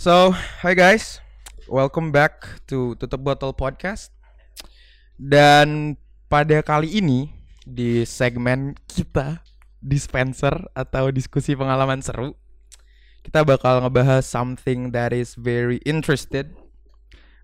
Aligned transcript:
So, 0.00 0.32
hi 0.64 0.72
guys. 0.72 1.20
Welcome 1.68 2.08
back 2.08 2.64
to 2.72 2.96
Tutup 2.96 3.20
Botol 3.20 3.52
Podcast. 3.52 4.08
Dan 5.20 6.00
pada 6.24 6.64
kali 6.64 7.04
ini 7.04 7.28
di 7.68 8.08
segmen 8.08 8.80
kita 8.88 9.44
dispenser 9.84 10.56
atau 10.72 11.12
diskusi 11.12 11.52
pengalaman 11.52 12.00
seru, 12.00 12.32
kita 13.28 13.44
bakal 13.44 13.84
ngebahas 13.84 14.24
something 14.24 14.88
that 14.96 15.12
is 15.12 15.36
very 15.36 15.84
interested, 15.84 16.56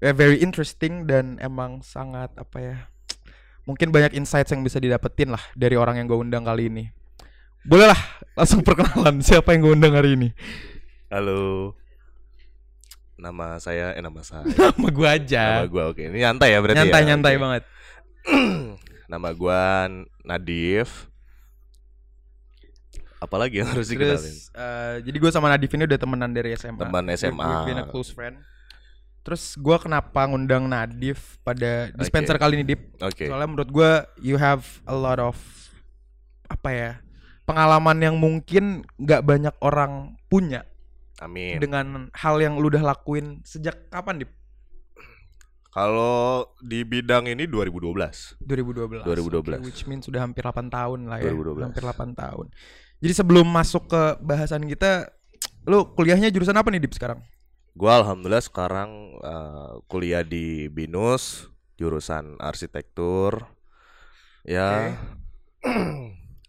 eh, 0.01 0.17
very 0.17 0.41
interesting 0.41 1.05
dan 1.05 1.37
emang 1.45 1.85
sangat 1.85 2.33
apa 2.41 2.57
ya? 2.57 2.77
Mungkin 3.69 3.93
banyak 3.93 4.17
insights 4.17 4.57
yang 4.57 4.65
bisa 4.65 4.81
didapetin 4.81 5.29
lah 5.29 5.45
dari 5.53 5.77
orang 5.77 6.01
yang 6.01 6.09
gue 6.09 6.25
undang 6.25 6.49
kali 6.49 6.73
ini. 6.73 6.89
Boleh 7.69 7.93
lah 7.93 8.01
langsung 8.33 8.65
perkenalan 8.65 9.21
siapa 9.21 9.53
yang 9.53 9.61
gue 9.61 9.73
undang 9.77 9.93
hari 9.93 10.17
ini. 10.17 10.33
Halo. 11.13 11.77
Nama 13.17 13.57
saya 13.57 13.97
eh 13.97 14.03
nama 14.05 14.21
saya. 14.21 14.45
Nama 14.77 14.89
gue 14.93 15.09
aja. 15.09 15.45
nama 15.65 15.69
gua 15.73 15.85
oke. 15.89 16.05
Ini 16.05 16.19
nyantai 16.29 16.53
ya 16.53 16.59
berarti 16.61 16.79
nyantai 16.85 17.01
ya. 17.01 17.07
nyantai 17.09 17.33
Oke. 17.33 17.43
banget. 17.43 17.63
nama 19.13 19.29
gua 19.33 19.61
Nadif. 20.21 21.09
Apalagi 23.17 23.65
yang 23.65 23.73
harus 23.73 23.89
dikenalin? 23.89 24.21
Terus 24.21 24.53
eh, 24.53 24.95
jadi 25.09 25.17
gue 25.17 25.31
sama 25.33 25.49
Nadif 25.49 25.73
ini 25.73 25.89
udah 25.89 25.99
temenan 25.99 26.31
dari 26.37 26.53
SMA. 26.53 26.85
Teman 26.85 27.05
SMA. 27.17 27.41
we've 27.41 27.65
been 27.73 27.81
a 27.81 27.89
close 27.89 28.13
friend. 28.13 28.37
Terus 29.25 29.57
gue 29.57 29.77
kenapa 29.81 30.29
ngundang 30.29 30.69
Nadif 30.69 31.41
pada 31.41 31.89
dispenser 31.97 32.37
kali 32.37 32.61
ini 32.61 32.65
Dip? 32.69 33.01
Oke. 33.01 33.27
Soalnya 33.27 33.49
menurut 33.49 33.71
gue 33.73 33.91
you 34.21 34.37
have 34.37 34.63
a 34.85 34.93
lot 34.93 35.17
of 35.17 35.35
apa 36.47 36.71
ya 36.71 36.91
pengalaman 37.43 37.99
yang 37.99 38.17
mungkin 38.21 38.87
nggak 39.01 39.23
banyak 39.27 39.55
orang 39.65 40.15
punya 40.31 40.63
Amin. 41.21 41.57
dengan 41.57 42.13
hal 42.13 42.37
yang 42.45 42.61
lu 42.61 42.69
udah 42.69 42.85
lakuin 42.85 43.41
sejak 43.41 43.89
kapan 43.89 44.21
Dip? 44.21 44.31
Kalau 45.77 46.57
di 46.65 46.89
bidang 46.89 47.29
ini 47.29 47.45
2012. 47.45 48.41
2012. 48.41 49.05
2012. 49.05 49.61
Oke, 49.61 49.65
which 49.65 49.85
means 49.85 50.09
sudah 50.09 50.25
hampir 50.25 50.41
8 50.41 50.73
tahun 50.73 51.05
lah 51.05 51.21
ya. 51.21 51.29
2012. 51.29 51.69
Hampir 51.69 51.85
8 51.85 52.17
tahun. 52.17 52.47
Jadi 53.05 53.13
sebelum 53.13 53.45
masuk 53.45 53.93
ke 53.93 54.03
bahasan 54.25 54.65
kita, 54.65 55.13
lu 55.69 55.85
kuliahnya 55.93 56.33
jurusan 56.33 56.57
apa 56.57 56.73
nih 56.73 56.81
Dip 56.81 56.97
sekarang? 56.97 57.21
Gua 57.77 58.01
alhamdulillah 58.01 58.41
sekarang 58.41 59.21
eh, 59.21 59.73
kuliah 59.85 60.25
di 60.25 60.73
BINUS 60.73 61.53
jurusan 61.77 62.41
arsitektur. 62.41 63.45
Ya. 64.49 64.97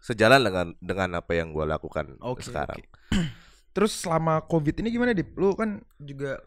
sejalan 0.07 0.39
dengan 0.39 0.67
dengan 0.79 1.09
apa 1.19 1.35
yang 1.35 1.51
gua 1.51 1.67
lakukan 1.67 2.15
Oke, 2.23 2.47
sekarang. 2.47 2.79
oke. 2.79 2.87
Terus 3.77 3.93
selama 3.93 4.41
Covid 4.41 4.81
ini 4.81 4.89
gimana, 4.89 5.13
Dip? 5.13 5.37
Lu 5.37 5.53
kan 5.53 5.77
juga 6.01 6.41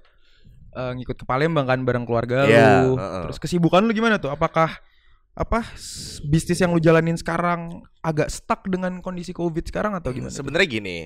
eh, 0.74 0.92
ngikut 0.98 1.14
ke 1.14 1.24
Palembang 1.26 1.62
kan 1.62 1.78
bareng 1.86 2.02
keluarga 2.02 2.42
Iya, 2.42 2.90
lu. 2.90 2.98
heeh. 2.98 3.22
Terus 3.30 3.38
kesibukan 3.38 3.86
lu 3.86 3.94
gimana 3.94 4.18
tuh? 4.18 4.34
Apakah 4.34 4.82
apa 5.30 5.62
bisnis 6.26 6.58
yang 6.58 6.74
lu 6.74 6.82
jalanin 6.82 7.14
sekarang 7.14 7.86
agak 8.02 8.34
stuck 8.34 8.66
dengan 8.66 8.98
kondisi 8.98 9.30
Covid 9.30 9.62
sekarang 9.62 9.94
atau 9.94 10.10
gimana? 10.10 10.34
Sebenarnya 10.34 10.66
gini, 10.66 10.98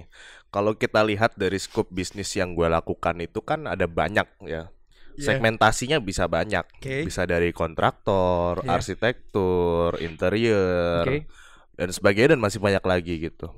kalau 0.49 0.73
kita 0.73 1.05
lihat 1.05 1.37
dari 1.37 1.61
scope 1.61 1.93
bisnis 1.93 2.33
yang 2.33 2.57
gue 2.57 2.65
lakukan 2.65 3.21
itu 3.21 3.45
kan 3.45 3.69
ada 3.69 3.85
banyak 3.85 4.25
ya. 4.49 4.73
Iya. 5.15 5.29
Segmentasinya 5.29 6.01
bisa 6.03 6.27
banyak. 6.27 6.65
Oke. 6.81 7.05
Bisa 7.07 7.23
dari 7.29 7.53
kontraktor, 7.55 8.65
Iya. 8.65 8.81
arsitektur, 8.81 10.01
interior, 10.03 11.05
Oke. 11.07 11.29
dan 11.77 11.89
sebagainya 11.93 12.35
dan 12.35 12.41
masih 12.43 12.59
banyak 12.59 12.83
lagi 12.83 13.15
gitu. 13.29 13.53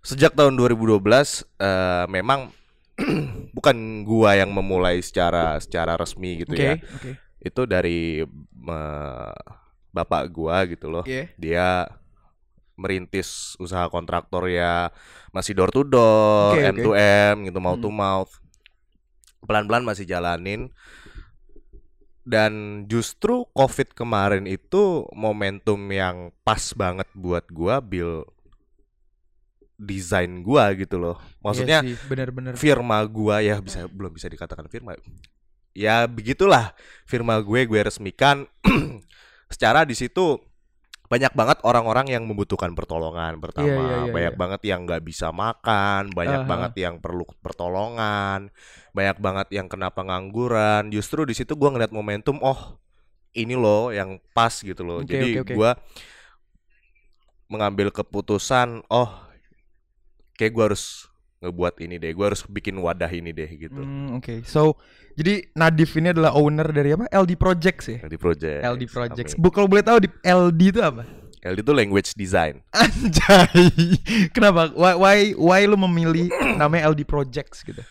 Sejak 0.00 0.32
tahun 0.32 0.56
2012 0.56 0.96
eh, 1.60 2.04
memang 2.08 2.48
bukan 3.56 3.76
gua 4.04 4.36
yang 4.36 4.52
memulai 4.52 5.00
secara 5.00 5.56
secara 5.60 5.96
resmi 5.96 6.44
gitu 6.44 6.52
Oke, 6.52 6.64
ya. 6.64 6.74
oke. 6.76 7.10
Itu 7.38 7.64
dari 7.64 8.24
eh, 8.24 9.32
bapak 9.90 10.22
gua 10.30 10.64
gitu 10.64 10.86
loh 10.88 11.04
Iya. 11.04 11.26
dia 11.34 11.68
merintis 12.80 13.60
usaha 13.60 13.92
kontraktor 13.92 14.48
ya 14.48 14.88
masih 15.30 15.52
door 15.52 15.68
to 15.68 15.84
door, 15.84 16.56
Oke, 16.56 16.64
M 16.64 16.76
oke. 16.80 16.84
to 16.86 16.90
M 16.96 17.36
gitu, 17.44 17.58
mouth 17.60 17.76
to 17.76 17.92
Hmm. 17.92 18.00
mouth. 18.00 18.32
Pelan-pelan 19.44 19.84
masih 19.84 20.04
jalanin. 20.04 20.72
Dan 22.20 22.84
justru 22.86 23.48
Covid 23.52 23.92
kemarin 23.92 24.44
itu 24.44 25.04
momentum 25.12 25.80
yang 25.90 26.30
pas 26.40 26.72
banget 26.72 27.08
buat 27.12 27.44
gua 27.50 27.80
build 27.80 28.28
desain 29.80 30.44
gua 30.44 30.76
gitu 30.76 31.00
loh. 31.00 31.16
Maksudnya 31.40 31.80
Iya 31.80 31.96
sih, 31.96 32.06
benar-benar. 32.12 32.52
firma 32.60 33.00
gua 33.08 33.40
ya 33.40 33.56
bisa 33.64 33.88
belum 33.88 34.12
bisa 34.12 34.28
dikatakan 34.28 34.68
firma. 34.68 34.92
Ya 35.72 36.04
begitulah 36.04 36.74
firma 37.06 37.38
gue 37.40 37.62
gue 37.62 37.80
resmikan 37.80 38.42
secara 39.54 39.86
di 39.86 39.94
situ 39.94 40.36
banyak 41.10 41.34
banget 41.34 41.58
orang-orang 41.66 42.06
yang 42.06 42.22
membutuhkan 42.22 42.70
pertolongan 42.70 43.42
pertama, 43.42 43.66
Iya, 43.66 43.82
iya, 43.82 43.96
iya, 44.06 44.12
banyak 44.14 44.34
iya. 44.34 44.38
banget 44.38 44.60
yang 44.62 44.80
nggak 44.86 45.02
bisa 45.02 45.34
makan, 45.34 46.14
banyak 46.14 46.42
Aha. 46.42 46.50
banget 46.50 46.72
yang 46.86 47.02
perlu 47.02 47.26
pertolongan, 47.42 48.46
banyak 48.94 49.18
banget 49.18 49.46
yang 49.50 49.66
kena 49.66 49.90
pengangguran. 49.90 50.86
Justru 50.94 51.26
di 51.26 51.34
situ 51.34 51.58
gua 51.58 51.74
ngeliat 51.74 51.90
momentum, 51.90 52.38
oh 52.42 52.78
ini 53.34 53.58
loh 53.58 53.90
yang 53.90 54.22
pas 54.30 54.54
gitu 54.54 54.86
loh. 54.86 55.02
Oke, 55.02 55.10
Jadi 55.10 55.42
oke, 55.42 55.50
oke. 55.50 55.54
gua 55.58 55.70
mengambil 57.50 57.90
keputusan, 57.90 58.86
oh 58.86 59.10
kayak 60.40 60.56
gua 60.56 60.72
harus 60.72 61.04
ngebuat 61.44 61.76
ini 61.84 62.00
deh, 62.00 62.16
gua 62.16 62.32
harus 62.32 62.40
bikin 62.48 62.80
wadah 62.80 63.12
ini 63.12 63.36
deh 63.36 63.48
gitu. 63.60 63.76
Hmm, 63.76 64.16
Oke, 64.16 64.40
so 64.48 64.80
jadi 65.20 65.52
Nadif 65.52 65.92
ini 66.00 66.16
adalah 66.16 66.32
owner 66.32 66.64
dari 66.72 66.96
apa? 66.96 67.04
LD 67.12 67.36
Projects 67.36 67.92
ya? 67.92 67.98
LD 68.00 68.16
Project. 68.16 68.60
LD 68.64 68.84
Projects. 68.88 69.32
Bu, 69.36 69.52
kalau 69.52 69.68
boleh 69.68 69.84
tahu 69.84 70.00
di 70.00 70.08
LD 70.24 70.60
itu 70.72 70.80
apa? 70.80 71.04
LD 71.44 71.60
itu 71.60 71.72
language 71.76 72.10
design. 72.16 72.64
Anjay. 72.72 73.68
Kenapa? 74.36 74.72
Why 74.72 74.94
why, 74.96 75.16
why 75.36 75.60
lu 75.68 75.76
memilih 75.76 76.32
namanya 76.56 76.88
LD 76.92 77.04
Projects 77.04 77.60
gitu? 77.64 77.84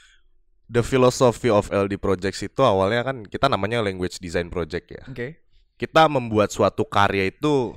The 0.69 0.85
philosophy 0.85 1.49
of 1.49 1.69
LD 1.73 1.97
Projects 1.97 2.45
itu 2.45 2.61
awalnya 2.61 3.01
kan 3.01 3.25
kita 3.25 3.49
namanya 3.49 3.81
language 3.81 4.21
design 4.21 4.53
project 4.53 4.93
ya. 4.93 5.01
Oke. 5.09 5.41
Kita 5.81 6.05
membuat 6.05 6.53
suatu 6.53 6.85
karya 6.85 7.29
itu 7.33 7.73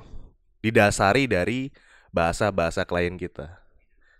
didasari 0.61 1.25
dari 1.25 1.73
bahasa-bahasa 2.13 2.85
klien 2.85 3.17
kita. 3.17 3.62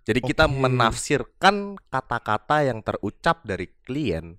Jadi 0.04 0.20
kita 0.20 0.44
Oke. 0.44 0.56
menafsirkan 0.60 1.80
kata-kata 1.88 2.68
yang 2.68 2.84
terucap 2.84 3.40
dari 3.44 3.72
klien 3.84 4.36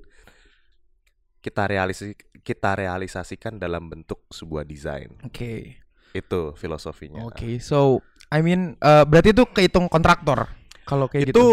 kita 1.41 1.69
realisi 1.69 2.17
kita 2.41 2.73
realisasikan 2.73 3.61
dalam 3.61 3.89
bentuk 3.89 4.25
sebuah 4.29 4.65
desain. 4.65 5.13
Oke. 5.25 5.81
Itu 6.13 6.53
filosofinya. 6.57 7.25
Oke. 7.25 7.57
So, 7.61 8.01
I 8.29 8.41
mean 8.45 8.77
eh, 8.81 9.05
berarti 9.05 9.33
itu 9.33 9.45
kehitung 9.49 9.89
kontraktor 9.89 10.49
kalau 10.85 11.09
kayak 11.09 11.29
Itu 11.29 11.33
gitu. 11.33 11.45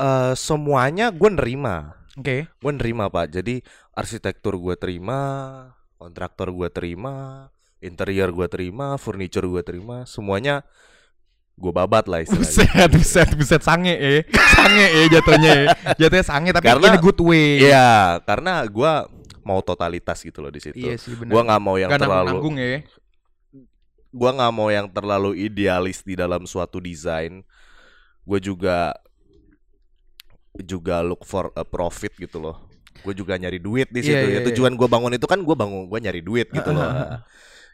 eh, 0.00 0.32
semuanya 0.36 1.12
gue 1.12 1.30
nerima. 1.32 2.00
Oke. 2.18 2.50
gue 2.50 2.72
nerima 2.74 3.06
pak 3.06 3.30
jadi 3.30 3.62
arsitektur 3.94 4.58
gue 4.58 4.74
terima 4.74 5.18
kontraktor 5.94 6.50
gue 6.50 6.66
terima 6.66 7.46
interior 7.78 8.34
gue 8.34 8.50
terima 8.50 8.98
furniture 8.98 9.46
gue 9.46 9.62
terima 9.62 10.02
semuanya 10.10 10.66
gue 11.60 11.68
babat 11.70 12.08
lah 12.08 12.24
istilahnya 12.24 12.88
Buset, 12.88 12.88
buset, 12.88 13.28
buset 13.36 13.60
sange 13.60 13.92
eh. 13.92 14.24
Sange 14.32 14.86
eh 14.90 15.06
jatuhnya 15.06 15.50
eh. 15.54 15.66
Jatuhnya 15.94 16.24
sange 16.24 16.50
tapi 16.50 16.64
Karena- 16.66 16.88
in 16.88 16.96
a 16.96 17.00
good 17.00 17.20
way. 17.20 17.60
iya 17.60 18.16
karena 18.22 18.64
gue 18.64 18.92
mau 19.40 19.60
totalitas 19.60 20.20
gitu 20.20 20.40
loh 20.40 20.48
di 20.48 20.58
situ 20.58 20.76
Iya 20.78 20.96
sih 20.96 21.12
benar. 21.14 21.32
gue 21.32 21.40
nggak 21.44 21.60
mau 21.60 21.76
yang 21.76 21.92
Nggak 21.92 22.00
terlalu 22.00 22.28
nanggung 22.32 22.56
ya. 22.56 22.80
gue 24.10 24.30
nggak 24.32 24.52
mau 24.52 24.68
yang 24.68 24.86
terlalu 24.88 25.30
idealis 25.38 26.00
di 26.00 26.16
dalam 26.16 26.42
suatu 26.42 26.80
desain 26.80 27.44
gue 28.20 28.38
juga 28.38 28.96
juga 30.60 31.00
look 31.00 31.22
for 31.22 31.52
a 31.54 31.62
profit 31.62 32.10
gitu 32.18 32.36
loh 32.38 32.56
gue 33.00 33.14
juga 33.14 33.36
nyari 33.36 33.56
duit 33.56 33.88
di 33.88 34.00
Iya, 34.00 34.04
situ 34.04 34.26
iya, 34.26 34.34
ya 34.34 34.40
iya. 34.42 34.46
tujuan 34.50 34.74
gue 34.74 34.84
bangun 34.84 35.14
itu 35.14 35.24
kan 35.24 35.40
gue 35.40 35.56
bangun 35.56 35.86
gue 35.86 35.98
nyari 36.00 36.20
duit 36.20 36.48
gitu 36.50 36.70
loh 36.70 37.20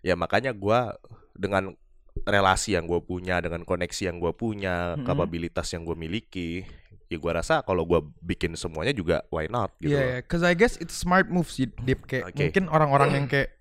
ya 0.03 0.15
makanya 0.15 0.53
gua 0.53 0.95
dengan 1.35 1.75
relasi 2.25 2.73
yang 2.73 2.87
gue 2.87 2.99
punya 2.99 3.39
dengan 3.39 3.61
koneksi 3.61 4.09
yang 4.09 4.17
gue 4.17 4.33
punya 4.33 4.95
Mm-mm. 4.95 5.05
kapabilitas 5.05 5.69
yang 5.71 5.85
gue 5.85 5.93
miliki 5.93 6.65
ya 7.07 7.23
gua 7.23 7.39
rasa 7.39 7.63
kalau 7.63 7.87
gua 7.87 8.03
bikin 8.19 8.59
semuanya 8.59 8.91
juga 8.91 9.23
why 9.31 9.47
not 9.47 9.71
gitu 9.79 9.95
Iya, 9.95 9.99
loh. 9.99 10.11
yeah, 10.11 10.21
cause 10.27 10.43
I 10.43 10.59
guess 10.59 10.75
it's 10.77 10.91
smart 10.91 11.31
move 11.31 11.47
sih, 11.47 11.71
Dip. 11.87 12.03
Kayak 12.03 12.35
Oke. 12.35 12.51
mungkin 12.51 12.65
orang-orang 12.67 13.11
yang 13.15 13.27
kayak 13.31 13.55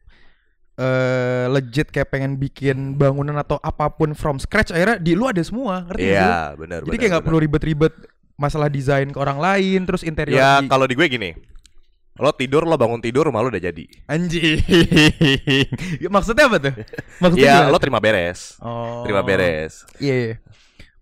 eh 0.76 1.46
legit 1.48 1.88
kayak 1.88 2.10
pengen 2.10 2.36
bikin 2.36 2.98
bangunan 2.98 3.38
atau 3.38 3.56
apa 3.62 3.88
pun 3.88 4.12
from 4.12 4.42
scratch 4.42 4.76
akhirnya 4.76 4.98
di 4.98 5.16
lu 5.16 5.24
ada 5.24 5.40
semua, 5.40 5.86
ngerti 5.88 6.04
lu? 6.04 6.12
Iya 6.12 6.36
benar 6.58 6.80
Jadi 6.82 6.90
benar, 6.90 7.00
kayak 7.00 7.12
nggak 7.16 7.26
perlu 7.30 7.40
ribet-ribet 7.40 7.94
masalah 8.36 8.68
desain 8.68 9.08
ke 9.08 9.16
orang 9.16 9.40
lain, 9.40 9.86
terus 9.86 10.04
interior 10.04 10.36
ya 10.36 10.60
di- 10.60 10.68
kalau 10.68 10.84
di 10.84 10.98
gue 10.98 11.08
gini 11.08 11.30
lo 12.16 12.32
tidur 12.32 12.64
lo 12.64 12.80
bangun 12.80 13.04
tidur 13.04 13.28
rumah 13.28 13.44
lo 13.44 13.52
udah 13.52 13.60
jadi 13.60 13.86
anjing. 14.08 14.64
Maksudnya 16.16 16.48
apa 16.48 16.58
tuh? 16.64 16.74
Maksudnya 17.20 17.68
ya 17.68 17.68
lo 17.68 17.78
terima 17.80 18.00
beres 18.00 18.56
oh. 18.64 19.04
terima 19.04 19.20
beres 19.20 19.84
Iya, 20.00 20.16
iya. 20.16 20.36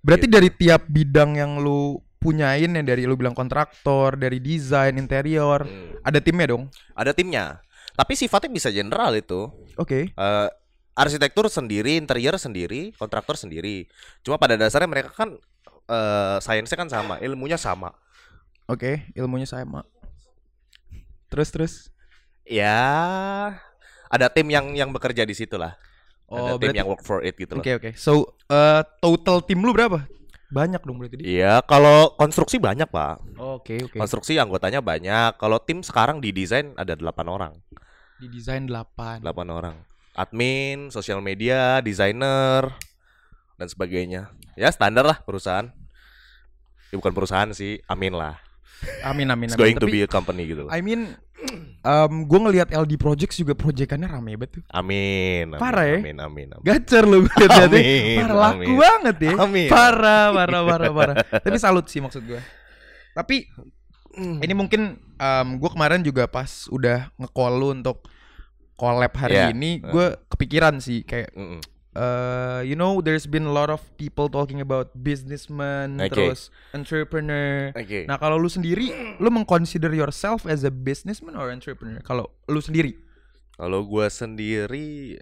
Berarti 0.04 0.27
dari 0.27 0.51
tiap 0.51 0.89
bidang 0.92 1.39
yang 1.39 1.63
lu 1.63 2.01
punyain 2.24 2.71
yang 2.71 2.83
dari 2.88 3.04
lu 3.04 3.19
bilang 3.19 3.36
kontraktor, 3.36 4.15
dari 4.15 4.39
desain, 4.39 4.95
interior. 4.95 5.63
Hmm. 5.63 6.00
Ada 6.04 6.19
timnya 6.24 6.56
dong. 6.56 6.68
Ada 6.95 7.12
timnya. 7.12 7.63
Tapi 7.95 8.16
sifatnya 8.16 8.51
bisa 8.51 8.68
general 8.71 9.16
itu. 9.16 9.48
Oke. 9.80 10.12
Eh, 10.12 10.50
arsitektur 10.95 11.48
sendiri, 11.51 12.00
interior 12.00 12.39
sendiri, 12.39 12.92
kontraktor 12.95 13.36
sendiri. 13.36 13.88
Cuma 14.24 14.39
pada 14.39 14.59
dasarnya 14.59 14.89
mereka 14.89 15.12
kan 15.12 15.36
eh 15.83 16.38
sainsnya 16.39 16.80
kan 16.80 16.88
sama, 16.88 17.19
ilmunya 17.19 17.59
sama. 17.59 17.92
Oke, 18.71 19.07
ilmunya 19.16 19.44
sama. 19.44 19.83
Terus 21.33 21.50
terus. 21.50 21.74
Ya, 22.45 22.85
ada 24.06 24.30
tim 24.30 24.45
yang 24.53 24.77
yang 24.77 24.94
bekerja 24.94 25.25
di 25.25 25.33
situ 25.33 25.57
lah. 25.57 25.74
Oh, 26.30 26.53
ada 26.53 26.62
tim 26.62 26.77
yang 26.77 26.85
work 26.85 27.01
for 27.01 27.25
it 27.25 27.33
gitu 27.33 27.57
Oke 27.57 27.74
loh. 27.74 27.81
oke. 27.81 27.89
So, 27.97 28.38
eh, 28.53 28.85
total 29.01 29.41
tim 29.41 29.65
lu 29.65 29.74
berapa? 29.74 30.06
Banyak 30.53 30.85
dong 30.85 31.01
berarti 31.01 31.18
di. 31.18 31.41
Iya, 31.41 31.65
kalau 31.65 32.13
konstruksi 32.13 32.62
banyak, 32.62 32.85
Pak. 32.85 33.41
Oke 33.41 33.81
oke. 33.81 33.97
Konstruksi 33.97 34.38
anggotanya 34.38 34.85
banyak. 34.85 35.41
Kalau 35.41 35.57
tim 35.57 35.81
sekarang 35.81 36.21
di 36.21 36.30
desain 36.30 36.77
ada 36.77 36.94
8 36.94 37.25
orang. 37.25 37.57
Di 38.21 38.30
desain 38.30 38.69
8. 38.69 39.25
8 39.25 39.50
orang. 39.50 39.81
Admin, 40.13 40.94
sosial 40.94 41.18
media, 41.25 41.81
desainer 41.81 42.69
dan 43.57 43.65
sebagainya. 43.65 44.30
Ya, 44.53 44.69
standar 44.69 45.09
lah 45.09 45.18
perusahaan. 45.25 45.74
Ya, 46.94 46.95
bukan 47.01 47.18
perusahaan 47.18 47.50
sih, 47.57 47.81
amin 47.89 48.13
lah. 48.13 48.38
Amin 49.03 49.27
amin 49.27 49.47
It's 49.47 49.56
amin. 49.56 49.63
going 49.63 49.77
to 49.77 49.88
Tapi, 49.88 49.94
be 49.94 50.01
a 50.03 50.09
company 50.09 50.44
gitu. 50.45 50.65
I 50.69 50.80
mean 50.80 51.15
um, 51.83 52.24
gue 52.24 52.39
ngelihat 52.39 52.71
LD 52.71 52.95
Projects 52.95 53.35
juga 53.35 53.51
proyekannya 53.53 54.07
rame 54.07 54.35
banget 54.35 54.59
tuh. 54.59 54.63
Amin. 54.69 55.51
amin, 55.51 55.59
Parah 55.59 55.85
ya? 55.85 56.00
Amin, 56.00 56.18
amin, 56.18 56.47
amin. 56.51 56.63
Gacor 56.63 57.03
lu 57.03 57.18
lihat 57.27 57.68
Amin, 57.68 58.24
Parah 58.24 58.38
laku 58.39 58.62
amin. 58.63 58.75
banget 58.80 59.18
ya. 59.19 59.33
Amin. 59.38 59.68
Parah, 59.68 60.25
parah, 60.31 60.62
parah, 60.63 60.91
parah. 60.91 61.15
Tapi 61.39 61.57
salut 61.57 61.85
sih 61.88 62.00
maksud 62.00 62.24
gue. 62.24 62.39
Tapi 63.12 63.45
ini 64.15 64.53
mungkin 64.53 64.81
um, 65.18 65.47
gue 65.57 65.69
kemarin 65.69 66.01
juga 66.01 66.30
pas 66.30 66.69
udah 66.69 67.09
nge-call 67.18 67.53
lu 67.53 67.68
untuk 67.74 68.06
collab 68.74 69.13
hari 69.13 69.38
Iya. 69.38 69.51
ini, 69.51 69.81
gue 69.81 70.18
kepikiran 70.27 70.77
sih 70.77 71.01
kayak 71.01 71.33
Mm-mm. 71.33 71.62
Uh, 71.95 72.62
you 72.66 72.75
know 72.75 73.00
there's 73.01 73.25
been 73.25 73.45
a 73.45 73.54
lot 73.54 73.69
of 73.69 73.81
people 73.98 74.30
talking 74.30 74.62
about 74.62 74.92
businessman 74.98 75.98
Oke. 76.01 76.13
terus 76.13 76.50
entrepreneur. 76.74 77.74
Oke. 77.74 78.06
Nah, 78.10 78.18
kalau 78.18 78.38
lu 78.38 78.50
sendiri 78.50 79.18
lu 79.18 79.30
mengconsider 79.30 79.94
yourself 79.94 80.45
as 80.45 80.66
a 80.66 80.74
businessman 80.74 81.38
or 81.38 81.50
entrepreneur? 81.50 82.01
Kalau 82.01 82.30
lu 82.50 82.60
sendiri? 82.62 82.98
Kalau 83.54 83.86
gua 83.86 84.10
sendiri 84.10 85.22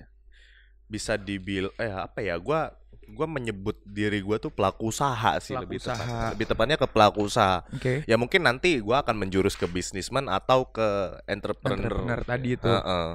bisa 0.88 1.16
dibil 1.20 1.72
eh 1.80 1.92
apa 1.92 2.24
ya? 2.24 2.40
Gua 2.40 2.72
gua 3.12 3.28
menyebut 3.28 3.76
diri 3.84 4.24
gua 4.24 4.40
tuh 4.40 4.52
pelaku 4.52 4.88
usaha 4.88 5.36
sih 5.44 5.52
Pelaku 5.52 5.64
lebih 5.68 5.78
usaha. 5.84 6.00
tepat. 6.00 6.32
Lebih 6.36 6.46
tepatnya 6.48 6.78
ke 6.80 6.88
pelaku 6.88 7.20
usaha. 7.28 7.64
Oke. 7.76 8.08
Ya 8.08 8.16
mungkin 8.16 8.48
nanti 8.48 8.80
gua 8.80 9.04
akan 9.04 9.20
menjurus 9.20 9.60
ke 9.60 9.68
bisnismen 9.68 10.32
atau 10.32 10.64
ke 10.72 11.20
entrepreneur. 11.28 11.92
Entrepreneur 11.92 12.20
tadi 12.24 12.50
itu. 12.56 12.72
Heeh. 12.72 13.12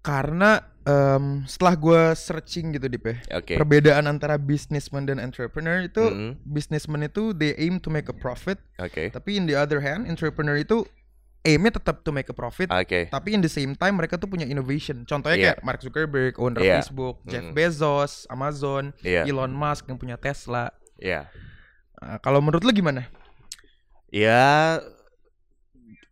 Karena 0.00 0.64
em, 0.82 1.44
setelah 1.44 1.76
gue 1.76 2.02
searching 2.16 2.72
gitu 2.72 2.88
Dip 2.88 3.04
ya, 3.04 3.16
Oke. 3.36 3.54
perbedaan 3.54 4.08
antara 4.08 4.40
businessman 4.40 5.04
dan 5.04 5.20
entrepreneur 5.20 5.84
itu 5.84 6.00
Mm-mm. 6.00 6.40
businessman 6.42 7.04
itu 7.04 7.36
they 7.36 7.52
aim 7.60 7.76
to 7.76 7.92
make 7.92 8.08
a 8.08 8.16
profit, 8.16 8.56
Oke. 8.80 9.12
tapi 9.12 9.36
in 9.36 9.44
the 9.44 9.52
other 9.52 9.84
hand 9.84 10.08
entrepreneur 10.08 10.56
itu 10.56 10.88
aimnya 11.40 11.76
tetap 11.76 12.00
to 12.00 12.12
make 12.12 12.28
a 12.28 12.36
profit, 12.36 12.72
Oke. 12.72 13.12
tapi 13.12 13.32
in 13.32 13.40
the 13.40 13.48
same 13.48 13.72
time 13.72 14.00
mereka 14.00 14.16
tuh 14.16 14.24
punya 14.24 14.44
innovation. 14.44 15.04
Contohnya 15.04 15.36
Iya. 15.36 15.44
kayak 15.52 15.58
Mark 15.64 15.80
Zuckerberg, 15.80 16.32
owner 16.36 16.60
Iya. 16.60 16.80
Facebook, 16.80 17.20
Jeff 17.28 17.44
Mm. 17.44 17.52
Bezos, 17.52 18.12
Amazon, 18.28 18.96
Iya. 19.00 19.28
Elon 19.28 19.52
Musk 19.52 19.84
yang 19.84 19.96
punya 19.96 20.16
Tesla. 20.16 20.72
Iya. 20.96 21.28
Nah, 22.00 22.16
kalau 22.20 22.40
menurut 22.40 22.64
lu 22.64 22.72
gimana? 22.72 23.04
Ya 24.08 24.80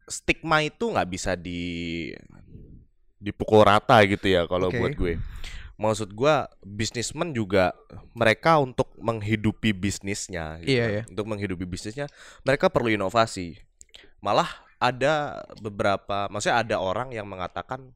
stigma 0.05 0.61
itu 0.61 0.89
nggak 0.89 1.09
bisa 1.09 1.37
di 1.37 2.09
dipukul 3.19 3.67
rata 3.67 3.99
gitu 4.07 4.27
ya 4.31 4.47
kalau 4.47 4.71
Oke. 4.71 4.79
buat 4.79 4.95
gue. 4.95 5.15
Maksud 5.79 6.11
gua 6.11 6.51
bisnismen 6.67 7.31
juga 7.31 7.71
mereka 8.11 8.59
untuk 8.59 8.91
menghidupi 8.99 9.71
bisnisnya 9.71 10.59
gitu. 10.59 10.75
Iya, 10.75 10.85
iya. 10.91 11.03
Untuk 11.07 11.31
menghidupi 11.31 11.63
bisnisnya 11.63 12.11
mereka 12.43 12.67
perlu 12.67 12.91
inovasi. 12.91 13.63
Malah 14.19 14.51
ada 14.83 15.43
beberapa 15.63 16.27
maksudnya 16.31 16.63
ada 16.67 16.77
orang 16.83 17.15
yang 17.15 17.27
mengatakan 17.31 17.95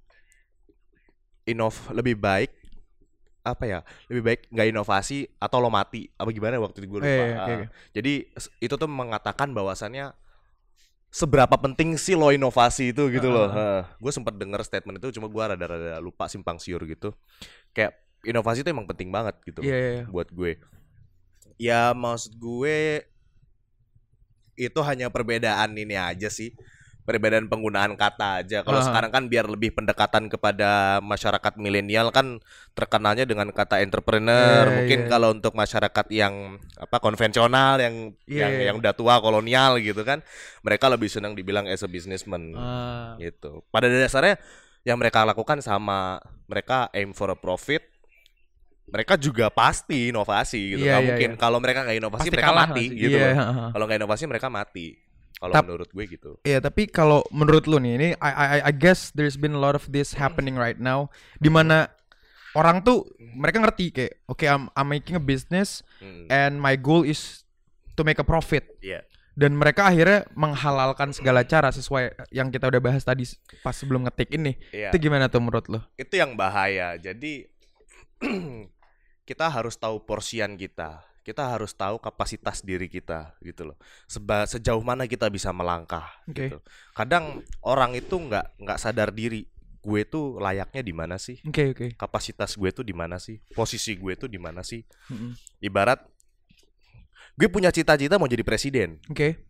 inov 1.46 1.90
lebih 1.90 2.18
baik 2.18 2.50
apa 3.42 3.64
ya 3.66 3.80
lebih 4.06 4.22
baik 4.22 4.40
nggak 4.54 4.68
inovasi 4.70 5.26
atau 5.42 5.58
lo 5.58 5.66
mati 5.66 6.06
apa 6.14 6.30
gimana 6.30 6.62
waktu 6.62 6.82
itu 6.82 6.86
gue 6.86 7.00
lupa 7.02 7.10
Eh, 7.10 7.26
iya, 7.26 7.34
oke, 7.34 7.54
Ah, 7.54 7.66
jadi 7.90 8.12
itu 8.62 8.74
tuh 8.78 8.86
mengatakan 8.86 9.50
bahwasannya 9.50 10.14
seberapa 11.12 11.52
penting 11.60 12.00
sih 12.00 12.16
lo 12.16 12.32
inovasi 12.32 12.96
itu 12.96 13.12
gitu 13.12 13.28
loh. 13.28 13.52
gue 14.00 14.12
sempat 14.12 14.32
denger 14.32 14.64
statement 14.64 14.96
itu 14.96 15.20
cuma 15.20 15.28
gue 15.28 15.42
rada-rada 15.44 16.00
lupa 16.00 16.24
simpang 16.26 16.56
siur 16.56 16.80
gitu. 16.88 17.12
Kayak 17.76 18.00
inovasi 18.24 18.64
itu 18.64 18.72
emang 18.72 18.88
penting 18.88 19.12
banget 19.12 19.36
gitu 19.44 19.60
Iya, 19.60 19.76
iya, 19.76 19.90
iya. 20.00 20.04
buat 20.08 20.32
gue. 20.32 20.56
Ya 21.60 21.92
maksud 21.92 22.32
gue 22.40 23.04
itu 24.56 24.80
hanya 24.80 25.12
perbedaan 25.12 25.76
ini 25.76 26.00
aja 26.00 26.32
sih. 26.32 26.56
Perbedaan 27.02 27.50
penggunaan 27.50 27.98
kata 27.98 28.40
aja. 28.40 28.62
Kalau 28.62 28.78
Ah. 28.78 28.86
sekarang 28.86 29.10
kan 29.10 29.26
biar 29.26 29.44
lebih 29.44 29.74
pendekatan 29.74 30.26
kepada 30.26 31.02
masyarakat 31.02 31.58
milenial 31.58 32.14
kan 32.14 32.38
terkenalnya 32.72 33.26
dengan 33.26 33.50
kata 33.50 33.82
entrepreneur. 33.82 34.64
Iya, 34.64 34.74
Mungkin 34.78 35.00
iya. 35.02 35.08
kalau 35.10 35.34
untuk 35.34 35.52
masyarakat 35.52 36.06
yang 36.08 36.34
apa 36.76 36.96
konvensional 36.96 37.76
yang 37.76 38.14
Iya, 38.24 38.38
yang 38.40 38.52
iya. 38.54 38.64
yang 38.70 38.76
udah 38.78 38.94
tua 38.94 39.18
kolonial 39.18 39.76
gitu 39.76 40.02
kan, 40.02 40.22
mereka 40.60 40.86
lebih 40.86 41.10
senang 41.10 41.34
dibilang 41.34 41.66
as 41.66 41.82
a 41.82 41.88
businessman 41.88 42.54
Ah, 42.54 43.18
gitu. 43.18 43.66
Pada 43.68 43.86
dasarnya 43.86 44.38
yang 44.82 44.94
mereka 44.94 45.22
lakukan 45.22 45.58
sama 45.58 46.22
mereka 46.46 46.86
aim 46.92 47.10
for 47.10 47.28
a 47.28 47.36
profit. 47.36 47.82
Mereka 48.84 49.14
juga 49.16 49.46
pasti 49.48 50.10
inovasi 50.10 50.74
gitu. 50.74 50.84
Iya, 50.84 50.98
Nggak 50.98 51.00
iya, 51.00 51.08
mungkin 51.08 51.30
iya. 51.32 51.38
kalau 51.40 51.58
mereka 51.58 51.82
nggak 51.82 51.98
inovasi 51.98 52.20
pasti 52.22 52.34
mereka 52.34 52.46
kalah 52.46 52.66
mati 52.68 52.84
sih? 52.84 52.98
gitu. 53.00 53.16
Iya, 53.16 53.24
loh. 53.24 53.34
heeh. 53.34 53.68
Kalau 53.72 53.84
nggak 53.86 53.98
inovasi 53.98 54.24
mereka 54.26 54.46
mati. 54.46 54.86
Kalau 55.40 55.54
menurut 55.64 55.90
gue 55.90 56.04
gitu. 56.06 56.30
Iya, 56.42 56.62
tapi 56.62 56.86
kalau 56.86 57.22
menurut 57.32 57.66
lu 57.66 57.78
nih, 57.82 57.92
ini 57.98 58.08
I, 58.20 58.30
I 58.30 58.58
I 58.68 58.72
guess 58.72 59.10
there's 59.14 59.34
been 59.34 59.54
a 59.54 59.62
lot 59.62 59.74
of 59.74 59.88
this 59.90 60.14
happening 60.14 60.54
right 60.54 60.78
now, 60.78 61.10
di 61.42 61.50
mana 61.50 61.90
orang 62.52 62.84
tuh 62.84 63.08
mereka 63.18 63.58
ngerti 63.58 63.90
kayak, 63.90 64.12
oke, 64.28 64.44
I'm, 64.44 64.68
I'm 64.76 64.88
making 64.92 65.16
a 65.16 65.22
business 65.22 65.80
Mm. 66.02 66.26
and 66.28 66.52
my 66.58 66.74
goal 66.74 67.06
is 67.06 67.46
to 67.94 68.02
make 68.02 68.18
a 68.18 68.26
profit. 68.26 68.66
Iya. 68.82 69.06
Dan 69.32 69.56
mereka 69.56 69.88
akhirnya 69.88 70.28
menghalalkan 70.36 71.14
segala 71.16 71.40
cara 71.46 71.72
sesuai 71.72 72.28
yang 72.34 72.52
kita 72.52 72.68
udah 72.68 72.82
bahas 72.84 73.00
tadi 73.00 73.24
pas 73.64 73.72
sebelum 73.72 74.04
ngetik 74.04 74.34
ini. 74.36 74.58
Iya. 74.68 74.92
Itu 74.92 75.00
gimana 75.00 75.30
tuh 75.32 75.40
menurut 75.40 75.70
lu? 75.72 75.80
Itu 75.96 76.20
yang 76.20 76.36
bahaya. 76.36 77.00
Jadi 77.00 77.48
kita 79.28 79.46
harus 79.48 79.78
tahu 79.78 80.02
porsian 80.04 80.58
kita. 80.60 81.00
Kita 81.22 81.54
harus 81.54 81.70
tahu 81.70 82.02
kapasitas 82.02 82.66
diri 82.66 82.90
kita 82.90 83.34
gitu 83.42 83.70
loh. 83.70 83.78
Seba 84.10 84.42
sejauh 84.46 84.82
mana 84.82 85.06
kita 85.06 85.30
bisa 85.30 85.54
melangkah 85.54 86.06
Oke. 86.26 86.50
gitu. 86.50 86.58
Kadang 86.92 87.46
orang 87.62 87.94
itu 87.94 88.18
nggak 88.18 88.58
nggak 88.58 88.78
sadar 88.78 89.14
diri. 89.14 89.46
Gue 89.82 90.06
tuh 90.06 90.38
layaknya 90.38 90.82
di 90.82 90.94
mana 90.94 91.18
sih? 91.18 91.42
Oke, 91.42 91.74
oke. 91.74 91.86
Kapasitas 91.98 92.54
gue 92.54 92.70
tuh 92.70 92.86
di 92.86 92.94
mana 92.94 93.18
sih? 93.18 93.42
Posisi 93.50 93.98
gue 93.98 94.14
tuh 94.14 94.30
di 94.30 94.38
mana 94.38 94.62
sih? 94.62 94.82
Mm-mm. 95.10 95.34
Ibarat 95.58 95.98
gue 97.32 97.48
punya 97.48 97.72
cita-cita 97.72 98.20
mau 98.20 98.28
jadi 98.28 98.44
presiden, 98.44 99.00
Oke. 99.08 99.40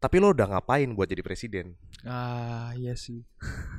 tapi 0.00 0.16
lo 0.16 0.32
udah 0.32 0.48
ngapain 0.56 0.88
buat 0.96 1.04
jadi 1.04 1.20
presiden? 1.20 1.76
Ah, 2.00 2.72
iya 2.80 2.96
sih. 2.96 3.28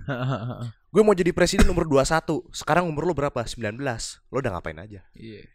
Gue 0.93 1.01
mau 1.01 1.15
jadi 1.15 1.31
presiden 1.33 1.65
umur 1.71 1.87
21 1.87 2.53
Sekarang 2.53 2.85
umur 2.85 3.07
lo 3.07 3.13
berapa? 3.15 3.41
19 3.41 3.79
Lo 4.29 4.37
udah 4.37 4.51
ngapain 4.53 4.77
aja? 4.77 5.01
Iya. 5.15 5.47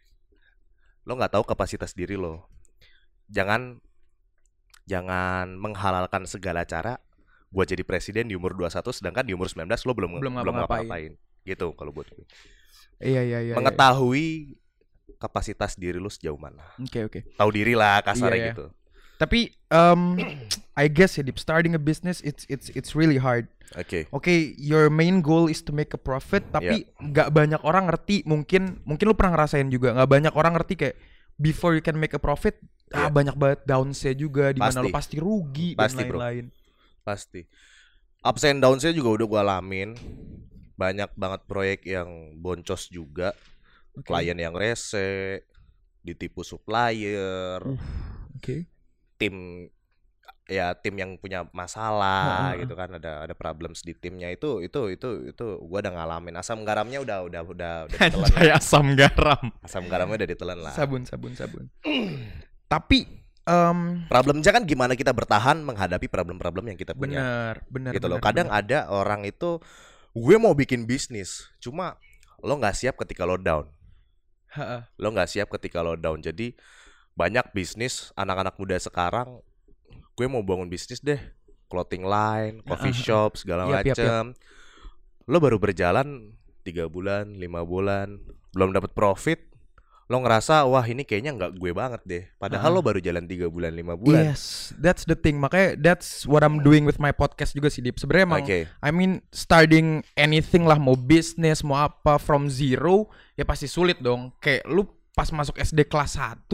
Lo 1.07 1.15
nggak 1.15 1.39
tahu 1.39 1.43
kapasitas 1.47 1.95
diri 1.95 2.19
lo 2.19 2.43
Jangan 3.31 3.79
Jangan 4.83 5.55
menghalalkan 5.55 6.27
segala 6.27 6.67
cara 6.67 6.99
Buat 7.47 7.71
jadi 7.71 7.87
presiden 7.87 8.27
di 8.27 8.35
umur 8.35 8.51
21 8.59 8.83
Sedangkan 8.91 9.23
di 9.23 9.31
umur 9.31 9.47
19 9.47 9.71
lo 9.71 9.93
belum 9.95 10.11
Belum 10.19 10.33
belum 10.43 10.55
ngapa-ngapain. 10.59 11.15
Gitu 11.47 11.67
kalau 11.79 11.95
buat 11.95 12.11
gue 12.11 12.27
Iya, 12.99 13.23
iya, 13.23 13.39
iya. 13.39 13.39
iya. 13.51 13.55
Mengetahui 13.55 14.59
kapasitas 15.15 15.79
diri 15.79 15.95
lo 15.95 16.11
sejauh 16.11 16.35
mana 16.35 16.67
Oke, 16.83 17.07
oke. 17.07 17.19
Tahu 17.39 17.49
diri 17.55 17.71
lah 17.71 18.03
kasarnya 18.03 18.35
Iya, 18.35 18.43
iya. 18.43 18.51
gitu 18.51 18.67
Tapi 19.17 19.49
um, 19.73 20.17
I 20.77 20.85
guess 20.87 21.17
ya, 21.17 21.25
Dip, 21.25 21.41
starting 21.41 21.73
a 21.73 21.81
business 21.81 22.21
it's 22.21 22.45
it's 22.47 22.69
it's 22.77 22.93
really 22.93 23.17
hard. 23.17 23.49
Oke 23.75 24.07
Oke, 24.15 24.55
your 24.55 24.87
main 24.87 25.19
goal 25.19 25.51
is 25.51 25.59
to 25.65 25.75
make 25.75 25.91
a 25.91 25.99
profit, 25.99 26.45
tapi 26.55 26.87
nggak 27.03 27.33
banyak 27.35 27.61
orang 27.67 27.91
ngerti. 27.91 28.23
Mungkin 28.23 28.85
mungkin 28.87 29.05
lu 29.09 29.15
pernah 29.17 29.35
ngerasain 29.35 29.67
juga, 29.67 29.91
nggak 29.91 30.07
banyak 30.09 30.33
orang 30.37 30.55
ngerti 30.55 30.73
kayak 30.79 30.95
before 31.35 31.75
you 31.75 31.83
can 31.83 31.99
make 31.99 32.15
a 32.15 32.21
profit, 32.21 32.57
ah 32.95 33.07
Iya. 33.07 33.13
banyak 33.13 33.35
banget 33.35 33.59
downsnya 33.67 34.13
juga, 34.15 34.55
di 34.55 34.61
mana 34.63 34.79
lu 34.79 34.89
Pasti. 34.93 35.19
rugi 35.19 35.75
Pasti, 35.75 35.99
dan 35.99 36.07
lain-lain. 36.07 36.45
Pasti. 37.03 37.41
Ups 38.23 38.43
and 38.47 38.59
downs-nya 38.63 38.95
juga 38.95 39.21
udah 39.21 39.25
gua 39.27 39.41
alamin. 39.43 39.93
Banyak 40.79 41.11
banget 41.17 41.41
proyek 41.45 41.81
yang 41.89 42.37
boncos 42.37 42.87
juga. 42.87 43.35
Oke. 43.97 44.07
Klien 44.13 44.37
yang 44.37 44.53
rese. 44.55 45.41
ditipu 46.07 46.39
supplier, 46.39 47.59
Oke. 48.39 48.63
Tim 49.17 49.67
ya 50.47 50.71
tim 50.79 50.95
yang 50.95 51.19
punya 51.19 51.43
masalah 51.51 52.55
Heeh. 52.55 52.63
gitu 52.63 52.73
kan 52.79 52.87
ada 52.95 53.27
ada 53.27 53.35
problems 53.35 53.83
di 53.83 53.91
timnya 53.91 54.31
itu 54.31 54.63
itu 54.63 54.95
itu 54.95 55.35
itu 55.35 55.45
gua 55.67 55.83
udah 55.83 55.91
ngalamin 55.91 56.39
asam 56.39 56.63
garamnya 56.63 57.03
udah 57.03 57.27
udah 57.27 57.41
udah 57.43 57.73
udah 57.91 57.97
ditelan 57.99 58.31
lah. 58.31 58.55
asam 58.55 58.85
garam. 58.95 59.43
asam 59.59 59.83
garamnya 59.91 60.23
udah 60.23 60.29
ditelan 60.31 60.59
lah 60.63 60.71
Sabun, 60.71 61.03
sabun, 61.03 61.35
sabun. 61.35 61.67
Tapi 62.71 63.27
em 63.47 64.03
problemnya 64.11 64.51
kan 64.51 64.63
gimana 64.67 64.95
kita 64.95 65.11
bertahan 65.15 65.63
menghadapi 65.63 66.07
problem-problem 66.11 66.71
yang 66.71 66.79
kita 66.79 66.91
punya 66.91 67.19
benar, 67.23 67.55
benar. 67.71 67.91
gitu 67.95 68.07
loh 68.11 68.19
kadang 68.19 68.51
benar. 68.51 68.59
ada 68.63 68.79
orang 68.91 69.23
itu 69.23 69.63
gue 70.11 70.35
mau 70.35 70.51
bikin 70.51 70.83
bisnis 70.83 71.47
cuma 71.63 71.95
lo 72.43 72.59
nggak 72.59 72.75
siap 72.75 72.95
ketika 72.99 73.23
lo 73.23 73.39
down 73.39 73.71
lo 75.01 75.07
nggak 75.15 75.31
siap 75.31 75.47
ketika 75.55 75.79
lo 75.79 75.95
down 75.95 76.19
jadi 76.19 76.51
banyak 77.17 77.49
bisnis 77.49 78.13
anak-anak 78.13 78.53
muda 78.55 78.77
sekarang 78.77 79.41
gue 80.13 80.27
mau 80.29 80.45
bangun 80.45 80.69
bisnis 80.69 81.01
deh 81.01 81.17
clothing 81.65 82.05
line 82.05 82.61
coffee 82.61 82.93
shop 82.93 83.35
segala 83.35 83.65
Yap, 83.65 83.73
yap, 83.73 83.77
yap. 83.81 83.87
macem 83.97 84.23
lo 85.25 85.37
baru 85.41 85.57
berjalan 85.57 86.31
tiga 86.61 86.85
bulan 86.85 87.35
lima 87.35 87.65
bulan 87.65 88.21
belum 88.53 88.69
dapat 88.69 88.93
profit 88.93 89.39
lo 90.07 90.23
ngerasa 90.23 90.63
wah 90.63 90.87
ini 90.87 91.03
kayaknya 91.03 91.35
nggak 91.35 91.51
gue 91.59 91.71
banget 91.75 92.01
deh 92.07 92.23
padahal 92.39 92.71
Ah, 92.71 92.71
lo 92.71 92.79
baru 92.79 93.03
jalan 93.03 93.27
tiga 93.27 93.51
bulan 93.51 93.75
lima 93.75 93.99
bulan 93.99 94.31
Yes, 94.31 94.71
that's 94.79 95.03
the 95.03 95.19
thing. 95.19 95.35
Makanya 95.35 95.75
that's 95.75 96.23
what 96.23 96.47
I'm 96.47 96.63
doing 96.63 96.87
with 96.87 96.95
my 96.95 97.11
podcast 97.11 97.51
juga 97.51 97.67
sih, 97.67 97.83
Dip. 97.83 97.99
Sebenarnya 97.99 98.23
emang 98.23 98.43
oke 98.47 98.59
I 98.71 98.89
mean 98.95 99.19
starting 99.35 100.07
anything 100.15 100.63
lah 100.63 100.79
mau 100.79 100.95
bisnis 100.95 101.59
mau 101.59 101.75
apa 101.75 102.15
from 102.23 102.47
zero 102.47 103.11
ya 103.35 103.43
pasti 103.43 103.67
sulit 103.67 103.99
dong. 103.99 104.31
Kayak 104.39 104.63
lu 104.71 104.87
pas 105.11 105.27
masuk 105.27 105.59
SD 105.59 105.83
kelas 105.91 106.15
1 106.15 106.47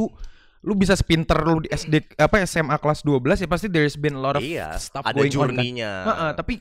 lu 0.63 0.73
bisa 0.73 0.95
spinter 0.95 1.35
lu 1.43 1.59
di 1.59 1.67
SD 1.67 2.15
apa 2.15 2.39
SMA 2.47 2.75
kelas 2.79 3.03
12 3.03 3.43
ya 3.43 3.47
pasti 3.47 3.67
there's 3.67 3.99
been 3.99 4.15
a 4.15 4.21
lot 4.23 4.35
of 4.35 4.43
iya 4.43 4.79
stuff 4.79 5.03
ada 5.03 5.15
going 5.15 5.27
on. 5.27 5.31
kan. 5.31 5.37
journey-nya 5.59 5.91
Heeh, 6.07 6.31
tapi 6.39 6.53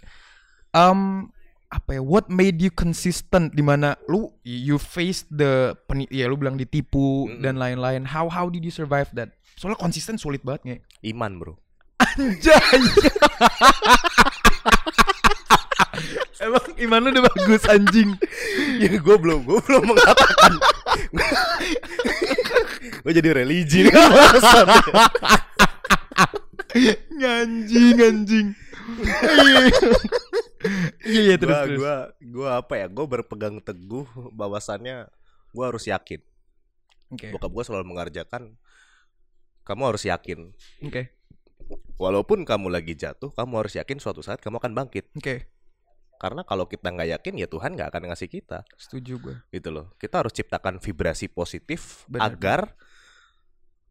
um 0.75 1.31
apa 1.73 1.97
ya 1.97 2.03
what 2.05 2.29
made 2.29 2.61
you 2.61 2.69
consistent 2.69 3.55
di 3.57 3.65
mana 3.65 3.97
lu 4.05 4.29
you 4.45 4.77
face 4.77 5.25
the 5.33 5.73
peni 5.89 6.05
ya 6.13 6.29
lu 6.29 6.37
bilang 6.37 6.61
ditipu 6.61 7.31
Mm-mm. 7.31 7.41
dan 7.41 7.57
lain-lain 7.57 8.05
how 8.05 8.29
how 8.29 8.51
did 8.53 8.61
you 8.61 8.69
survive 8.69 9.09
that 9.17 9.33
soalnya 9.57 9.81
konsisten 9.81 10.21
sulit 10.21 10.45
banget 10.45 10.61
nge 10.67 10.77
iman 11.15 11.41
bro 11.41 11.55
anjay 12.03 12.61
emang 16.43 16.67
iman 16.75 17.01
lu 17.07 17.09
udah 17.15 17.25
bagus 17.31 17.63
anjing. 17.71 18.11
Ya 18.83 18.91
gue 18.99 19.17
belum 19.17 19.47
gue 19.47 19.61
belum 19.63 19.83
mengatakan. 19.87 20.53
Gue 23.03 23.13
jadi 23.15 23.31
religi 23.35 23.87
nih 23.87 23.95
bangsat. 23.95 24.69
anjing 27.23 27.97
anjing. 28.03 28.47
Iya 31.03 31.21
iya 31.27 31.37
terus 31.39 31.55
gua, 31.55 31.67
terus. 31.67 31.79
gua 31.79 31.95
gua 32.23 32.49
apa 32.63 32.75
ya 32.79 32.87
gue 32.87 33.07
berpegang 33.07 33.59
teguh 33.63 34.07
bahwasannya 34.35 35.07
gue 35.55 35.65
harus 35.65 35.85
yakin. 35.87 36.21
Oke. 37.13 37.31
Bokap 37.31 37.51
gue 37.53 37.65
selalu 37.67 37.85
mengerjakan 37.87 38.59
kamu 39.63 39.83
harus 39.95 40.03
yakin. 40.07 40.51
Oke. 40.83 41.15
Walaupun 41.97 42.43
kamu 42.43 42.67
lagi 42.69 42.99
jatuh 42.99 43.31
kamu 43.31 43.63
harus 43.63 43.79
yakin 43.79 44.03
suatu 44.03 44.23
saat 44.25 44.43
kamu 44.43 44.59
akan 44.59 44.73
bangkit. 44.75 45.07
Oke 45.15 45.52
karena 46.23 46.47
kalau 46.47 46.71
kita 46.71 46.87
nggak 46.87 47.19
yakin 47.19 47.35
ya 47.43 47.51
Tuhan 47.51 47.75
nggak 47.75 47.91
akan 47.91 48.03
ngasih 48.15 48.31
kita 48.31 48.63
setuju 48.79 49.19
gue 49.19 49.37
gitu 49.51 49.75
loh 49.75 49.91
kita 49.99 50.23
harus 50.23 50.31
ciptakan 50.31 50.79
vibrasi 50.79 51.27
positif 51.27 52.07
Benar. 52.07 52.31
agar 52.31 52.61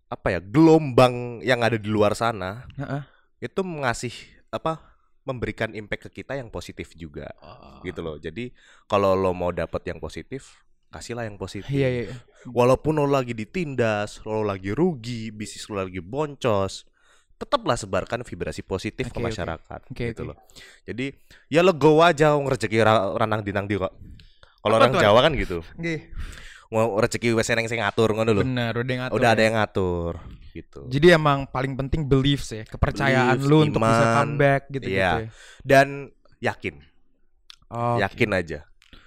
apa 0.07 0.27
ya 0.31 0.39
gelombang 0.39 1.43
yang 1.43 1.59
ada 1.59 1.75
di 1.75 1.91
luar 1.91 2.15
sana 2.15 2.63
Heeh. 2.79 3.03
itu 3.43 3.59
mengasih 3.67 4.15
apa 4.47 4.79
memberikan 5.27 5.75
impact 5.75 6.07
ke 6.07 6.23
kita 6.23 6.39
yang 6.39 6.47
positif 6.47 6.95
juga 6.95 7.27
Ah. 7.43 7.83
gitu 7.83 7.99
loh 7.99 8.15
jadi 8.15 8.55
kalau 8.87 9.11
lo 9.11 9.35
mau 9.35 9.51
dapat 9.51 9.83
yang 9.91 9.99
positif 9.99 10.63
kasihlah 10.87 11.27
yang 11.27 11.35
positif 11.35 11.67
iya 11.67 11.87
iya 11.87 12.03
iya. 12.11 12.15
walaupun 12.47 12.95
lo 12.95 13.07
lagi 13.07 13.31
ditindas 13.31 14.23
lo 14.23 14.43
lagi 14.43 14.71
rugi 14.71 15.31
bisnis 15.31 15.67
lo 15.67 15.83
lagi 15.83 15.99
boncos 15.99 16.87
tetaplah 17.41 17.73
sebarkan 17.73 18.21
vibrasi 18.21 18.61
positif 18.61 19.09
Oke, 19.09 19.17
ke 19.17 19.19
masyarakat 19.19 19.81
Oke, 19.89 20.03
gitu 20.13 20.21
oke. 20.21 20.29
loh 20.29 20.37
jadi 20.85 21.05
ya 21.49 21.61
legowo 21.65 22.05
aja 22.05 22.37
wong 22.37 22.45
rezeki 22.45 22.77
ra- 22.85 23.17
ranang 23.17 23.41
dinang 23.41 23.65
di 23.65 23.81
kok 23.81 23.89
kalau 24.61 24.77
orang 24.77 24.93
tuh? 24.93 25.01
Jawa 25.01 25.19
kan 25.25 25.33
gitu 25.33 25.65
Oke. 25.73 25.95
mau 26.69 26.95
rezeki 26.95 27.33
wes 27.35 27.49
eneng 27.49 27.67
sing 27.67 27.81
ngatur 27.81 28.13
ngono 28.13 28.31
lho 28.31 28.43
benar 28.45 28.73
udah 28.77 28.95
ngatur 29.01 29.15
udah 29.17 29.29
ya. 29.29 29.35
ada 29.35 29.41
yang 29.41 29.55
ngatur 29.57 30.13
gitu 30.51 30.79
Jadi 30.91 31.07
emang 31.15 31.47
paling 31.47 31.73
penting 31.79 32.03
beliefs 32.03 32.51
ya, 32.51 32.63
kepercayaan 32.67 33.39
Beliefs, 33.39 33.47
lu 33.47 33.57
untuk 33.63 33.79
bisa 33.81 34.03
iman, 34.03 34.15
comeback 34.19 34.61
gitu-gitu 34.69 34.99
iya. 34.99 35.11
ya. 35.25 35.27
dan 35.63 35.87
yakin 36.39 36.75
Oh, 37.71 37.95
yakin 37.95 38.29
aja 38.35 38.59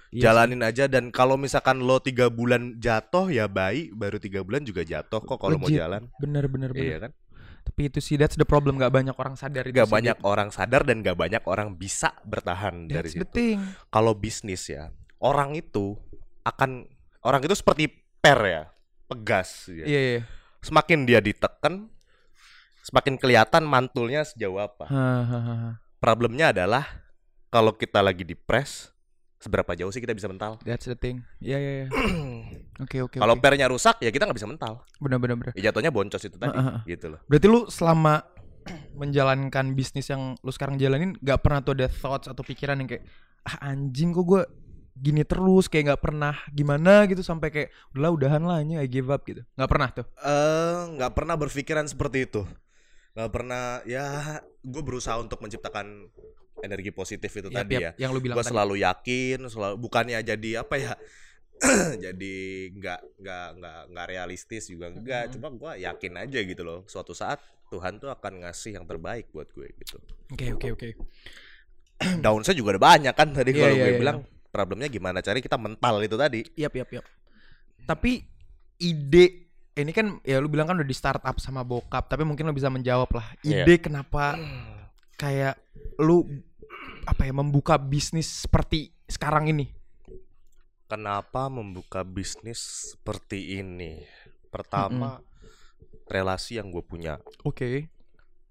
iya 0.09 0.21
jalanin 0.25 0.61
aja 0.65 0.89
dan 0.89 1.13
kalau 1.13 1.37
misalkan 1.37 1.77
lo 1.85 2.01
tiga 2.01 2.33
bulan 2.33 2.81
jatuh 2.81 3.29
ya 3.29 3.45
baik 3.45 3.93
baru 3.93 4.17
tiga 4.17 4.41
bulan 4.41 4.65
juga 4.65 4.81
jatuh 4.81 5.21
kok 5.21 5.37
kalau 5.37 5.59
mau 5.61 5.69
jalan. 5.69 6.09
Bener 6.17 6.49
bener 6.49 6.71
bener. 6.73 6.85
iya 6.85 6.97
kan 6.97 7.11
Tapi 7.65 7.91
itu 7.91 7.99
sih 7.99 8.15
that's 8.15 8.37
the 8.37 8.45
problem. 8.47 8.77
Gak 8.77 8.93
banyak 8.93 9.17
orang 9.17 9.35
sadar 9.35 9.65
gak 9.67 9.89
banyak 9.89 10.17
orang 10.21 10.49
sadar 10.53 10.85
dan 10.85 11.01
gak 11.01 11.17
banyak 11.17 11.43
orang 11.49 11.73
bisa 11.75 12.13
bertahan 12.23 12.87
dari 12.87 13.09
That's 13.09 13.17
the 13.17 13.25
situ 13.25 13.59
kalau 13.89 14.13
bisnis 14.15 14.69
ya 14.69 14.93
orang 15.19 15.57
itu 15.57 15.97
akan 16.45 16.85
orang 17.25 17.41
itu 17.43 17.57
seperti 17.57 17.89
per 18.21 18.39
ya 18.45 18.63
pegas 19.09 19.67
ya. 19.67 19.85
Iya 19.85 20.01
iya. 20.01 20.21
semakin 20.65 21.05
dia 21.05 21.21
ditekan 21.21 21.93
semakin 22.85 23.17
kelihatan 23.17 23.65
mantulnya 23.65 24.25
sejauh 24.25 24.61
apa. 24.61 24.85
Problemnya 25.97 26.53
adalah 26.53 26.85
kalau 27.49 27.73
kita 27.73 28.01
lagi 28.01 28.23
di 28.23 28.37
press 28.37 28.94
seberapa 29.45 29.77
jauh 29.77 29.93
sih 29.93 30.01
kita 30.01 30.11
bisa 30.11 30.25
mental 30.25 30.57
That's 30.65 30.89
the 30.89 30.97
thing. 30.97 31.21
Iya 31.37 31.57
iya 31.61 31.71
iya. 31.77 31.87
Oke 32.83 32.97
oke. 32.99 33.17
kalau 33.21 33.37
pernya 33.37 33.69
rusak 33.69 34.01
ya 34.01 34.09
kita 34.09 34.25
nggak 34.25 34.35
bisa 34.35 34.49
mental 34.49 34.81
bener 34.97 35.21
bener 35.21 35.37
bener. 35.37 35.53
ya 35.53 35.69
jatuhnya 35.69 35.93
boncos 35.93 36.25
itu 36.25 36.35
tadi 36.35 36.51
Heeh. 36.51 36.77
gitu 36.91 37.13
loh 37.13 37.21
Berarti 37.29 37.45
lu 37.45 37.69
selama 37.69 38.25
menjalankan 38.99 39.77
bisnis 39.77 40.09
yang 40.09 40.33
lu 40.41 40.49
sekarang 40.49 40.75
jalanin 40.75 41.13
gak 41.21 41.45
pernah 41.45 41.61
tuh 41.61 41.77
ada 41.77 41.85
thoughts 41.85 42.25
atau 42.25 42.41
pikiran 42.41 42.81
yang 42.81 42.89
kayak 42.89 43.05
ah 43.45 43.69
anjing 43.69 44.09
kok 44.09 44.25
gue 44.25 44.41
gini 44.95 45.21
terus 45.21 45.67
kayak 45.67 45.91
nggak 45.91 46.01
pernah 46.01 46.33
gimana 46.49 47.03
gitu 47.05 47.19
sampai 47.19 47.51
kayak 47.51 47.69
udahlah 47.91 48.11
udahan 48.15 48.41
lah 48.41 48.57
ini 48.59 48.79
I 48.79 48.87
give 48.87 49.11
up 49.11 49.21
gitu 49.23 49.43
nggak 49.53 49.69
pernah 49.69 49.89
tuh 49.91 50.05
Eh, 50.17 50.79
nggak 50.97 51.11
pernah 51.13 51.35
berpikiran 51.37 51.85
seperti 51.85 52.25
itu 52.25 52.41
nggak 53.13 53.29
pernah 53.29 53.83
ya 53.85 54.39
gue 54.59 54.81
berusaha 54.81 55.19
untuk 55.19 55.39
menciptakan 55.39 56.09
energi 56.59 56.89
positif 56.89 57.29
itu 57.29 57.47
Yap, 57.47 57.57
tadi 57.57 57.75
yap, 57.75 57.81
ya 57.81 57.91
yang 57.97 58.11
lu 58.11 58.19
bilang 58.19 58.35
gue 58.35 58.43
tadi. 58.43 58.53
selalu 58.53 58.75
yakin 58.79 59.37
selalu 59.45 59.75
bukannya 59.77 60.19
jadi 60.21 60.49
apa 60.61 60.75
ya 60.75 60.93
jadi 62.05 62.35
nggak 62.71 62.99
nggak 63.17 63.47
nggak 63.55 63.79
nggak 63.89 64.05
realistis 64.07 64.67
juga 64.67 64.89
enggak 64.89 65.23
Mhm. 65.25 65.31
cuma 65.33 65.47
gue 65.49 65.71
yakin 65.81 66.13
aja 66.17 66.39
gitu 66.41 66.61
loh 66.61 66.83
suatu 66.85 67.11
saat 67.11 67.39
Tuhan 67.65 67.97
tuh 67.97 68.07
akan 68.07 68.43
ngasih 68.43 68.75
yang 68.75 68.85
terbaik 68.85 69.31
buat 69.31 69.47
gue 69.49 69.67
gitu 69.73 69.97
oke 70.29 70.45
oke 70.53 70.67
oke 70.71 70.89
daun 72.23 72.43
saya 72.43 72.53
juga 72.53 72.75
ada 72.75 72.81
banyak 72.83 73.13
kan 73.13 73.31
tadi 73.31 73.51
Iya, 73.51 73.61
kalau 73.61 73.71
iya, 73.73 73.83
gue 73.83 73.93
iya. 73.93 73.99
bilang 73.99 74.17
problemnya 74.47 74.87
gimana 74.87 75.19
cari 75.19 75.39
kita 75.39 75.55
mental 75.55 75.99
itu 75.99 76.15
tadi 76.15 76.41
Yap, 76.55 76.71
yap, 76.73 76.89
yap. 76.93 77.05
Tapi 77.85 78.17
ide 78.77 79.45
ini 79.75 79.91
kan 79.91 80.17
ya 80.21 80.39
lu 80.39 80.47
bilang 80.47 80.65
kan 80.65 80.75
udah 80.75 80.87
di 80.87 80.95
startup 80.95 81.35
sama 81.37 81.61
bokap, 81.61 82.07
tapi 82.07 82.23
mungkin 82.23 82.47
lu 82.47 82.55
bisa 82.55 82.65
menjawab 82.65 83.11
lah. 83.11 83.27
Iya. 83.43 83.61
Ide 83.61 83.75
kenapa 83.77 84.33
kayak 85.15 85.55
lu 85.97 86.23
apa 87.05 87.23
ya 87.23 87.33
membuka 87.33 87.77
bisnis 87.77 88.43
seperti 88.45 88.89
sekarang 89.05 89.47
ini? 89.49 89.69
kenapa 90.85 91.49
membuka 91.49 92.05
bisnis 92.05 92.93
seperti 92.93 93.57
ini 93.57 94.05
pertama 94.53 95.17
relasi 96.05 96.61
yang 96.61 96.69
gue 96.69 96.85
punya 96.85 97.17
Oke. 97.41 97.89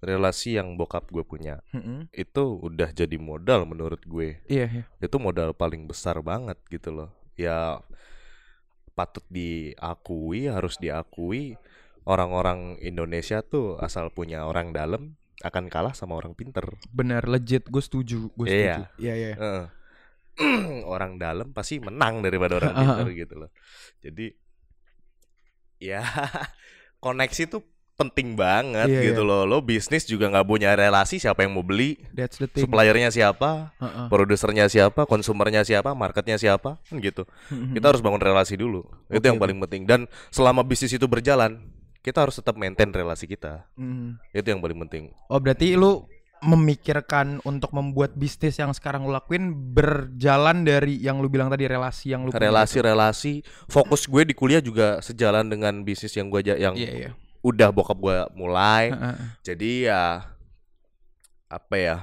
relasi 0.02 0.58
yang 0.58 0.74
bokap 0.74 1.06
gue 1.14 1.22
punya 1.22 1.62
Mm-mm. 1.70 2.10
itu 2.10 2.44
udah 2.58 2.90
jadi 2.90 3.14
modal 3.22 3.70
menurut 3.70 4.02
gue 4.02 4.42
Iya, 4.50 4.66
iya. 4.66 4.84
itu 4.98 5.16
modal 5.22 5.54
paling 5.54 5.86
besar 5.86 6.18
banget 6.26 6.58
gitu 6.66 6.90
loh 6.90 7.10
ya 7.38 7.78
patut 8.98 9.22
diakui 9.30 10.50
harus 10.50 10.74
diakui 10.82 11.54
orang-orang 12.02 12.76
Indonesia 12.82 13.46
tuh 13.46 13.78
asal 13.78 14.10
punya 14.10 14.42
orang 14.44 14.74
dalam 14.74 15.14
akan 15.42 15.66
kalah 15.66 15.94
sama 15.96 16.14
orang 16.14 16.36
pinter 16.36 16.62
Benar 16.92 17.26
legit 17.26 17.66
gue 17.66 17.82
setuju, 17.82 18.30
gue 18.30 18.46
setuju. 18.46 18.82
Iya. 18.84 18.86
Iya, 19.00 19.14
iya. 19.14 19.32
Heeh. 19.34 19.64
orang 20.94 21.18
dalam 21.18 21.50
pasti 21.50 21.78
menang 21.78 22.22
daripada 22.22 22.58
orang 22.58 22.74
pinter 22.82 23.06
gitu 23.14 23.34
loh 23.38 23.50
jadi 23.98 24.34
ya 25.78 26.02
koneksi 27.04 27.50
tuh 27.50 27.62
penting 27.94 28.34
banget 28.34 28.90
Iya, 28.90 29.14
gitu 29.14 29.22
loh. 29.22 29.46
Lo 29.46 29.62
bisnis 29.62 30.02
juga 30.02 30.26
nggak 30.26 30.46
punya 30.50 30.74
relasi 30.74 31.22
siapa 31.22 31.46
yang 31.46 31.54
mau 31.54 31.62
beli, 31.62 31.94
That's 32.10 32.42
the 32.42 32.50
thing. 32.50 32.66
suppliernya 32.66 33.14
siapa, 33.14 33.70
Heeh. 33.78 34.06
produsernya 34.10 34.66
siapa, 34.66 35.06
konsumernya 35.06 35.62
siapa, 35.62 35.94
marketnya 35.94 36.34
siapa, 36.34 36.82
kan 36.82 36.96
gitu. 36.98 37.22
Kita 37.74 37.94
harus 37.94 38.02
bangun 38.02 38.18
relasi 38.18 38.58
dulu. 38.58 38.82
Itu 39.06 39.22
Oke, 39.22 39.30
yang 39.30 39.38
paling 39.38 39.58
penting. 39.62 39.86
Dan 39.86 40.00
selama 40.34 40.66
bisnis 40.66 40.90
itu 40.90 41.06
berjalan, 41.06 41.62
kita 42.04 42.20
harus 42.20 42.36
tetap 42.36 42.60
maintain 42.60 42.92
relasi 42.92 43.24
kita. 43.24 43.64
Mm. 43.80 44.20
Itu 44.36 44.44
yang 44.52 44.60
paling 44.60 44.76
penting. 44.84 45.04
Oh 45.32 45.40
berarti 45.40 45.72
lu 45.72 46.04
memikirkan 46.44 47.40
untuk 47.48 47.72
membuat 47.72 48.12
bisnis 48.12 48.60
yang 48.60 48.68
sekarang 48.76 49.08
lu 49.08 49.16
lakuin 49.16 49.56
berjalan 49.72 50.60
dari 50.60 51.00
yang 51.00 51.24
lu 51.24 51.32
bilang 51.32 51.48
tadi 51.48 51.64
relasi 51.64 52.12
yang 52.12 52.28
lu 52.28 52.30
punya 52.30 52.44
gitu. 52.44 52.48
Relasi-relasi, 52.52 53.32
fokus 53.72 54.04
gue 54.04 54.28
di 54.28 54.36
kuliah 54.36 54.60
juga 54.60 55.00
sejalan 55.00 55.48
dengan 55.48 55.80
bisnis 55.80 56.12
yang 56.12 56.28
gue 56.28 56.44
aja 56.44 56.54
yang 56.60 56.76
Iya 56.76 56.92
iya. 56.92 57.10
udah 57.40 57.72
bokap 57.72 57.96
gue 57.96 58.16
mulai. 58.36 58.92
Heeh. 58.92 59.16
Jadi 59.40 59.70
ya 59.88 60.28
apa 61.48 61.76
ya? 61.80 61.96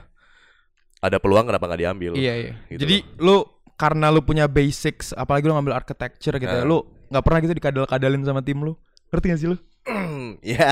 Ada 0.97 1.21
peluang 1.21 1.45
kenapa 1.45 1.69
nggak 1.69 1.81
diambil? 1.85 2.11
Iya 2.17 2.33
iya. 2.33 2.53
Gitu 2.73 2.81
Jadi 2.81 2.97
lu 3.21 3.45
karena 3.77 4.09
lu 4.09 4.25
punya 4.25 4.49
basics, 4.49 5.13
apalagi 5.13 5.45
lu 5.45 5.53
ngambil 5.53 5.77
architecture 5.77 6.37
gitu, 6.41 6.49
ya, 6.49 6.61
Eh. 6.61 6.65
lu 6.65 6.81
nggak 7.13 7.23
pernah 7.25 7.39
gitu 7.45 7.53
dikadal-kadalin 7.53 8.25
sama 8.25 8.41
tim 8.41 8.57
lu. 8.57 8.73
Ngerti 9.13 9.25
gak 9.29 9.39
sih 9.43 9.49
lu? 9.53 9.57
ya. 10.55 10.71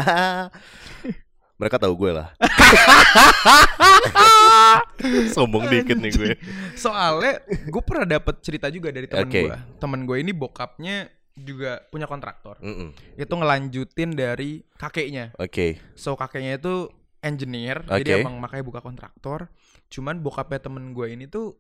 Mereka 1.60 1.76
tahu 1.76 2.08
gue 2.08 2.12
lah. 2.16 2.32
Sombong 5.36 5.68
dikit 5.68 6.00
nih 6.00 6.12
gue. 6.16 6.34
Soalnya 6.80 7.44
gue 7.48 7.84
pernah 7.84 8.08
dapet 8.08 8.40
cerita 8.40 8.72
juga 8.72 8.96
dari 8.96 9.12
teman 9.12 9.28
Oke. 9.28 9.42
gue. 9.44 9.58
Temen 9.76 10.08
gue 10.08 10.18
ini 10.24 10.32
bokapnya 10.32 11.12
juga 11.36 11.84
punya 11.92 12.08
kontraktor. 12.08 12.56
Mm-mm. 12.64 12.96
Itu 13.20 13.34
ngelanjutin 13.36 14.16
dari 14.16 14.64
kakeknya. 14.80 15.36
Oke. 15.36 15.84
So 16.00 16.16
kakeknya 16.16 16.60
itu 16.60 16.88
engineer, 17.20 17.84
Oke. 17.88 18.04
jadi 18.04 18.24
emang 18.24 18.40
makanya 18.40 18.64
buka 18.64 18.80
kontraktor. 18.80 19.52
Cuman 19.92 20.24
bokapnya 20.24 20.64
temen 20.64 20.96
gue 20.96 21.08
ini 21.12 21.28
tuh 21.28 21.60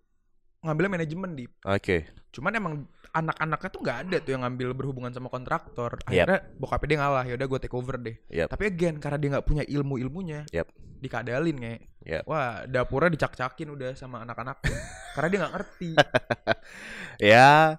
ngambilnya 0.63 0.95
manajemen 0.95 1.35
di. 1.35 1.45
Oke. 1.67 2.07
Cuman 2.31 2.55
emang 2.55 2.73
anak-anaknya 3.11 3.69
tuh 3.69 3.81
nggak 3.81 3.99
ada 4.07 4.17
tuh 4.21 4.31
yang 4.35 4.41
ngambil 4.45 4.73
berhubungan 4.77 5.11
sama 5.13 5.27
kontraktor. 5.27 5.99
Akhirnya 6.05 6.45
bokapnya 6.57 6.87
dia 6.87 6.99
ngalah, 7.01 7.23
ya 7.25 7.33
udah 7.35 7.47
gue 7.49 7.59
take 7.61 7.75
over 7.75 7.95
deh. 7.97 8.15
Yap. 8.29 8.47
Tapi 8.53 8.63
again 8.69 8.95
karena 8.97 9.17
dia 9.17 9.29
nggak 9.37 9.47
punya 9.47 9.63
ilmu 9.65 9.95
ilmunya, 10.01 10.45
Yap. 10.53 10.69
dikadalin 11.01 11.57
kayak. 11.57 11.81
Yap. 12.05 12.23
Wah 12.29 12.63
dapurnya 12.65 13.13
dicak-cakin 13.13 13.67
udah 13.73 13.91
sama 13.97 14.23
anak-anak 14.23 14.63
karena 15.17 15.27
dia 15.27 15.39
nggak 15.45 15.53
ngerti. 15.57 15.91
Ya 17.19 17.75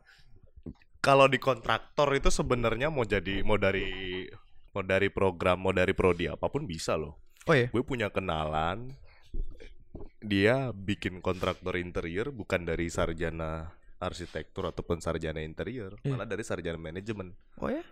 kalau 1.00 1.24
di 1.32 1.40
kontraktor 1.40 2.12
itu 2.12 2.28
sebenarnya 2.28 2.92
mau 2.92 3.08
jadi 3.08 3.40
mau 3.40 3.56
dari 3.56 4.28
mau 4.76 4.84
dari 4.84 5.08
program 5.08 5.56
mau 5.64 5.72
dari 5.72 5.96
prodi 5.96 6.28
apa 6.28 6.52
pun 6.52 6.68
bisa 6.68 6.92
loh. 7.00 7.16
Oh 7.48 7.56
ya, 7.56 7.72
Gue 7.72 7.80
punya 7.80 8.12
kenalan 8.12 8.92
dia 10.20 10.76
bikin 10.76 11.24
kontraktor 11.24 11.80
interior 11.80 12.28
bukan 12.30 12.68
dari 12.68 12.92
sarjana 12.92 13.72
arsitektur 14.00 14.64
ataupun 14.64 14.98
sarjana 14.98 15.38
interior, 15.38 15.94
Iya. 16.00 16.10
malah 16.10 16.24
dari 16.24 16.40
sarjana 16.40 16.74
manajemen. 16.74 17.36
oh 17.56 17.68
ya, 17.68 17.84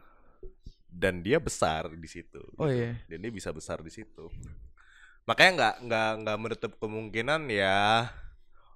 Dan 0.88 1.20
dia 1.20 1.36
besar 1.36 1.92
di 1.92 2.08
situ. 2.08 2.40
oh 2.56 2.64
gitu. 2.64 2.80
ya. 2.80 2.96
Dan 3.06 3.18
dia 3.20 3.30
bisa 3.30 3.52
besar 3.52 3.78
di 3.78 3.92
situ. 3.92 4.32
Makanya 5.22 5.52
nggak 5.52 5.74
nggak 5.84 6.10
nggak 6.24 6.36
menutup 6.38 6.72
kemungkinan 6.78 7.44
ya 7.46 8.08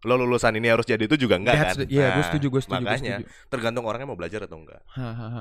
lo 0.02 0.18
lulusan 0.18 0.50
ini 0.52 0.66
harus 0.66 0.82
jadi 0.82 0.98
itu 1.00 1.14
juga 1.16 1.38
enggak 1.38 1.54
That's 1.54 1.78
kan? 1.78 1.86
iya, 1.86 2.10
gue 2.12 2.24
setuju, 2.26 2.46
gue 2.50 2.58
setuju, 2.60 2.74
gue 2.74 2.90
Makanya 2.90 3.14
setuju. 3.22 3.46
tergantung 3.46 3.84
orangnya 3.86 4.10
mau 4.10 4.18
belajar 4.18 4.44
atau 4.44 4.58
enggak. 4.58 4.82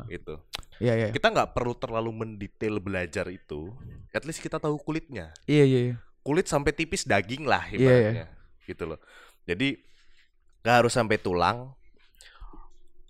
Itu. 0.07 0.37
Iya 0.77 0.93
iya. 0.95 1.07
Kita 1.09 1.27
nggak 1.27 1.51
perlu 1.51 1.73
terlalu 1.73 2.13
mendetail 2.15 2.77
belajar 2.77 3.25
itu. 3.27 3.73
At 4.13 4.21
least 4.23 4.37
kita 4.37 4.55
tahu 4.55 4.77
kulitnya. 4.77 5.33
Iya 5.49 5.65
iya. 5.65 5.79
iya. 5.83 5.95
Kulit 6.21 6.45
sampai 6.45 6.71
tipis 6.71 7.03
daging 7.03 7.43
lah 7.43 7.65
Iya, 7.67 7.73
iya. 7.73 7.81
ibaratnya. 7.81 8.25
Gitu 8.63 8.83
loh. 8.85 9.01
Jadi 9.43 9.81
nggak 10.61 10.75
harus 10.77 10.93
sampai 10.93 11.17
tulang. 11.17 11.73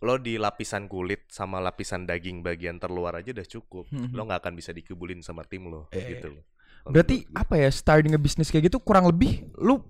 Lo 0.01 0.17
di 0.17 0.41
lapisan 0.41 0.89
kulit 0.89 1.29
sama 1.29 1.61
lapisan 1.61 2.09
daging 2.09 2.41
bagian 2.41 2.81
terluar 2.81 3.21
aja 3.21 3.29
udah 3.31 3.45
cukup. 3.45 3.85
Mhm. 3.93 4.17
Lo 4.17 4.25
nggak 4.25 4.41
akan 4.41 4.53
bisa 4.57 4.73
dikebulin 4.73 5.21
sama 5.21 5.45
tim 5.45 5.69
lo 5.69 5.85
Iya, 5.93 6.17
gitu 6.17 6.27
loh. 6.33 6.43
Berarti 6.89 7.29
gue. 7.29 7.37
apa 7.37 7.53
ya 7.61 7.69
starting 7.69 8.17
a 8.17 8.19
bisnis 8.19 8.49
kayak 8.49 8.73
gitu 8.73 8.81
kurang 8.81 9.05
lebih 9.05 9.45
lu 9.61 9.85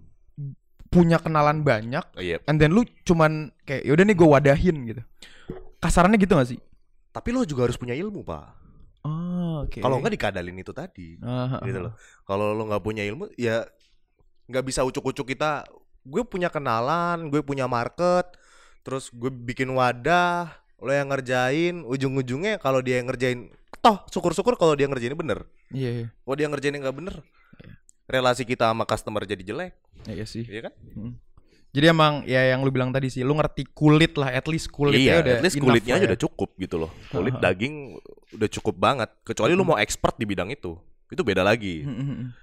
punya 0.91 1.15
kenalan 1.15 1.63
banyak 1.63 2.03
Oh, 2.03 2.19
iya. 2.19 2.43
and 2.51 2.59
then 2.59 2.75
lu 2.75 2.83
cuman 3.07 3.47
kayak 3.63 3.87
yaudah 3.87 4.03
nih 4.03 4.15
gue 4.19 4.27
wadahin 4.27 4.77
gitu. 4.83 5.01
Kasarannya 5.79 6.19
gitu 6.19 6.35
gak 6.35 6.51
sih? 6.51 6.59
Tapi 7.11 7.31
lo 7.31 7.47
juga 7.47 7.63
harus 7.67 7.79
punya 7.79 7.95
ilmu, 7.95 8.21
Pak. 8.27 8.45
Oh, 9.01 9.63
oke. 9.65 9.79
Kalau 9.81 9.97
nggak 9.97 10.13
dikadalin 10.13 10.61
itu 10.61 10.71
tadi. 10.75 11.15
Ah, 11.24 11.57
ah, 11.57 11.61
gitu 11.65 11.79
ah. 11.79 11.83
loh. 11.89 11.93
Kalau 12.21 12.51
lo 12.53 12.67
nggak 12.69 12.83
punya 12.83 13.01
ilmu, 13.07 13.31
ya 13.33 13.63
nggak 14.45 14.63
bisa 14.67 14.83
ucuk-ucuk 14.83 15.25
kita. 15.25 15.63
Gue 16.03 16.21
punya 16.27 16.51
kenalan, 16.51 17.31
gue 17.31 17.41
punya 17.41 17.65
market, 17.65 18.29
terus 18.81 19.09
gue 19.09 19.29
bikin 19.29 19.70
wadah, 19.72 20.50
lo 20.77 20.91
yang 20.91 21.09
ngerjain, 21.09 21.85
ujung-ujungnya 21.85 22.57
kalau 22.57 22.81
dia 22.81 22.98
yang 23.01 23.07
ngerjain, 23.09 23.50
toh 23.79 24.01
syukur-syukur 24.09 24.57
kalau 24.57 24.74
dia 24.74 24.89
ngerjain 24.89 25.13
bener. 25.13 25.46
Iya, 25.70 25.89
iya. 25.89 26.07
Kalau 26.11 26.35
dia 26.35 26.48
ngerjain 26.50 26.75
nggak 26.75 26.98
bener, 26.98 27.15
relasi 28.05 28.44
kita 28.44 28.67
sama 28.67 28.83
customer 28.83 29.24
jadi 29.24 29.41
jelek, 29.46 29.74
Iya 30.09 30.25
sih. 30.25 30.44
iya 30.46 30.67
kan? 30.70 30.74
Mm. 30.98 31.13
Jadi 31.72 31.85
emang 31.87 32.13
ya 32.27 32.51
yang 32.51 32.67
lu 32.67 32.72
bilang 32.74 32.91
tadi 32.91 33.07
sih, 33.07 33.24
lu 33.24 33.31
ngerti 33.31 33.63
kulit 33.72 34.20
lah, 34.20 34.27
at 34.35 34.44
least 34.51 34.67
kulitnya 34.67 35.00
iya, 35.00 35.24
udah 35.24 35.33
at 35.39 35.44
least 35.48 35.55
kulitnya 35.55 35.94
aja 35.96 36.03
ya. 36.03 36.09
udah 36.11 36.20
cukup 36.20 36.50
gitu 36.59 36.75
loh. 36.75 36.91
Kulit 37.07 37.31
Ha-ha. 37.39 37.48
daging 37.48 37.96
udah 38.35 38.50
cukup 38.51 38.75
banget. 38.75 39.07
Kecuali 39.24 39.55
lu 39.55 39.63
mau 39.63 39.79
expert 39.79 40.20
di 40.20 40.27
bidang 40.27 40.51
itu, 40.51 40.75
itu 41.07 41.22
beda 41.24 41.48
lagi. 41.48 41.87
Mm. 41.87 42.35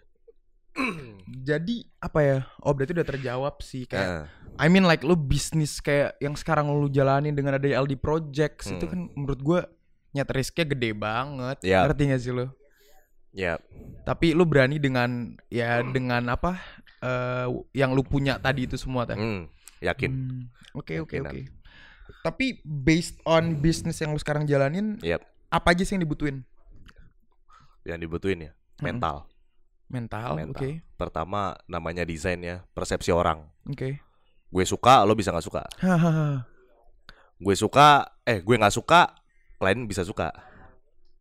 Jadi 1.44 1.84
apa 1.98 2.20
ya? 2.22 2.38
Oh 2.62 2.70
berarti 2.72 2.94
udah 2.94 3.04
terjawab 3.04 3.54
sih 3.60 3.84
kayak 3.84 4.06
Nah, 4.06 4.24
I 4.58 4.66
mean 4.66 4.82
like 4.82 5.00
lu 5.00 5.14
bisnis 5.14 5.78
kayak 5.78 6.18
yang 6.18 6.34
sekarang 6.34 6.66
lu 6.68 6.86
jalanin 6.88 7.32
dengan 7.32 7.54
ada 7.54 7.64
LD 7.64 7.94
Projects 7.96 8.68
itu 8.68 8.82
Hmm. 8.82 8.90
kan 8.90 9.00
menurut 9.14 9.40
gua 9.40 9.60
nyet 10.10 10.28
risknya 10.28 10.66
gede 10.66 10.90
banget. 10.92 11.58
Ya. 11.62 11.84
Ngerti 11.84 12.02
gak 12.06 12.20
sih 12.20 12.32
lu? 12.32 12.46
ya, 13.28 13.60
Tapi 14.02 14.32
lu 14.32 14.42
berani 14.42 14.76
dengan 14.76 15.36
ya 15.46 15.84
dengan 15.84 16.26
apa 16.28 16.58
eh 16.98 17.46
yang 17.72 17.92
lu 17.92 18.02
punya 18.02 18.34
tadi 18.36 18.64
itu 18.64 18.74
semua 18.74 19.04
teh. 19.04 19.14
hmm, 19.14 19.46
yakin. 19.78 20.10
Hmm, 20.10 20.42
Oke 20.74 20.98
oke 20.98 21.16
oke. 21.20 21.40
Tapi 22.20 22.58
based 22.62 23.20
on 23.22 23.54
bisnis 23.54 24.00
yang 24.00 24.10
lu 24.10 24.18
sekarang 24.18 24.42
jalanin, 24.42 24.96
Yap, 24.98 25.22
apa 25.48 25.70
aja 25.70 25.84
sih 25.84 25.94
yang 25.94 26.02
dibutuhin? 26.02 26.42
yang 27.84 27.96
dibutuhin 27.96 28.38
ya 28.42 28.52
Mm-mm. 28.52 28.84
mental. 28.84 29.16
Mental, 29.88 30.28
oke. 30.34 30.40
Mental. 30.42 30.70
Pertama 30.96 31.40
namanya 31.64 32.04
desain 32.04 32.36
ya, 32.38 32.60
persepsi 32.72 33.08
orang. 33.08 33.48
Oke. 33.64 34.00
Gue 34.48 34.64
suka, 34.64 35.04
lo 35.04 35.12
bisa 35.12 35.30
nggak 35.32 35.46
suka. 35.46 35.62
Gue 37.38 37.54
suka, 37.54 38.18
eh 38.24 38.40
gue 38.40 38.56
nggak 38.56 38.74
suka, 38.74 39.12
klien 39.60 39.84
bisa 39.84 40.02
suka. 40.02 40.32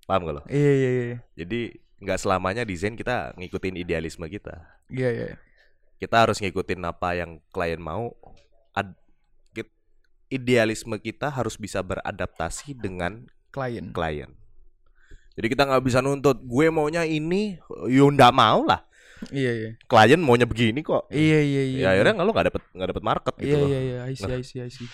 Paham 0.07 0.23
gak 0.23 0.35
lo? 0.39 0.43
Iya 0.47 0.71
iya 0.71 0.89
iya. 0.89 1.17
Jadi 1.35 1.75
nggak 1.99 2.19
selamanya 2.23 2.63
desain 2.63 2.95
kita 2.95 3.35
ngikutin 3.35 3.75
idealisme 3.75 4.23
kita. 4.31 4.63
Iya 4.87 5.09
iya. 5.11 5.27
Kita 5.99 6.23
harus 6.23 6.39
ngikutin 6.39 6.79
apa 6.87 7.19
yang 7.19 7.43
klien 7.51 7.83
mau. 7.83 8.15
Ad- 8.71 8.95
idealisme 10.27 10.99
kita 10.99 11.31
harus 11.31 11.55
bisa 11.55 11.79
beradaptasi 11.79 12.75
dengan 12.75 13.27
Klien. 13.51 13.95
klien. 13.95 14.31
Jadi 15.37 15.47
kita 15.53 15.63
nggak 15.69 15.83
bisa 15.85 15.99
nuntut 16.01 16.41
gue 16.43 16.67
maunya 16.73 17.05
ini, 17.05 17.55
yo 17.87 18.09
nggak 18.09 18.33
mau 18.33 18.65
lah. 18.65 18.83
Iya 19.30 19.51
iya. 19.53 19.71
Klien 19.84 20.19
maunya 20.19 20.45
begini 20.45 20.80
kok. 20.82 21.10
Iya 21.10 21.39
iya 21.39 21.63
iya. 21.63 21.80
ya 21.80 21.88
akhirnya 21.93 22.13
nggak 22.17 22.27
lo 22.27 22.32
nggak 22.32 22.47
dapet 22.47 22.63
nggak 22.71 22.89
dapet 22.89 23.03
market 23.03 23.34
gitu 23.38 23.47
Iya 23.47 23.58
loh. 23.58 23.67
iya 23.67 23.80
iya, 23.80 23.97
I 24.06 24.13
see 24.13 24.32
I 24.32 24.41
see 24.41 24.60
I 24.62 24.69
see. 24.69 24.88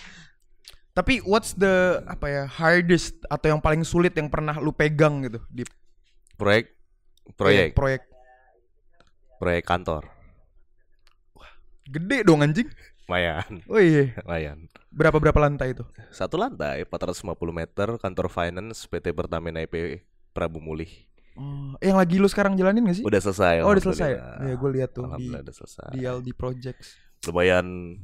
Tapi 0.93 1.25
what's 1.25 1.53
the 1.53 2.05
apa 2.05 2.25
ya 2.27 2.43
hardest 2.45 3.17
atau 3.25 3.47
yang 3.49 3.57
paling 3.57 3.81
sulit 3.81 4.13
yang 4.13 4.29
pernah 4.29 4.57
lu 4.57 4.69
pegang 4.69 5.25
gitu 5.25 5.41
di 5.49 5.65
Proyek, 6.33 6.65
eh, 6.69 7.33
proyek, 7.33 7.67
proyek 7.73 8.01
proyek 9.37 9.63
kantor, 9.63 10.09
gede 11.85 12.23
dong 12.23 12.41
anjing. 12.41 12.67
lumayan, 13.03 13.59
Oh 13.67 13.77
iya, 13.77 14.15
lumayan. 14.23 14.65
berapa 14.87 15.19
berapa 15.19 15.35
lantai 15.37 15.75
itu? 15.75 15.83
Satu 16.09 16.39
lantai, 16.39 16.87
450 16.87 17.19
meter, 17.51 17.99
kantor 17.99 18.31
finance 18.31 18.87
PT 18.87 19.11
Pertamina 19.11 19.59
IP 19.59 19.99
Prabu 20.31 20.57
Mulih. 20.57 20.89
Oh, 21.33 21.73
yang 21.81 21.97
lagi 21.97 22.21
lu 22.21 22.29
sekarang 22.29 22.53
jalanin 22.53 22.85
gak 22.85 23.01
sih? 23.01 23.05
Udah 23.05 23.17
selesai. 23.17 23.65
oh, 23.65 23.73
udah 23.73 23.83
selesai. 23.83 24.09
Ya, 24.45 24.53
gue 24.53 24.69
lihat 24.69 24.93
tuh 24.93 25.09
di 25.17 25.33
udah 25.33 25.53
selesai. 25.53 25.89
di 25.97 26.05
LD 26.05 26.27
Projects. 26.37 26.93
Lumayan, 27.25 27.97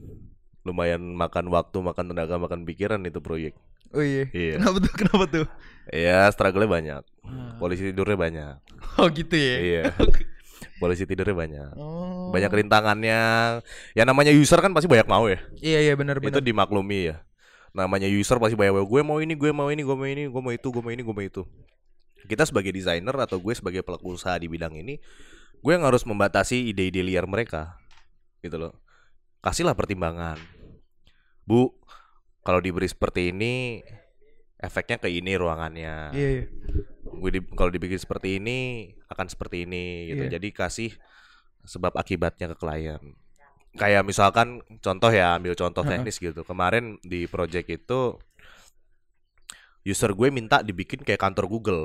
lumayan 0.65 1.01
makan 1.13 1.53
waktu, 1.53 1.77
makan 1.77 2.09
tenaga, 2.09 2.41
makan 2.41 2.65
pikiran 2.65 3.01
itu 3.05 3.21
proyek. 3.21 3.53
Oh 3.89 4.05
iya. 4.05 4.29
Iya. 4.33 4.61
Kenapa 4.61 4.77
tuh? 4.81 4.93
Kenapa 4.93 5.25
tuh? 5.29 5.45
Ya, 5.89 6.29
struggle 6.29 6.69
banyak. 6.69 7.01
Ah. 7.25 7.57
Polisi 7.57 7.89
tidurnya 7.89 8.17
banyak. 8.17 8.55
Oh 9.01 9.09
gitu 9.09 9.33
ya. 9.33 9.55
Iya. 9.57 9.83
Polisi 10.81 11.03
tidurnya 11.09 11.33
banyak. 11.33 11.71
Oh. 11.77 12.29
Banyak 12.29 12.49
rintangannya. 12.53 13.21
Ya 13.97 14.03
namanya 14.05 14.29
user 14.29 14.61
kan 14.61 14.73
pasti 14.77 14.85
banyak 14.85 15.09
mau 15.09 15.25
ya. 15.25 15.41
Iya 15.57 15.79
iya 15.89 15.93
benar 15.97 16.21
Itu 16.21 16.29
benar. 16.29 16.45
dimaklumi 16.45 17.13
ya. 17.13 17.25
Namanya 17.73 18.05
user 18.09 18.37
pasti 18.37 18.53
banyak 18.53 18.73
mau. 18.77 18.85
Gue 18.85 19.01
mau 19.01 19.17
ini, 19.21 19.33
gue 19.33 19.49
mau 19.49 19.69
ini, 19.73 19.81
gue 19.81 19.95
mau 19.97 20.07
ini, 20.07 20.23
gue 20.29 20.41
mau 20.41 20.53
itu, 20.53 20.67
gue 20.69 20.81
mau 20.85 20.91
ini, 20.93 21.01
gue 21.01 21.15
mau 21.15 21.25
itu. 21.25 21.41
Kita 22.27 22.43
sebagai 22.43 22.73
desainer 22.73 23.15
atau 23.15 23.39
gue 23.39 23.53
sebagai 23.55 23.86
pelaku 23.86 24.17
usaha 24.17 24.36
di 24.36 24.49
bidang 24.49 24.75
ini, 24.75 24.97
gue 25.60 25.71
yang 25.71 25.86
harus 25.86 26.03
membatasi 26.03 26.73
ide-ide 26.73 27.05
liar 27.05 27.29
mereka, 27.29 27.77
gitu 28.43 28.60
loh. 28.60 28.73
Kasihlah 29.39 29.77
pertimbangan, 29.77 30.41
bu. 31.47 31.71
Kalau 32.39 32.63
diberi 32.63 32.88
seperti 32.88 33.29
ini, 33.36 33.84
efeknya 34.58 34.97
ke 34.97 35.12
ini 35.12 35.36
ruangannya. 35.36 36.15
Iya, 36.15 36.29
iya. 36.39 36.45
Gue 37.03 37.29
di, 37.36 37.43
kalau 37.53 37.69
dibikin 37.69 37.99
seperti 37.99 38.39
ini 38.39 38.89
akan 39.12 39.27
seperti 39.27 39.67
ini, 39.67 40.10
gitu. 40.15 40.23
Iya. 40.25 40.39
Jadi 40.39 40.47
kasih 40.55 40.91
sebab 41.67 41.93
akibatnya 41.99 42.55
ke 42.55 42.58
klien. 42.58 43.03
Kayak 43.75 44.08
misalkan 44.08 44.65
contoh 44.82 45.12
ya, 45.13 45.38
ambil 45.38 45.53
contoh 45.53 45.84
teknis 45.86 46.17
gitu. 46.17 46.41
Kemarin 46.41 46.97
di 47.05 47.29
project 47.29 47.69
itu 47.69 48.17
user 49.89 50.13
gue 50.13 50.30
minta 50.30 50.62
dibikin 50.62 51.02
kayak 51.02 51.17
kantor 51.19 51.45
Google. 51.49 51.84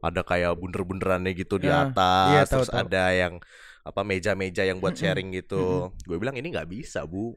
Ada 0.00 0.20
kayak 0.20 0.56
bunder-bunderannya 0.56 1.32
gitu 1.34 1.56
di 1.56 1.68
Ah, 1.68 1.88
atas, 1.88 2.28
iya, 2.30 2.42
tahu, 2.44 2.52
terus 2.64 2.68
tahu. 2.68 2.80
ada 2.84 3.04
yang 3.12 3.34
apa 3.80 4.00
meja-meja 4.00 4.62
yang 4.62 4.76
buat 4.76 4.92
sharing 4.92 5.32
gitu. 5.34 5.92
Gue 6.04 6.16
bilang 6.16 6.36
ini 6.36 6.48
nggak 6.48 6.68
bisa, 6.68 7.04
Bu. 7.04 7.36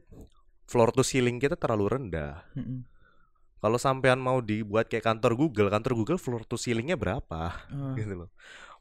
Floor 0.64 0.92
to 0.92 1.00
ceiling 1.00 1.36
kita 1.36 1.56
terlalu 1.56 1.88
rendah. 1.90 2.40
Kalau 3.58 3.76
sampean 3.76 4.20
mau 4.20 4.40
dibuat 4.40 4.88
kayak 4.88 5.04
kantor 5.06 5.32
Google, 5.34 5.68
kantor 5.68 5.92
Google 5.94 6.20
floor 6.20 6.44
to 6.44 6.56
ceilingnya 6.56 6.96
berapa? 6.96 7.52
Ah. 7.64 7.94
Gitu 7.98 8.12
loh. 8.14 8.28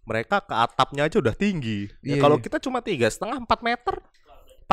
Mereka 0.04 0.44
ke 0.44 0.52
atapnya 0.52 1.08
aja 1.08 1.20
udah 1.20 1.32
tinggi. 1.32 1.88
Ya, 2.04 2.16
Iya, 2.16 2.16
kalau 2.20 2.36
iya. 2.36 2.44
kita 2.44 2.60
cuma 2.60 2.84
tiga 2.84 3.08
setengah 3.08 3.40
empat 3.40 3.60
meter, 3.64 3.96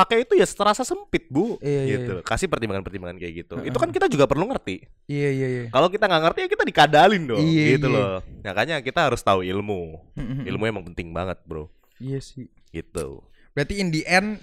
pakai 0.01 0.25
itu 0.25 0.33
ya 0.33 0.49
terasa 0.49 0.81
sempit 0.81 1.29
bu. 1.29 1.61
Iya, 1.61 1.81
iya, 1.85 1.97
gitu. 2.01 2.13
iya. 2.17 2.25
Kasih 2.25 2.49
pertimbangan-pertimbangan 2.49 3.17
kayak 3.21 3.33
gitu. 3.45 3.55
Heeh. 3.61 3.69
Itu 3.69 3.77
kan 3.77 3.89
kita 3.93 4.09
juga 4.09 4.25
perlu 4.25 4.49
ngerti. 4.49 4.81
Iya, 5.05 5.29
iya, 5.29 5.47
iya. 5.47 5.63
Kalau 5.69 5.87
kita 5.93 6.09
nggak 6.09 6.21
ngerti 6.25 6.39
ya 6.41 6.49
kita 6.49 6.63
dikadalin 6.65 7.23
dong. 7.29 7.41
Iya, 7.45 7.63
gitu 7.77 7.87
iya. 7.87 7.95
loh. 7.95 8.13
Makanya 8.41 8.75
kita 8.81 8.99
harus 9.05 9.21
tahu 9.21 9.45
ilmu. 9.45 10.01
Ilmu 10.49 10.63
emang 10.65 10.83
penting 10.89 11.13
banget 11.13 11.37
bro. 11.45 11.69
Iya 12.01 12.17
sih. 12.17 12.49
Gitu. 12.73 13.21
Berarti 13.53 13.73
in 13.77 13.93
the 13.93 14.01
end 14.09 14.41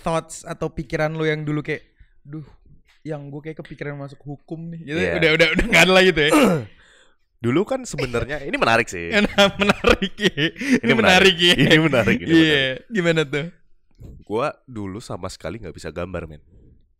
thoughts 0.00 0.48
atau 0.48 0.72
pikiran 0.72 1.12
lo 1.12 1.28
yang 1.28 1.44
dulu 1.44 1.60
kayak 1.60 1.84
duh 2.24 2.46
yang 3.04 3.28
gue 3.28 3.40
kayak 3.44 3.60
kepikiran 3.60 4.00
masuk 4.00 4.16
hukum 4.24 4.72
nih 4.72 4.80
gitu 4.80 4.96
Iya. 4.96 5.12
udah 5.20 5.30
udah 5.36 5.48
udah 5.52 5.64
nggak 5.68 5.82
ada 5.84 5.92
lagi 5.92 6.10
tuh 6.16 6.24
ya 6.24 6.32
Dulu 7.44 7.60
kan 7.68 7.84
sebenarnya 7.84 8.40
ini 8.40 8.56
menarik 8.56 8.88
sih. 8.88 9.12
Menarik 9.60 10.16
ya 10.16 10.48
ini, 10.80 10.92
menarik, 10.96 11.36
ya 11.36 11.52
Ini 11.60 11.76
menarik. 11.76 12.16
Ini 12.16 12.32
iya 12.32 12.64
menarik. 12.80 12.88
gimana 12.88 13.20
tuh 13.28 13.46
Gua 14.20 14.52
dulu 14.64 14.98
sama 14.98 15.28
sekali 15.28 15.58
nggak 15.58 15.72
bisa 15.72 15.88
gambar 15.88 16.24
men. 16.26 16.40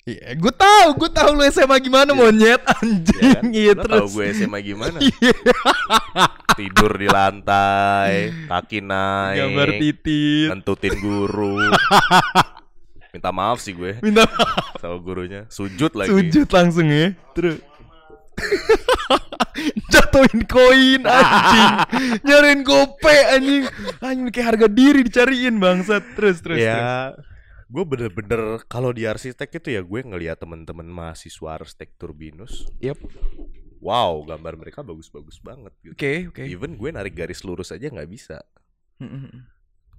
iya 0.05 0.37
gue 0.37 0.53
tahu 0.53 1.01
gue 1.01 1.09
tahu 1.09 1.33
lu 1.33 1.49
SMA 1.49 1.81
gimana 1.81 2.13
monyet 2.13 2.61
Ya 2.61 2.77
anjing 2.77 3.25
kan? 3.33 3.45
iya 3.51 3.73
Lo 3.73 3.81
terus 3.81 3.97
tahu 3.97 4.09
gue 4.15 4.25
SMA 4.37 4.59
gimana? 4.61 4.99
Iya. 5.01 5.33
Tidur 6.55 6.93
di 6.95 7.09
lantai, 7.09 8.31
kaki 8.47 8.79
naik, 8.79 9.39
gambar 9.41 9.69
titit 9.75 10.49
nentutin 10.53 10.95
guru. 11.01 11.57
Minta 13.15 13.31
maaf 13.31 13.59
sih 13.59 13.73
gue 13.73 13.97
minta 14.03 14.27
maaf 14.27 14.75
sama 14.77 14.99
gurunya. 14.99 15.47
Sujud 15.49 15.95
lagi. 15.95 16.11
sujud 16.11 16.51
langsung 16.51 16.91
ya 16.91 17.15
terus 17.33 17.63
jatuhin 19.93 20.43
koin 20.51 21.03
anjing 21.07 21.73
nyariin 22.27 22.61
gope 22.67 23.17
anjing 23.31 23.65
anjing 24.03 24.29
kayak 24.35 24.47
harga 24.55 24.67
diri 24.69 25.01
dicariin 25.07 25.57
bangsat 25.63 26.03
terus 26.19 26.43
terus 26.43 26.59
terus. 26.59 26.67
ya, 26.67 27.15
gue 27.71 27.85
bener-bener 27.85 28.63
kalau 28.71 28.95
di 28.95 29.07
arsitek 29.07 29.59
itu 29.59 29.69
ya 29.75 29.83
gue 29.83 30.01
ngeliat 30.05 30.39
temen-temen 30.39 30.87
mahasiswa 30.87 31.59
arsitektur 31.59 32.15
binus. 32.15 32.67
Yep. 32.79 32.99
Wow, 33.85 34.25
gambar 34.25 34.57
mereka 34.57 34.81
bagus-bagus 34.81 35.45
banget. 35.45 35.77
Gitu. 35.85 35.93
Oke, 35.93 36.13
oke. 36.33 36.43
Even 36.49 36.81
gue 36.81 36.89
narik 36.89 37.13
garis 37.13 37.45
lurus 37.45 37.69
aja 37.69 37.91
nggak 37.91 38.09
bisa. 38.09 38.41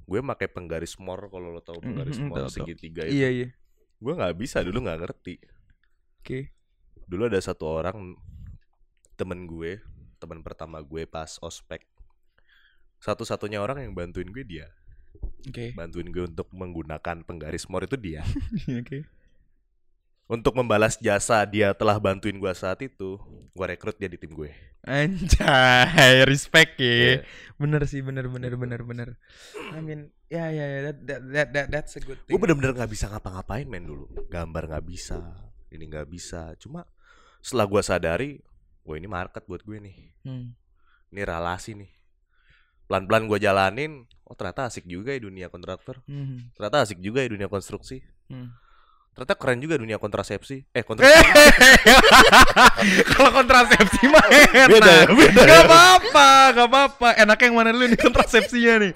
Gue 0.06 0.19
pakai 0.26 0.50
penggaris 0.50 0.98
more 0.98 1.30
kalau 1.30 1.54
lo 1.54 1.62
tahu 1.62 1.86
penggaris 1.86 2.17
more 2.17 2.45
tahu, 2.45 2.50
tahu. 2.50 2.58
segitiga 2.65 3.06
itu. 3.06 3.21
Iya, 3.21 3.30
iya. 3.30 3.48
Gue 4.02 4.13
nggak 4.17 4.36
bisa 4.39 4.65
dulu 4.65 4.89
nggak 4.89 5.00
ngerti. 5.06 5.36
Oke. 6.21 6.54
Dulu 7.05 7.29
ada 7.29 7.37
satu 7.37 7.69
orang 7.69 8.17
temen 9.15 9.45
gue, 9.45 9.79
teman 10.17 10.41
pertama 10.41 10.81
gue 10.81 11.05
pas 11.05 11.37
ospek. 11.39 11.85
Satu-satunya 12.99 13.61
orang 13.61 13.85
yang 13.85 13.93
bantuin 13.93 14.27
gue 14.31 14.41
dia, 14.41 14.67
Oke. 15.45 15.77
bantuin 15.77 16.09
gue 16.09 16.25
untuk 16.25 16.49
menggunakan 16.49 17.21
penggaris 17.21 17.69
more 17.69 17.85
itu 17.85 17.97
dia. 17.99 18.25
Oke. 18.81 19.05
Untuk 20.25 20.57
membalas 20.57 20.97
jasa 20.97 21.45
dia 21.45 21.69
telah 21.77 22.01
bantuin 22.01 22.33
gue 22.33 22.49
saat 22.57 22.81
itu, 22.81 23.21
gue 23.53 23.65
rekrut 23.69 23.93
dia 24.01 24.09
di 24.09 24.17
tim 24.17 24.33
gue. 24.33 24.49
Anjay, 24.85 26.25
respect 26.25 26.81
ya. 26.81 26.89
Iya. 26.89 27.15
Bener 27.61 27.81
sih, 27.85 28.01
bener 28.01 28.25
bener 28.25 28.57
bener 28.57 28.81
bener. 28.81 29.09
I 29.73 29.81
mean, 29.85 30.09
ya 30.25 30.49
ya 30.49 30.65
ya 30.65 30.79
that 30.89 30.97
that 31.05 31.21
that, 31.29 31.47
that 31.53 31.67
that's 31.69 31.93
a 31.97 32.01
good 32.01 32.17
thing. 32.25 32.33
Gue 32.33 32.41
bener-bener 32.41 32.73
nggak 32.73 32.89
bisa 32.89 33.05
ngapa-ngapain 33.09 33.69
men 33.69 33.85
dulu, 33.85 34.09
gambar 34.29 34.65
nggak 34.65 34.85
bisa, 34.85 35.21
ini 35.69 35.85
nggak 35.89 36.09
bisa. 36.09 36.57
Cuma 36.57 36.85
setelah 37.45 37.69
gue 37.69 37.81
sadari, 37.86 38.31
wah 38.81 38.97
ini 38.97 39.05
market 39.05 39.45
buat 39.45 39.62
gue 39.62 39.77
nih, 39.77 39.97
Hmm. 40.25 40.58
ini 41.13 41.21
relasi 41.21 41.77
nih. 41.77 41.91
Pelan-pelan 42.89 43.29
gue 43.29 43.38
jalanin, 43.38 44.10
oh 44.25 44.34
ternyata 44.34 44.65
asik 44.65 44.89
juga 44.89 45.13
ya 45.13 45.21
dunia 45.21 45.53
kontraktor, 45.53 46.01
Hmm. 46.10 46.49
ternyata 46.58 46.81
asik 46.81 46.97
juga 46.97 47.21
ya 47.21 47.29
dunia 47.29 47.45
konstruksi. 47.45 48.01
Hmm. 48.34 48.49
Ternyata 49.15 49.36
keren 49.39 49.63
juga 49.63 49.80
dunia 49.80 49.95
kontrasepsi. 49.95 50.67
Eh, 50.75 50.84
kontrasepsi. 50.88 51.39
Kalau 53.10 53.32
kontrasepsi 53.32 54.01
mah 54.12 54.25
enak. 54.28 54.67
Beda 54.67 54.91
ya, 54.91 55.06
beda 55.08 55.39
Gak 55.39 55.47
ya. 55.47 55.63
apa-apa, 55.63 56.30
gak 56.51 56.67
apa-apa. 56.67 57.08
Enak 57.23 57.38
yang 57.39 57.54
mana 57.56 57.71
dulu 57.71 57.88
nih 57.88 57.99
kontrasepsinya 57.99 58.73
nih. 58.84 58.91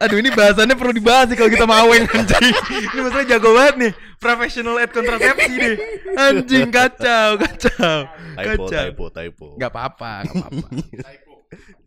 Aduh 0.00 0.16
ini 0.16 0.32
bahasannya 0.32 0.74
perlu 0.74 0.90
dibahas 0.90 1.28
nih 1.28 1.36
kalau 1.36 1.50
kita 1.52 1.64
mau 1.64 1.86
aweng 1.86 2.02
anjing. 2.08 2.50
Ini 2.90 2.98
maksudnya 2.98 3.26
jago 3.36 3.54
banget 3.54 3.74
nih. 3.78 3.92
Professional 4.18 4.74
at 4.80 4.90
kontrasepsi 4.90 5.52
nih. 5.54 5.74
Anjing 6.16 6.66
kacau, 6.72 7.28
kacau. 7.38 7.98
typo, 8.34 8.64
Kacau. 8.66 8.66
typo, 8.90 9.04
typo. 9.12 9.46
Gak 9.54 9.70
apa-apa, 9.70 10.12
gak 10.26 10.34
apa-apa. 10.34 10.66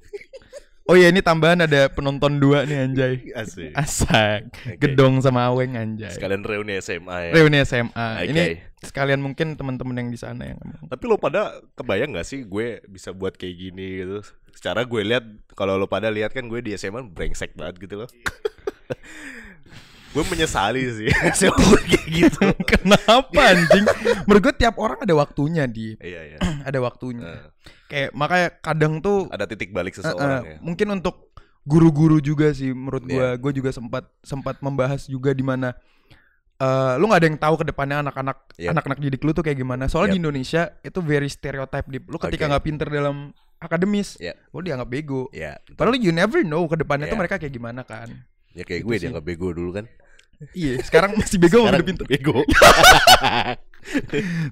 Oh 0.88 0.96
iya 0.96 1.12
ini 1.12 1.20
tambahan 1.20 1.68
ada 1.68 1.92
penonton 1.92 2.40
dua 2.40 2.64
nih 2.64 2.88
anjay. 2.88 3.14
Asik. 3.36 3.76
Asak. 3.76 4.48
Oke. 4.56 4.80
Gedong 4.80 5.20
sama 5.20 5.52
Aweng 5.52 5.76
anjay. 5.76 6.16
Sekalian 6.16 6.48
reuni 6.48 6.80
SMA 6.80 7.28
ya. 7.28 7.32
Reuni 7.36 7.60
SMA. 7.68 8.08
Oke. 8.24 8.32
Ini 8.32 8.44
sekalian 8.80 9.20
mungkin 9.20 9.60
teman-teman 9.60 10.00
yang 10.00 10.10
di 10.16 10.16
sana 10.16 10.48
yang. 10.48 10.60
Tapi 10.88 11.04
lo 11.04 11.20
pada 11.20 11.60
kebayang 11.76 12.16
gak 12.16 12.24
sih 12.24 12.48
gue 12.48 12.80
bisa 12.88 13.12
buat 13.12 13.36
kayak 13.36 13.56
gini 13.60 14.00
gitu? 14.00 14.24
Secara 14.56 14.88
gue 14.88 15.02
lihat 15.04 15.28
kalau 15.60 15.76
lo 15.76 15.92
pada 15.92 16.08
lihat 16.08 16.32
kan 16.32 16.48
gue 16.48 16.64
di 16.64 16.72
SMA 16.80 17.04
brengsek 17.12 17.60
banget 17.60 17.84
gitu 17.84 18.08
loh. 18.08 18.10
gue 20.08 20.24
menyesali 20.26 20.82
sih 20.94 21.08
gue 21.52 21.80
kayak 21.86 22.08
gitu. 22.08 22.40
Kenapa 22.72 23.42
anjing? 23.54 23.86
Menurut 24.26 24.42
gue 24.50 24.56
tiap 24.56 24.76
orang 24.80 25.04
ada 25.04 25.14
waktunya 25.14 25.68
di 25.68 25.94
Iya 26.00 26.22
iya. 26.36 26.40
ada 26.70 26.80
waktunya. 26.80 27.26
Eh, 27.28 27.50
Kayak 27.88 28.10
makanya 28.12 28.48
kadang 28.60 28.94
tuh 29.00 29.32
ada 29.32 29.48
titik 29.48 29.72
balik 29.72 29.96
seseorang 29.96 30.44
eh, 30.44 30.52
ya. 30.56 30.58
mungkin 30.60 30.88
untuk 30.92 31.32
guru-guru 31.64 32.20
juga 32.20 32.52
sih 32.52 32.72
menurut 32.72 33.04
gue. 33.04 33.16
Iya. 33.16 33.40
Gue 33.40 33.52
juga 33.52 33.72
sempat 33.72 34.08
sempat 34.22 34.60
membahas 34.60 35.06
juga 35.06 35.32
di 35.32 35.44
mana 35.44 35.72
eh 36.58 36.94
lu 36.98 37.06
nggak 37.06 37.22
ada 37.22 37.28
yang 37.30 37.38
tahu 37.38 37.56
ke 37.62 37.66
depannya 37.70 38.02
anak-anak 38.02 38.38
Yep. 38.58 38.74
anak-anak 38.74 38.98
didik 38.98 39.22
lu 39.22 39.32
tuh 39.32 39.46
kayak 39.46 39.56
gimana. 39.56 39.86
Soalnya 39.86 40.16
di 40.16 40.20
Yep. 40.20 40.24
Indonesia 40.26 40.62
itu 40.82 41.00
very 41.00 41.30
stereotype 41.30 41.86
di 41.86 42.02
lu 42.02 42.18
ketika 42.18 42.50
nggak 42.50 42.66
pinter 42.66 42.88
dalam 42.90 43.30
akademis, 43.58 44.18
Iya. 44.18 44.34
lu 44.50 44.62
dianggap 44.62 44.90
bego. 44.90 45.30
Ya, 45.30 45.58
Padahal 45.74 45.98
you 45.98 46.10
never 46.10 46.42
know 46.42 46.66
ke 46.66 46.74
depannya 46.76 47.06
tuh 47.06 47.14
Iya. 47.14 47.22
mereka 47.22 47.36
kayak 47.38 47.54
gimana 47.54 47.82
kan. 47.86 48.10
Ya 48.58 48.66
kayak 48.66 48.82
Itu 48.82 48.88
gue 48.90 48.96
sih. 48.98 49.02
dia 49.06 49.10
nggak 49.14 49.26
bego 49.26 49.54
dulu 49.54 49.72
kan. 49.78 49.86
Iya, 50.54 50.78
sekarang 50.82 51.18
masih 51.18 51.38
bego 51.38 51.66
Sekarang 51.66 51.82
pinter. 51.82 52.06
bego. 52.06 52.42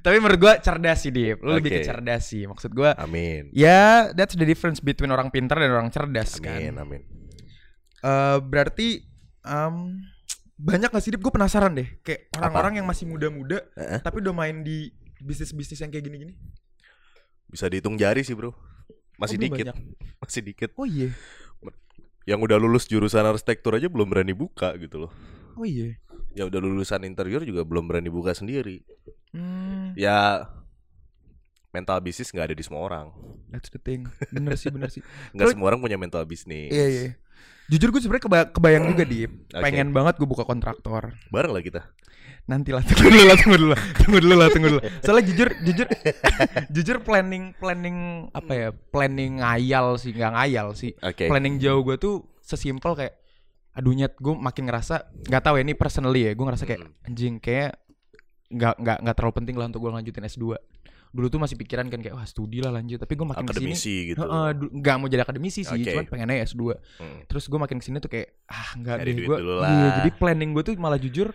Tapi 0.02 0.16
menurut 0.18 0.40
gua 0.40 0.54
cerdas 0.58 1.04
sih, 1.04 1.12
Dip. 1.12 1.44
Lu 1.44 1.54
lebih 1.54 1.72
ke 1.74 1.82
cerdas 1.84 2.24
sih. 2.26 2.46
Maksud 2.46 2.72
gua 2.72 2.96
Amin. 2.96 3.52
ya 3.52 4.10
that's 4.14 4.34
the 4.34 4.48
difference 4.48 4.80
between 4.80 5.12
orang 5.12 5.28
pintar 5.28 5.60
dan 5.60 5.70
orang 5.70 5.90
cerdas 5.90 6.40
Amin, 6.40 6.74
kan. 6.74 6.82
amin. 6.82 7.02
Eh 8.00 8.38
berarti 8.40 9.04
em, 9.44 9.76
banyak 10.56 10.90
gak 10.90 11.04
sih 11.04 11.12
Dip? 11.12 11.20
Gue 11.20 11.30
penasaran 11.30 11.76
deh. 11.76 12.00
Kayak 12.00 12.32
orang-orang 12.34 12.80
yang 12.80 12.88
masih 12.88 13.06
muda-muda 13.06 13.60
Heeh. 13.76 14.00
tapi 14.00 14.24
udah 14.24 14.34
main 14.34 14.64
di 14.64 14.88
bisnis-bisnis 15.20 15.78
yang 15.78 15.92
kayak 15.92 16.06
gini-gini. 16.06 16.34
Bisa 17.46 17.68
dihitung 17.68 17.94
jari 17.96 18.24
sih, 18.24 18.34
Bro. 18.34 18.56
Masih 19.16 19.38
Oh, 19.38 19.44
dikit. 19.44 19.66
banyak. 19.70 19.78
Masih 20.18 20.42
dikit. 20.42 20.70
Oh 20.76 20.88
iya. 20.88 21.12
Yang 22.26 22.40
udah 22.42 22.58
lulus 22.58 22.86
jurusan 22.86 23.22
arsitektur 23.22 23.74
aja 23.74 23.86
belum 23.86 24.10
berani 24.10 24.34
buka 24.34 24.74
gitu 24.76 25.06
loh. 25.06 25.12
Oh 25.56 25.64
iya. 25.64 25.96
Ya 26.34 26.44
udah 26.44 26.60
lulusan 26.60 27.06
interior 27.06 27.42
juga 27.42 27.62
belum 27.62 27.86
berani 27.86 28.10
buka 28.10 28.34
sendiri. 28.34 28.82
Hmm, 29.32 29.94
Ya 29.94 30.50
mental 31.70 32.00
bisnis 32.00 32.32
nggak 32.32 32.52
ada 32.52 32.56
di 32.56 32.64
semua 32.64 32.82
orang. 32.82 33.12
that's 33.48 33.68
the 33.70 33.78
thing. 33.78 34.08
Bener 34.32 34.56
sih, 34.56 34.68
bener 34.68 34.88
sih. 34.90 35.04
Nggak 35.36 35.54
semua 35.54 35.70
orang 35.70 35.80
punya 35.80 35.96
mental 35.96 36.24
bisnis. 36.24 36.72
Iya, 36.72 36.86
iya. 36.88 37.04
Jujur 37.68 37.90
gue 37.90 38.00
sebenarnya 38.00 38.24
keba- 38.24 38.50
kebayang 38.50 38.86
juga 38.90 39.04
di 39.04 39.26
Oke. 39.26 39.60
pengen 39.60 39.90
banget 39.92 40.16
gue 40.16 40.28
buka 40.28 40.44
kontraktor. 40.44 41.16
Bareng 41.30 41.52
lah 41.52 41.60
kita. 41.60 41.82
Nanti 42.46 42.70
lah 42.70 42.82
tunggu 42.82 43.10
dulu 43.10 43.24
lah 43.24 43.36
tunggu 43.36 43.58
dulu 43.58 43.70
lah 43.72 43.82
tunggu 43.96 44.18
dulu 44.20 44.36
lah 44.36 44.48
tunggu 44.50 44.68
dulu. 44.70 44.82
Soalnya 45.02 45.24
jujur 45.26 45.50
jujur 45.62 45.88
jujur 46.76 46.98
planning 47.02 47.54
planning 47.56 47.98
apa 48.32 48.52
ya 48.54 48.70
planning 48.72 49.40
ngayal 49.40 49.98
sih 49.98 50.12
nggak 50.12 50.32
ngayal 50.32 50.68
sih. 50.72 50.94
Oke. 51.00 51.26
Planning 51.26 51.58
jauh 51.58 51.82
gue 51.82 51.96
tuh 51.96 52.16
sesimpel 52.40 52.94
kayak 52.94 53.18
aduh 53.72 53.92
nyet 53.92 54.16
gue 54.16 54.32
makin 54.32 54.66
ngerasa 54.66 54.96
nggak 55.22 55.42
tahu 55.42 55.58
ya 55.58 55.64
ini 55.64 55.74
personally 55.74 56.22
ya 56.22 56.32
gue 56.32 56.46
ngerasa 56.46 56.64
kayak 56.64 56.80
Mm. 56.80 56.92
anjing 57.04 57.36
kayak 57.40 57.72
nggak 58.48 58.76
nggak 58.78 58.98
nggak 59.02 59.16
terlalu 59.16 59.34
penting 59.36 59.56
lah 59.56 59.66
untuk 59.66 59.82
gue 59.82 59.92
lanjutin 59.92 60.24
S2 60.24 60.56
dulu 61.12 61.28
tuh 61.28 61.40
masih 61.40 61.56
pikiran 61.56 61.88
kan 61.88 61.98
kayak 61.98 62.14
wah 62.14 62.24
studi 62.24 62.60
lah 62.60 62.70
lanjut 62.70 62.96
tapi 62.98 63.16
gue 63.16 63.26
makin 63.26 63.42
ke 63.42 63.52
sini 63.52 63.60
Akademisi 63.66 63.96
gitu. 64.06 64.20
Heeh, 64.22 64.48
du- 64.54 64.72
nggak 64.72 64.96
mau 64.96 65.08
jadi 65.08 65.22
akademisi 65.24 65.62
sih 65.62 65.76
Oke. 65.78 65.88
cuman 65.90 66.06
pengen 66.06 66.28
aja 66.30 66.46
S2 66.46 66.64
Hmm. 66.96 67.20
terus 67.26 67.44
gue 67.46 67.56
makin 67.58 67.76
ke 67.76 67.84
sini 67.84 67.98
tuh 67.98 68.08
kayak 68.08 68.28
ah 68.46 68.70
nggak 68.76 68.96
deh 69.02 69.16
gue 69.18 69.38
iya, 69.42 69.88
jadi 69.98 70.10
planning 70.14 70.52
gue 70.52 70.64
tuh 70.64 70.74
malah 70.76 70.96
jujur 70.98 71.34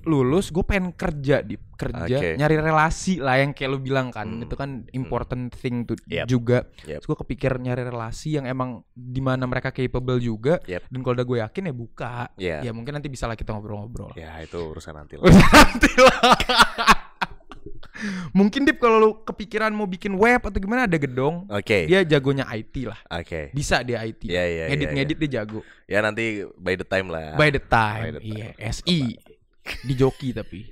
lulus 0.00 0.48
gue 0.48 0.62
pengen 0.62 0.88
kerja 0.90 1.40
di 1.40 1.58
kerja 1.70 2.16
Oke. 2.16 2.28
nyari 2.34 2.56
relasi 2.56 3.20
lah 3.20 3.36
yang 3.36 3.52
kayak 3.52 3.68
lu 3.68 3.78
bilang 3.78 4.08
kan 4.08 4.24
Hmm. 4.26 4.40
itu 4.40 4.54
kan 4.54 4.70
important 4.90 5.52
thing 5.52 5.84
tuh 5.84 6.00
Yep. 6.02 6.24
juga 6.24 6.64
Yep. 6.82 7.04
gue 7.04 7.16
kepikir 7.18 7.52
nyari 7.56 7.82
relasi 7.82 8.34
yang 8.34 8.44
emang 8.44 8.80
di 8.90 9.20
mana 9.20 9.44
mereka 9.44 9.68
capable 9.68 10.16
juga 10.16 10.64
Yep. 10.64 10.88
dan 10.88 10.98
kalau 10.98 11.14
udah 11.14 11.26
gue 11.26 11.38
yakin 11.40 11.62
ya 11.62 11.74
buka 11.74 12.14
Iya. 12.34 12.58
ya 12.62 12.70
mungkin 12.72 12.94
nanti 12.94 13.06
bisa 13.06 13.24
lah 13.24 13.34
kita 13.34 13.52
ngobrol-ngobrol 13.52 14.14
Ya 14.14 14.32
itu 14.38 14.56
urusan 14.56 14.94
nanti 14.94 15.14
lah. 15.14 15.24
Urusan 15.24 15.44
nanti 15.52 15.92
lah. 15.94 16.18
mungkin 18.30 18.62
dip 18.62 18.78
kalau 18.78 18.96
lu 18.96 19.10
kepikiran 19.20 19.68
mau 19.68 19.84
bikin 19.84 20.14
web 20.14 20.38
atau 20.40 20.56
gimana 20.56 20.86
ada 20.86 20.94
gedong 20.94 21.44
Oke. 21.48 21.84
dia 21.84 22.06
jagonya 22.06 22.46
IT 22.48 22.86
lah 22.86 22.98
Oke. 23.10 23.50
bisa 23.50 23.82
dia 23.82 24.00
IT 24.00 24.22
Iya, 24.24 24.44
iya, 24.46 24.64
ngedit 24.68 24.86
iya, 24.86 24.94
ngedit 24.96 25.18
dia 25.18 25.30
jago 25.36 25.60
Ya 25.84 25.98
nanti 25.98 26.46
by 26.54 26.74
the 26.74 26.86
time 26.86 27.10
lah. 27.10 27.34
by 27.34 27.50
the 27.50 27.58
time, 27.58 28.00
By 28.00 28.10
the 28.14 28.22
time. 28.22 28.30
iya 28.30 28.48
SI 28.70 29.18
di 29.82 29.94
joki 29.94 30.32
tapi. 30.32 30.64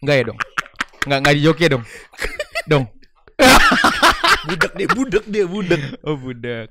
Enggak 0.00 0.16
ya 0.16 0.24
dong? 0.28 0.38
Enggak 1.04 1.18
enggak 1.22 1.34
di 1.34 1.42
joki 1.42 1.62
ya 1.62 1.70
dong? 1.74 1.84
Dong. 2.66 2.84
Budak 4.46 4.72
dia, 4.74 4.86
budak 4.88 5.24
dia, 5.26 5.44
budak. 5.44 5.80
oh 6.06 6.14
budak 6.14 6.70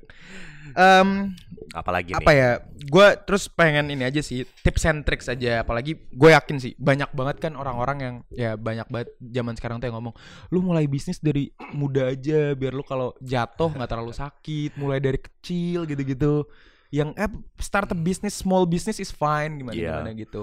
Em, 0.72 1.32
Apalagi 1.72 2.10
nih? 2.10 2.18
apa 2.18 2.30
ya? 2.32 2.50
Gue 2.84 3.06
terus 3.22 3.46
pengen 3.46 3.86
ini 3.88 4.02
aja 4.02 4.18
sih 4.18 4.42
tips 4.60 4.82
and 4.84 5.04
tricks 5.04 5.24
aja. 5.26 5.62
Apalagi 5.62 5.94
gue 6.10 6.30
yakin 6.32 6.56
sih 6.56 6.72
banyak 6.76 7.12
banget 7.12 7.36
kan 7.38 7.52
orang-orang 7.54 7.98
yang 8.00 8.14
ya 8.28 8.50
banyak 8.56 8.84
banget 8.88 9.08
zaman 9.20 9.54
sekarang 9.54 9.76
tuh 9.78 9.88
yang 9.88 9.96
ngomong 9.96 10.14
lu 10.50 10.60
mulai 10.60 10.84
bisnis 10.84 11.20
dari 11.20 11.48
muda 11.70 12.10
aja 12.10 12.52
biar 12.52 12.72
lu 12.72 12.82
kalau 12.82 13.14
jatuh 13.20 13.72
nggak 13.72 13.88
terlalu 13.88 14.12
sakit 14.12 14.74
mulai 14.76 14.98
dari 14.98 15.16
kecil 15.16 15.84
gitu-gitu. 15.84 16.44
Yang 16.90 17.08
eh 17.14 17.30
start 17.60 17.92
a 17.92 17.98
business 17.98 18.34
small 18.34 18.64
business 18.64 18.98
is 18.98 19.08
fine 19.10 19.60
gimana 19.60 19.74
Iya. 19.76 19.90
gimana 20.00 20.10
gitu 20.12 20.42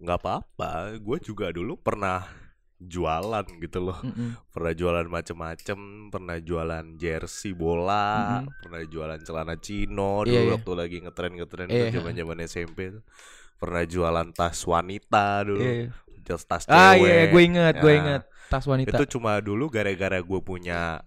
nggak 0.00 0.18
apa-apa. 0.18 0.96
Gue 0.98 1.20
juga 1.20 1.52
dulu 1.52 1.76
pernah 1.76 2.24
jualan 2.80 3.44
gitu 3.60 3.78
loh. 3.78 4.00
Mm-mm. 4.00 4.40
Pernah 4.48 4.72
jualan 4.72 5.06
macem-macem, 5.06 5.78
pernah 6.08 6.40
jualan 6.40 6.96
jersey 6.96 7.52
bola, 7.52 8.40
Mhm. 8.40 8.48
pernah 8.64 8.80
jualan 8.82 9.20
celana 9.20 9.54
chino 9.60 10.24
dulu 10.24 10.32
Iya, 10.32 10.40
iya. 10.48 10.52
waktu 10.56 10.72
lagi 10.72 10.96
ngetren-ngetren 11.04 11.68
Iya. 11.68 11.76
itu 11.76 12.00
zaman-zaman 12.00 12.36
SMP 12.40 12.78
tuh. 12.90 13.04
Pernah 13.60 13.84
jualan 13.84 14.28
tas 14.32 14.56
wanita 14.64 15.44
dulu. 15.44 15.60
Iya, 15.60 15.72
iya. 15.76 15.88
Tas 16.24 16.46
tas 16.46 16.64
ah 16.64 16.94
cewek. 16.94 17.04
iya 17.04 17.22
gue 17.26 17.42
inget 17.42 17.74
gue 17.76 17.92
Ya. 17.92 17.98
inget 18.00 18.22
tas 18.48 18.64
wanita 18.64 18.96
Itu 18.96 19.18
cuma 19.18 19.36
dulu 19.42 19.66
gara-gara 19.68 20.16
gue 20.16 20.40
punya 20.40 21.02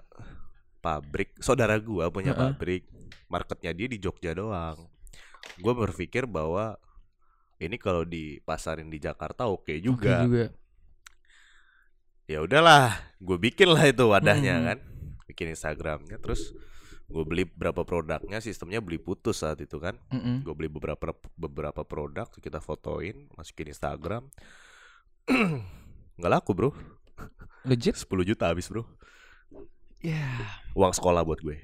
pabrik, 0.78 1.32
saudara 1.40 1.80
gue 1.80 2.06
punya 2.12 2.36
Heeh. 2.36 2.54
pabrik, 2.54 2.84
marketnya 3.26 3.72
dia 3.72 3.88
di 3.88 3.98
Jogja 3.98 4.36
doang. 4.36 4.78
Gue 5.58 5.74
berpikir 5.74 6.28
bahwa 6.28 6.76
ini 7.60 7.76
kalau 7.78 8.04
dipasarin 8.04 8.90
di 8.90 8.98
Jakarta 8.98 9.46
oke 9.50 9.70
Oke 9.70 9.82
juga. 9.82 10.24
juga 10.26 10.46
Ya 12.24 12.40
udahlah, 12.40 12.96
gue 13.20 13.36
bikin 13.36 13.68
lah 13.68 13.84
itu 13.84 14.08
wadahnya 14.08 14.56
Hmm. 14.56 14.66
kan, 14.72 14.78
bikin 15.28 15.52
Instagramnya, 15.52 16.16
terus 16.24 16.56
gue 17.12 17.24
beli 17.28 17.44
beberapa 17.44 17.84
produknya, 17.84 18.40
sistemnya 18.40 18.80
beli 18.80 18.96
putus 18.96 19.44
saat 19.44 19.60
itu 19.60 19.76
kan. 19.76 20.00
Mm-mm. 20.08 20.40
Gue 20.48 20.56
beli 20.56 20.72
beberapa 20.72 21.12
beberapa 21.36 21.84
produk, 21.84 22.32
kita 22.32 22.64
fotoin, 22.64 23.28
masukin 23.36 23.68
Instagram. 23.68 24.32
Nggak 26.18 26.32
laku 26.32 26.52
bro, 26.56 26.72
legit 27.68 28.00
10 28.00 28.08
juta 28.24 28.48
habis 28.48 28.72
bro. 28.72 28.88
ya 30.00 30.24
Uang 30.80 30.96
sekolah 30.96 31.28
buat 31.28 31.44
gue. 31.44 31.60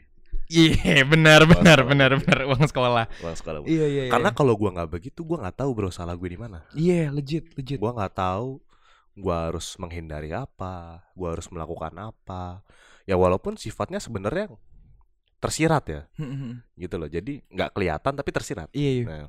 Iya 0.49 1.05
benar 1.05 1.45
benar 1.45 1.79
sekolah. 1.85 1.89
benar 1.93 2.11
benar 2.17 2.39
uang 2.49 2.65
sekolah 2.65 3.05
Uang 3.21 3.37
sekolah. 3.37 3.59
iya 3.69 3.85
iya 3.85 4.03
iya. 4.09 4.11
Karena 4.11 4.33
kalau 4.33 4.57
gua 4.57 4.73
nggak 4.73 4.89
begitu, 4.89 5.21
gua 5.21 5.45
nggak 5.45 5.61
tahu 5.61 5.71
bro 5.77 5.89
salah 5.89 6.17
gue 6.17 6.25
di 6.25 6.39
mana. 6.41 6.65
iya 6.73 7.13
legit 7.13 7.53
legit 7.53 7.77
Gua 7.77 7.93
nggak 7.93 8.13
tahu 8.17 8.57
gua 9.13 9.51
harus 9.51 9.77
menghindari 9.77 10.33
apa, 10.33 11.05
gua 11.13 11.37
harus 11.37 11.45
melakukan 11.47 11.93
apa. 11.95 12.65
Ya 13.05 13.13
walaupun 13.13 13.55
sifatnya 13.55 14.01
sebenarnya 14.01 14.49
tersirat 15.39 15.83
ya, 15.87 16.01
gitu 16.75 16.95
loh. 16.99 17.07
Jadi 17.07 17.39
nggak 17.47 17.71
kelihatan 17.71 18.13
tapi 18.17 18.29
tersirat. 18.33 18.67
iya 18.73 18.91
iya 18.91 19.05
Nah, 19.07 19.27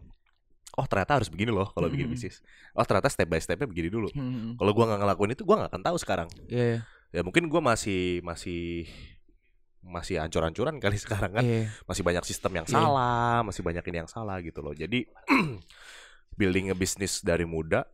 oh 0.75 0.87
ternyata 0.89 1.21
harus 1.21 1.29
begini 1.29 1.53
loh 1.53 1.69
kalau 1.71 1.87
bikin 1.87 2.09
bisnis. 2.09 2.41
Oh 2.73 2.83
ternyata 2.83 3.11
step 3.11 3.29
by 3.29 3.39
stepnya 3.39 3.69
begini 3.69 3.93
dulu. 3.93 4.09
Kalau 4.57 4.73
gua 4.73 4.85
nggak 4.89 5.01
ngelakuin 5.05 5.33
itu, 5.37 5.43
gua 5.45 5.63
nggak 5.63 5.71
akan 5.77 5.83
tahu 5.85 5.97
sekarang. 6.01 6.29
iya 6.49 6.65
iya 6.65 6.81
Ya 7.11 7.21
mungkin 7.27 7.51
gua 7.51 7.59
masih 7.59 8.23
masih 8.23 8.87
masih 9.83 10.19
ancur-ancuran 10.19 10.77
kali 10.77 10.97
sekarang 11.01 11.33
kan. 11.33 11.43
iya 11.43 11.69
masih 11.85 12.03
banyak 12.03 12.23
sistem 12.23 12.53
yang 12.55 12.67
Iya. 12.67 12.75
salah, 12.75 13.41
masih 13.41 13.61
banyak 13.61 13.83
ini 13.83 13.97
yang 13.99 14.11
salah 14.11 14.37
gitu 14.39 14.61
loh. 14.61 14.73
Jadi 14.73 15.09
building 16.39 16.69
a 16.69 16.77
business 16.77 17.21
dari 17.21 17.45
muda 17.45 17.85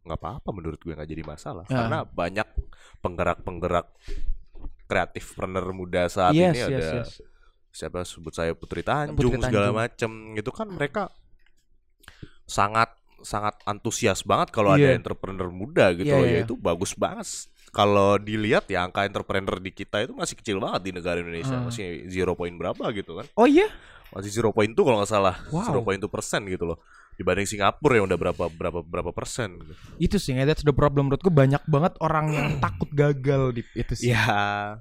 nggak 0.00 0.16
apa-apa 0.16 0.48
menurut 0.50 0.80
gue 0.80 0.90
nggak 0.90 1.06
jadi 1.06 1.22
masalah 1.22 1.62
Ah. 1.64 1.76
karena 1.76 1.98
banyak 2.02 2.48
penggerak-penggerak 2.98 3.86
kreatif 4.84 5.34
planner 5.34 5.70
muda 5.70 6.08
saat 6.08 6.32
yes 6.32 6.50
ini 6.50 6.58
yes 6.58 6.66
ada 6.66 6.80
yes 6.96 7.10
siapa 7.70 8.02
sebut 8.02 8.32
saya 8.32 8.50
Putri 8.52 8.82
Tanjung, 8.82 9.14
Putri 9.14 9.38
segala 9.38 9.70
Tanjung. 9.70 9.78
macem 9.78 10.10
gitu 10.34 10.50
kan 10.50 10.66
mereka 10.66 11.12
sangat 12.44 12.90
sangat 13.20 13.60
antusias 13.62 14.24
banget 14.24 14.50
kalau 14.50 14.72
ada 14.72 14.82
Iya. 14.82 14.96
entrepreneur 14.96 15.46
muda 15.46 15.92
gitu 15.92 16.08
Iya, 16.08 16.16
loh 16.16 16.26
iya. 16.26 16.40
ya 16.40 16.40
itu 16.42 16.54
bagus 16.56 16.96
banget 16.96 17.28
kalau 17.70 18.18
dilihat 18.18 18.66
ya 18.66 18.82
angka 18.82 19.06
entrepreneur 19.06 19.62
di 19.62 19.70
kita 19.70 20.02
itu 20.02 20.12
masih 20.14 20.34
kecil 20.34 20.58
banget 20.58 20.90
di 20.90 20.90
negara 20.94 21.18
Indonesia. 21.22 21.54
Ah. 21.54 21.64
masih 21.66 22.06
zero 22.10 22.34
point 22.34 22.54
berapa 22.54 22.84
gitu 22.94 23.18
kan. 23.18 23.26
Oh 23.38 23.46
iya? 23.46 23.70
Masih 24.10 24.42
0.2 24.42 24.74
kalau 24.74 24.98
nggak 24.98 25.10
salah. 25.10 25.38
Wow. 25.54 25.86
0.2 25.86 26.02
persen 26.10 26.42
gitu 26.50 26.66
loh. 26.74 26.82
Dibanding 27.14 27.46
Singapura 27.46 28.00
yang 28.00 28.10
udah 28.10 28.18
berapa 28.18 28.44
berapa 28.48 28.80
berapa 28.80 29.10
persen 29.12 29.60
gitu. 29.60 29.72
itu 30.00 30.16
sih 30.16 30.34
that's 30.42 30.66
the 30.66 30.74
problem. 30.74 31.12
Menurutku 31.12 31.30
banyak 31.30 31.62
banget 31.68 31.94
orang 32.02 32.32
yang 32.32 32.48
takut 32.58 32.90
gagal 32.90 33.54
di 33.54 33.62
itu 33.76 33.92
sih. 33.94 34.10
Ya 34.10 34.80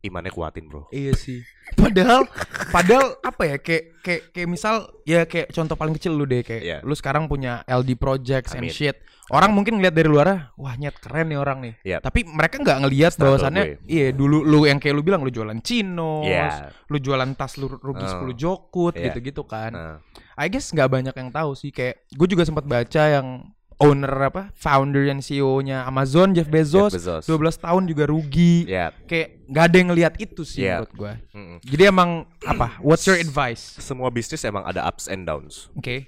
imannya 0.00 0.32
kuatin 0.32 0.64
bro 0.64 0.88
Iya 0.88 1.12
sih. 1.12 1.44
Padahal 1.80 2.26
padahal 2.68 3.14
apa 3.22 3.42
ya 3.46 3.56
kayak 3.56 3.84
kayak 4.02 4.22
kayak 4.34 4.48
misal 4.48 4.74
ya 5.04 5.22
kayak 5.22 5.50
contoh 5.50 5.76
paling 5.76 5.94
kecil 5.94 6.12
lu 6.12 6.24
deh 6.24 6.42
kayak 6.42 6.62
Iya. 6.62 6.78
lu 6.82 6.92
sekarang 6.92 7.30
punya 7.30 7.62
LD 7.64 7.94
projects 7.94 8.52
and 8.52 8.66
shit. 8.68 8.98
Orang 9.30 9.54
mungkin 9.54 9.78
ngeliat 9.78 9.94
dari 9.94 10.10
luar, 10.10 10.50
wah 10.58 10.74
nyet 10.74 10.98
keren 10.98 11.30
nih 11.30 11.38
orang 11.38 11.62
nih. 11.62 11.74
Iya. 11.86 11.98
Tapi 12.02 12.26
mereka 12.26 12.58
nggak 12.58 12.78
ngelihat 12.82 13.14
bahwasannya 13.14 13.78
gue. 13.78 13.86
iya 13.86 14.10
dulu 14.10 14.42
lu 14.42 14.66
yang 14.66 14.82
kayak 14.82 14.90
lu 14.90 15.06
bilang 15.06 15.22
lu 15.22 15.30
jualan 15.30 15.54
chinos, 15.62 16.26
Iya. 16.26 16.74
lu 16.90 16.98
jualan 16.98 17.30
tas 17.38 17.54
lu 17.54 17.70
rugi 17.70 18.02
Oh. 18.02 18.26
10 18.26 18.34
jokut 18.34 18.98
Iya. 18.98 19.14
gitu-gitu 19.14 19.46
kan. 19.46 19.70
nah 19.70 19.96
I 20.34 20.50
guess 20.50 20.74
nggak 20.74 20.90
banyak 20.90 21.14
yang 21.14 21.30
tahu 21.30 21.54
sih 21.54 21.70
kayak 21.70 22.02
gue 22.10 22.26
juga 22.26 22.42
sempat 22.42 22.66
baca 22.66 23.02
yang 23.06 23.46
owner 23.80 24.12
apa 24.22 24.52
founder 24.52 25.02
dan 25.02 25.18
CEO-nya 25.18 25.82
Amazon 25.82 26.30
Jeff 26.30 26.46
Bezos, 26.46 26.92
Jeff 26.92 27.00
Bezos 27.00 27.24
12 27.24 27.32
tahun 27.58 27.82
juga 27.84 28.04
rugi. 28.04 28.68
ya 28.68 28.92
Kayak 29.04 29.40
nggak 29.46 29.64
ada 29.64 29.74
yang 29.74 29.88
ngelihat 29.88 30.14
itu 30.16 30.42
sih 30.42 30.62
Iya. 30.62 30.78
menurut 30.78 30.92
gue. 30.94 31.12
mm-mm. 31.32 31.58
Jadi 31.64 31.82
emang 31.84 32.10
apa? 32.42 32.76
What's 32.78 33.04
your 33.04 33.16
advice? 33.16 33.80
semua 33.80 34.08
bisnis 34.08 34.40
emang 34.42 34.62
ada 34.62 34.84
ups 34.84 35.06
and 35.06 35.24
downs 35.24 35.72
Oke, 35.74 36.06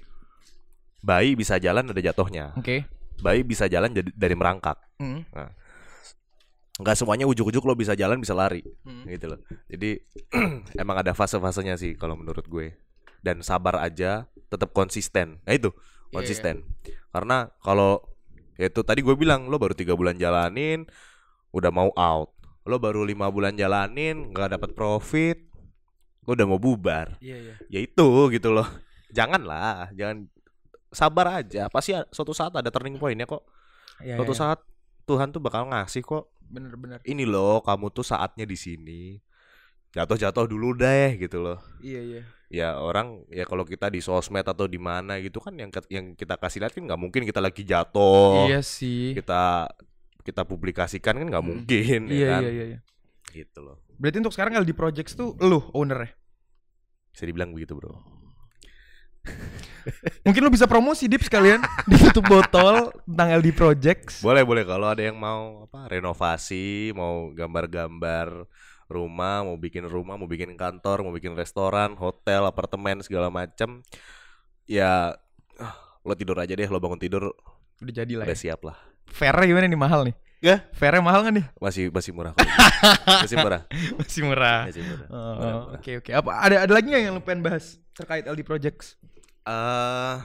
bayi 0.99 1.33
bisa 1.33 1.57
jalan 1.57 1.83
ada 1.85 1.99
jatuhnya 1.99 2.53
oke. 2.53 2.85
bayi 3.19 3.41
bisa 3.41 3.65
jalan 3.65 3.89
jadi 3.89 4.09
dari 4.09 4.33
merangkak 4.33 4.77
Hmm. 4.95 5.25
nggak 6.75 6.95
semuanya 6.95 7.25
ujuk-ujuk 7.25 7.61
lo 7.61 7.73
bisa 7.73 7.93
jalan 7.93 8.17
bisa 8.17 8.31
lari 8.31 8.61
Hmm. 8.81 9.05
gitu 9.05 9.27
loh 9.27 9.39
jadi 9.65 9.97
emang 10.79 10.97
ada 10.97 11.11
fase-fasenya 11.11 11.75
sih 11.75 11.93
kalau 11.93 12.13
menurut 12.13 12.45
gue 12.45 12.73
dan 13.19 13.41
sabar 13.41 13.77
aja 13.79 14.25
tetap 14.47 14.71
konsisten 14.71 15.41
nah 15.41 15.51
itu 15.51 15.69
Iya, 16.13 16.17
konsisten. 16.21 16.55
Karena 17.09 17.49
kalau 17.65 18.05
itu 18.61 18.85
tadi 18.85 19.01
gue 19.01 19.17
bilang 19.17 19.49
lo 19.49 19.57
baru 19.57 19.73
tiga 19.73 19.97
bulan 19.97 20.13
jalanin 20.21 20.85
udah 21.49 21.73
mau 21.73 21.89
out. 21.97 22.29
Lo 22.69 22.77
baru 22.77 23.01
lima 23.01 23.33
bulan 23.33 23.57
jalanin 23.57 24.29
nggak 24.29 24.61
dapat 24.61 24.77
profit 24.77 25.37
lo 26.23 26.37
udah 26.37 26.47
mau 26.47 26.61
bubar. 26.61 27.19
Iya, 27.19 27.37
iya. 27.41 27.55
ya 27.67 27.79
itu 27.83 28.07
gitu 28.31 28.53
loh. 28.53 28.67
Janganlah 29.11 29.91
jangan 29.97 30.29
sabar 30.93 31.43
aja. 31.43 31.67
Pasti 31.67 31.97
suatu 32.13 32.31
saat 32.31 32.55
ada 32.55 32.69
turning 32.71 32.95
point 32.95 33.17
ya 33.17 33.27
kok. 33.27 33.43
Iya, 33.99 34.15
suatu 34.21 34.33
iya. 34.33 34.39
saat 34.39 34.59
Tuhan 35.03 35.35
tuh 35.35 35.43
bakal 35.43 35.67
ngasih 35.67 36.05
kok 36.05 36.31
bener-bener. 36.47 37.01
ini 37.03 37.25
loh 37.25 37.59
kamu 37.65 37.91
tuh 37.91 38.05
saatnya 38.05 38.47
di 38.47 38.55
sini. 38.55 39.01
Jatuh-jatuh 39.93 40.49
dulu 40.49 40.73
deh 40.73 41.19
gitu 41.21 41.43
loh. 41.43 41.59
Iya 41.83 42.01
iya. 42.01 42.21
Ya 42.53 42.77
orang 42.77 43.25
ya 43.27 43.43
kalau 43.43 43.65
kita 43.65 43.89
di 43.89 43.97
sosmed 43.97 44.45
atau 44.45 44.65
di 44.65 44.77
mana 44.77 45.17
gitu 45.17 45.41
kan 45.41 45.57
yang 45.57 45.67
ke- 45.67 45.89
yang 45.89 46.13
kita 46.13 46.37
kasih 46.37 46.61
lihat 46.61 46.71
kan 46.71 46.85
nggak 46.85 47.01
mungkin 47.01 47.21
kita 47.23 47.41
lagi 47.41 47.65
jatuh 47.65 48.45
Iya 48.45 48.61
sih. 48.61 49.17
kita 49.17 49.73
kita 50.21 50.45
publikasikan 50.45 51.17
kan 51.17 51.25
nggak 51.25 51.41
Hmm. 51.41 51.51
mungkin 51.51 52.01
ya 52.05 52.13
Iya 52.13 52.27
kan 52.29 52.41
iya 52.41 52.51
iya. 52.51 52.65
iya. 52.69 52.79
gitu 53.33 53.59
loh 53.59 53.81
Berarti 53.93 54.17
untuk 54.19 54.31
sekarang 54.31 54.53
LD 54.55 54.71
Projects 54.71 55.13
tuh 55.13 55.33
lu 55.39 55.65
ownernya. 55.71 56.13
bisa 57.09 57.25
dibilang 57.25 57.49
begitu 57.49 57.73
bro 57.73 57.97
Mungkin 60.23 60.41
lu 60.41 60.49
bisa 60.49 60.63
promosi 60.65 61.05
dip 61.05 61.21
sekalian 61.21 61.59
di 61.89 61.95
tutup 61.97 62.23
botol 62.25 62.87
tentang 63.03 63.29
LD 63.33 63.49
Projects. 63.51 64.21
boleh 64.21 64.43
boleh 64.43 64.63
kalau 64.63 64.87
ada 64.87 65.01
yang 65.01 65.15
mau 65.15 65.65
apa 65.65 65.89
renovasi 65.89 66.93
mau 66.93 67.31
gambar-gambar 67.31 68.47
rumah 68.85 69.41
mau 69.41 69.55
bikin 69.55 69.85
rumah 69.85 70.15
mau 70.15 70.25
bikin 70.25 70.53
kantor 70.53 71.01
mau 71.01 71.11
bikin 71.11 71.33
restoran 71.33 71.95
hotel 71.95 72.43
apartemen 72.43 72.99
segala 72.99 73.27
macam 73.27 73.81
ya 74.63 75.15
ah, 75.55 75.75
lo 76.01 76.13
tidur 76.13 76.37
aja 76.37 76.53
deh 76.53 76.65
lo 76.65 76.77
bangun 76.77 76.99
tidur 76.99 77.31
Udah 77.79 77.93
jadi 77.93 78.13
lah 78.15 78.25
udah 78.25 78.37
ya. 78.37 78.43
siap 78.49 78.63
lah 78.63 78.77
Fairnya 79.03 79.45
gimana 79.45 79.67
nih 79.67 79.77
mahal 79.77 80.01
nih? 80.07 80.15
Ya. 80.39 80.63
Fairnya 80.73 81.03
mahal 81.03 81.23
nggak 81.23 81.35
nih? 81.37 81.45
masih 81.59 81.83
masih 81.87 82.11
murah 82.11 82.31
kok. 82.31 82.43
masih 83.23 83.37
murah 83.37 83.61
Masih 83.99 84.21
murah. 84.23 84.59
masih 84.67 84.81
murah 84.83 85.07
Oh, 85.07 85.15
oh, 85.15 85.33
murah. 85.37 85.55
Oke 85.77 85.91
oke. 85.99 86.11
Apa 86.11 86.29
ada 86.39 86.55
ada 86.65 86.71
lagi 86.73 86.87
nggak 86.89 87.01
yang 87.03 87.13
lu 87.13 87.21
pengen 87.21 87.43
bahas 87.43 87.77
terkait 87.93 88.23
LD 88.25 88.41
Projects? 88.41 88.95
Eh, 89.43 90.15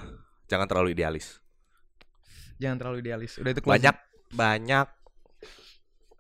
jangan 0.47 0.67
terlalu 0.67 0.95
idealis. 0.95 1.43
Jangan 2.57 2.77
terlalu 2.79 2.97
idealis. 3.03 3.35
Udah 3.39 3.51
itu 3.51 3.61
closing. 3.61 3.75
Banyak 3.83 3.97
banyak 4.29 4.87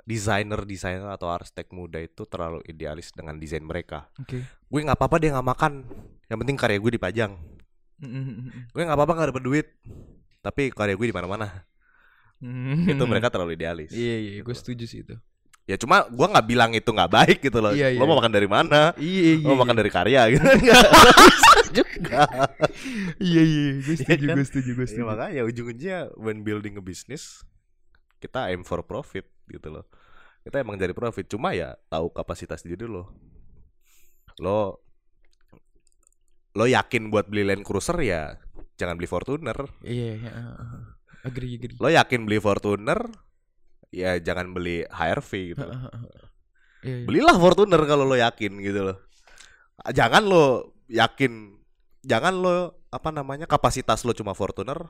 desainer 0.08 0.64
desainer 0.64 1.12
atau 1.12 1.28
arsitek 1.28 1.68
muda 1.76 2.00
itu 2.00 2.24
terlalu 2.24 2.64
idealis 2.64 3.12
dengan 3.12 3.36
desain 3.36 3.60
mereka. 3.60 4.08
Oke. 4.16 4.40
Gue 4.40 4.80
nggak 4.80 4.96
apa-apa 4.96 5.20
dia 5.20 5.36
nggak 5.36 5.48
makan. 5.52 5.72
Yang 6.32 6.38
penting 6.40 6.56
karya 6.56 6.78
gue 6.80 6.92
dipajang. 6.96 7.32
Gue 8.72 8.82
nggak 8.88 8.96
apa-apa 8.96 9.12
nggak 9.12 9.28
dapet 9.36 9.44
duit. 9.44 9.66
Tapi 10.40 10.72
karya 10.72 10.96
gue 10.96 11.12
di 11.12 11.16
mana-mana. 11.16 11.68
Itu 12.88 13.04
mereka 13.04 13.28
terlalu 13.28 13.60
idealis. 13.60 13.92
Iya 13.92 14.16
iya, 14.16 14.40
gue 14.40 14.54
setuju 14.56 14.88
sih 14.88 15.04
itu. 15.04 15.12
Ya 15.68 15.76
cuma 15.76 16.08
gue 16.08 16.26
nggak 16.32 16.46
bilang 16.48 16.72
itu 16.72 16.88
nggak 16.88 17.12
baik 17.12 17.38
gitu 17.44 17.60
loh. 17.60 17.76
Iya, 17.76 17.92
iya, 17.92 18.00
Lo 18.00 18.08
mau 18.08 18.16
iya. 18.16 18.20
makan 18.24 18.32
dari 18.32 18.48
mana? 18.48 18.80
Iya 18.96 19.20
iya. 19.36 19.44
Lo 19.44 19.52
mau 19.52 19.68
makan 19.68 19.76
iya. 19.76 19.80
dari 19.84 19.90
karya 19.92 20.20
gitu. 20.32 20.44
Juga. 21.84 22.24
Iya 23.20 23.42
iya, 23.44 23.68
gue 23.84 23.92
Iya 23.92 24.00
setuju, 24.00 24.24
kan? 24.24 24.36
gue 24.40 24.46
setuju, 24.48 24.70
gue 24.72 24.80
Ya, 24.80 24.88
setuju. 24.88 25.04
makanya 25.04 25.40
ujung-ujungnya 25.44 25.98
when 26.16 26.40
building 26.40 26.80
a 26.80 26.82
business 26.82 27.44
kita 28.24 28.48
aim 28.48 28.64
for 28.64 28.80
profit 28.80 29.28
gitu 29.52 29.68
loh. 29.68 29.84
Kita 30.48 30.64
emang 30.64 30.80
cari 30.80 30.96
profit, 30.96 31.28
cuma 31.28 31.52
ya 31.52 31.76
tahu 31.92 32.08
kapasitas 32.08 32.64
diri 32.64 32.88
lo. 32.88 33.12
Lo 34.40 34.80
lo 36.56 36.64
yakin 36.64 37.12
buat 37.12 37.28
beli 37.28 37.44
Land 37.44 37.68
Cruiser 37.68 38.00
ya 38.00 38.40
jangan 38.80 38.96
beli 38.96 39.04
Fortuner. 39.12 39.58
Iya, 39.84 40.16
iya. 40.16 40.32
uh, 40.32 40.56
uh. 40.56 40.82
agree 41.28 41.60
agree. 41.60 41.76
Lo 41.76 41.92
yakin 41.92 42.24
beli 42.24 42.40
Fortuner 42.40 42.96
ya 43.92 44.16
jangan 44.16 44.56
beli 44.56 44.88
HRV 44.88 45.30
gitu. 45.52 45.68
Uh, 45.68 45.84
uh. 45.92 46.08
Iya, 46.80 47.04
iya. 47.04 47.06
Belilah 47.12 47.36
Fortuner 47.36 47.84
kalau 47.84 48.08
lo 48.08 48.16
yakin 48.16 48.56
gitu 48.64 48.80
loh. 48.88 48.96
Jangan 49.92 50.24
lo 50.24 50.72
yakin 50.88 51.60
jangan 52.08 52.40
lo 52.40 52.80
apa 52.88 53.12
namanya 53.12 53.44
kapasitas 53.44 54.00
lo 54.08 54.16
cuma 54.16 54.32
Fortuner 54.32 54.80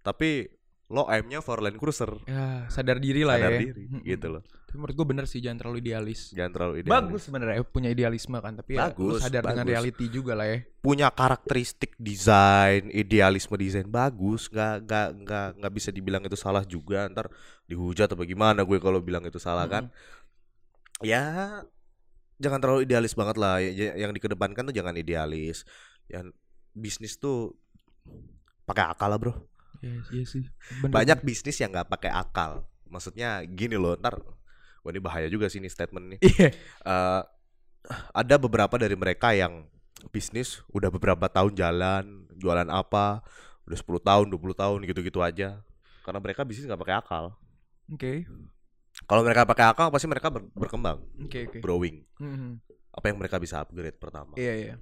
tapi 0.00 0.48
lo 0.92 1.08
aimnya 1.08 1.40
for 1.40 1.58
Land 1.58 1.80
Cruiser. 1.80 2.12
Ya, 2.28 2.68
sadar 2.68 3.00
diri 3.00 3.24
lah 3.24 3.40
sadar 3.40 3.52
ya. 3.56 3.60
diri 3.64 3.88
Mm-mm. 3.88 4.04
gitu 4.04 4.28
loh. 4.28 4.44
Tapi 4.44 4.76
menurut 4.76 4.92
gue 4.92 5.06
bener 5.08 5.24
sih 5.24 5.40
jangan 5.40 5.58
terlalu 5.58 5.80
idealis. 5.80 6.20
Jangan 6.30 6.52
terlalu 6.52 6.74
idealis. 6.78 6.92
Bagus 7.00 7.20
sebenarnya 7.24 7.64
punya 7.64 7.88
idealisme 7.88 8.36
kan, 8.36 8.52
tapi 8.52 8.76
ya 8.76 8.88
Bagus, 8.88 9.20
sadar 9.20 9.40
dengan 9.42 9.64
bagus. 9.64 9.72
reality 9.72 10.04
juga 10.06 10.32
lah 10.32 10.44
ya. 10.44 10.58
Punya 10.78 11.08
karakteristik 11.08 11.96
desain, 11.96 12.88
idealisme 12.88 13.56
desain 13.56 13.88
bagus, 13.88 14.48
nggak 14.48 14.74
nggak 14.84 15.08
nggak 15.24 15.46
nggak 15.60 15.72
bisa 15.72 15.88
dibilang 15.88 16.20
itu 16.22 16.36
salah 16.36 16.60
juga. 16.62 17.08
Ntar 17.08 17.32
dihujat 17.64 18.12
apa 18.12 18.22
gimana 18.22 18.60
gue 18.60 18.76
kalau 18.76 19.00
bilang 19.00 19.24
itu 19.24 19.40
salah 19.40 19.64
kan? 19.64 19.88
Ya 21.00 21.64
jangan 22.36 22.60
terlalu 22.60 22.84
idealis 22.84 23.12
banget 23.12 23.36
lah. 23.36 23.58
Ya- 23.58 23.72
ya- 23.72 23.96
Yang 23.98 24.20
dikedepankan 24.20 24.68
tuh 24.68 24.74
jangan 24.74 24.92
idealis. 24.94 25.64
Yang 26.06 26.36
bisnis 26.72 27.16
tuh 27.16 27.56
pakai 28.64 28.88
akal 28.88 29.08
lah 29.08 29.16
bro. 29.16 29.34
Iya, 29.80 29.98
iya 30.12 30.24
sih. 30.28 30.44
Bener. 30.84 30.92
Banyak 30.92 31.18
bisnis 31.24 31.56
yang 31.58 31.72
nggak 31.72 31.88
pakai 31.88 32.10
akal. 32.12 32.66
Maksudnya 32.90 33.40
gini 33.48 33.80
loh, 33.80 33.96
ntar 33.96 34.20
Wah 34.82 34.90
ini 34.90 34.98
bahaya 34.98 35.30
juga 35.30 35.46
sih 35.46 35.62
ini 35.62 35.70
statement 35.70 36.18
nih. 36.18 36.20
Iya. 36.30 36.48
Eh, 36.82 37.22
ada 38.14 38.34
beberapa 38.38 38.74
dari 38.78 38.94
mereka 38.98 39.30
yang 39.34 39.66
bisnis 40.10 40.62
udah 40.74 40.90
beberapa 40.90 41.30
tahun 41.30 41.54
jalan, 41.54 42.26
jualan 42.34 42.66
apa, 42.66 43.22
udah 43.66 43.78
10 43.78 44.02
tahun, 44.02 44.26
20 44.30 44.54
tahun 44.58 44.78
gitu-gitu 44.86 45.22
aja. 45.22 45.62
Karena 46.02 46.18
mereka 46.18 46.42
bisnis 46.42 46.66
nggak 46.66 46.82
pakai 46.82 46.96
akal. 46.98 47.24
Oke. 47.90 48.26
Kalau 49.06 49.22
mereka 49.22 49.46
pakai 49.46 49.66
akal 49.70 49.88
pasti 49.90 50.06
mereka 50.10 50.28
ber- 50.30 50.50
berkembang, 50.54 50.98
Oke, 51.22 51.46
oke. 51.48 51.58
growing. 51.62 52.02
Mhm. 52.18 52.58
Apa 52.92 53.08
yang 53.08 53.18
mereka 53.18 53.40
bisa 53.40 53.62
upgrade 53.62 53.96
pertama? 53.96 54.34
Iya, 54.36 54.54
iya. 54.58 54.74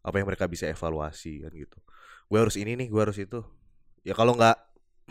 Apa 0.00 0.16
yang 0.22 0.26
mereka 0.30 0.48
bisa 0.48 0.64
evaluasi 0.64 1.44
kan 1.44 1.52
gitu. 1.52 1.78
Gue 2.30 2.38
harus 2.40 2.56
ini 2.56 2.72
nih, 2.78 2.88
gue 2.88 3.02
harus 3.02 3.18
itu. 3.20 3.44
Ya 4.08 4.16
kalau 4.16 4.32
nggak 4.32 4.56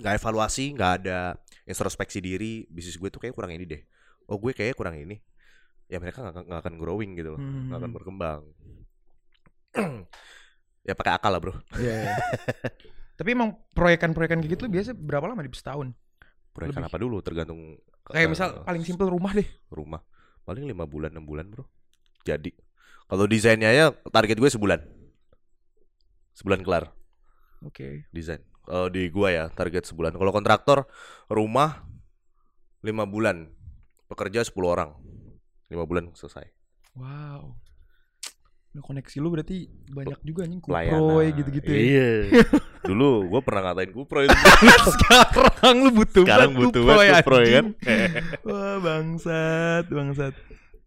nggak 0.02 0.14
evaluasi, 0.18 0.74
nggak 0.74 0.92
ada 1.06 1.38
introspeksi 1.70 2.18
diri, 2.18 2.66
bisnis 2.66 2.98
gue 2.98 3.10
tuh 3.14 3.22
kayak 3.22 3.38
kurang 3.38 3.54
ini 3.54 3.66
deh. 3.70 3.82
Oh 4.26 4.42
gue 4.42 4.58
kayak 4.58 4.74
kurang 4.74 4.98
ini. 4.98 5.22
Ya 5.86 6.02
mereka 6.02 6.26
nggak 6.26 6.66
akan 6.66 6.74
growing 6.82 7.14
gitu 7.14 7.38
loh, 7.38 7.42
nggak 7.42 7.78
akan 7.78 7.90
Mhm. 7.94 7.98
berkembang. 7.98 8.42
ya 10.88 10.94
pakai 10.98 11.14
akal 11.14 11.30
lah 11.30 11.42
bro. 11.42 11.54
Iya, 11.78 11.94
iya. 12.02 12.14
Tapi 13.18 13.30
emang 13.34 13.54
proyekan-proyekan 13.74 14.42
kayak 14.42 14.52
gitu 14.58 14.66
biasa 14.70 14.94
berapa 14.94 15.26
lama 15.26 15.42
di 15.46 15.50
setahun? 15.54 15.94
Proyekan 16.54 16.82
Lebih. 16.86 16.90
apa 16.90 16.98
dulu 16.98 17.18
tergantung 17.22 17.78
Kayak 18.08 18.26
eh, 18.26 18.32
misal 18.32 18.50
paling 18.66 18.84
simpel 18.88 19.10
rumah 19.12 19.36
deh. 19.36 19.46
rumah 19.70 20.02
paling 20.48 20.64
lima 20.64 20.88
bulan 20.88 21.12
enam 21.14 21.26
bulan 21.28 21.46
bro. 21.50 21.66
Jadi 22.24 22.50
kalau 23.08 23.26
desainnya 23.30 23.70
ya 23.72 23.86
target 24.10 24.38
gue 24.38 24.50
sebulan, 24.50 24.80
sebulan 26.34 26.62
kelar 26.64 26.92
Oke. 27.66 28.06
desain. 28.12 28.42
Kalau 28.68 28.92
di 28.92 29.08
gua 29.08 29.32
ya 29.32 29.46
target 29.48 29.88
sebulan. 29.88 30.20
Kalau 30.20 30.36
kontraktor 30.36 30.84
rumah 31.32 31.88
lima 32.84 33.08
bulan, 33.08 33.48
pekerja 34.12 34.44
10 34.44 34.54
orang, 34.68 34.92
lima 35.72 35.88
bulan 35.88 36.12
selesai. 36.12 36.52
Wow. 37.00 37.56
Nah, 38.76 38.86
koneksi 38.86 39.18
lu 39.24 39.34
berarti 39.34 39.66
banyak 39.90 40.20
juga 40.22 40.46
Pelayanan. 40.46 41.00
kuproy 41.02 41.28
gitu-gitu 41.34 41.70
ya. 41.72 41.80
Iya. 41.82 42.10
Dulu 42.88 43.26
gua 43.32 43.42
pernah 43.42 43.72
ngatain 43.72 43.90
kupro 43.90 44.22
itu. 44.22 44.36
Sekarang 44.94 45.76
lu 45.82 45.90
butuh 45.98 46.24
Sekarang 46.28 46.52
butuh 46.54 46.82
kuproy, 46.84 47.08
banget 47.08 47.16
kupro 47.24 47.38
ya 47.42 47.52
kan. 47.58 47.66
Wah, 48.52 48.76
bangsat, 48.84 49.84
bangsat. 49.90 50.34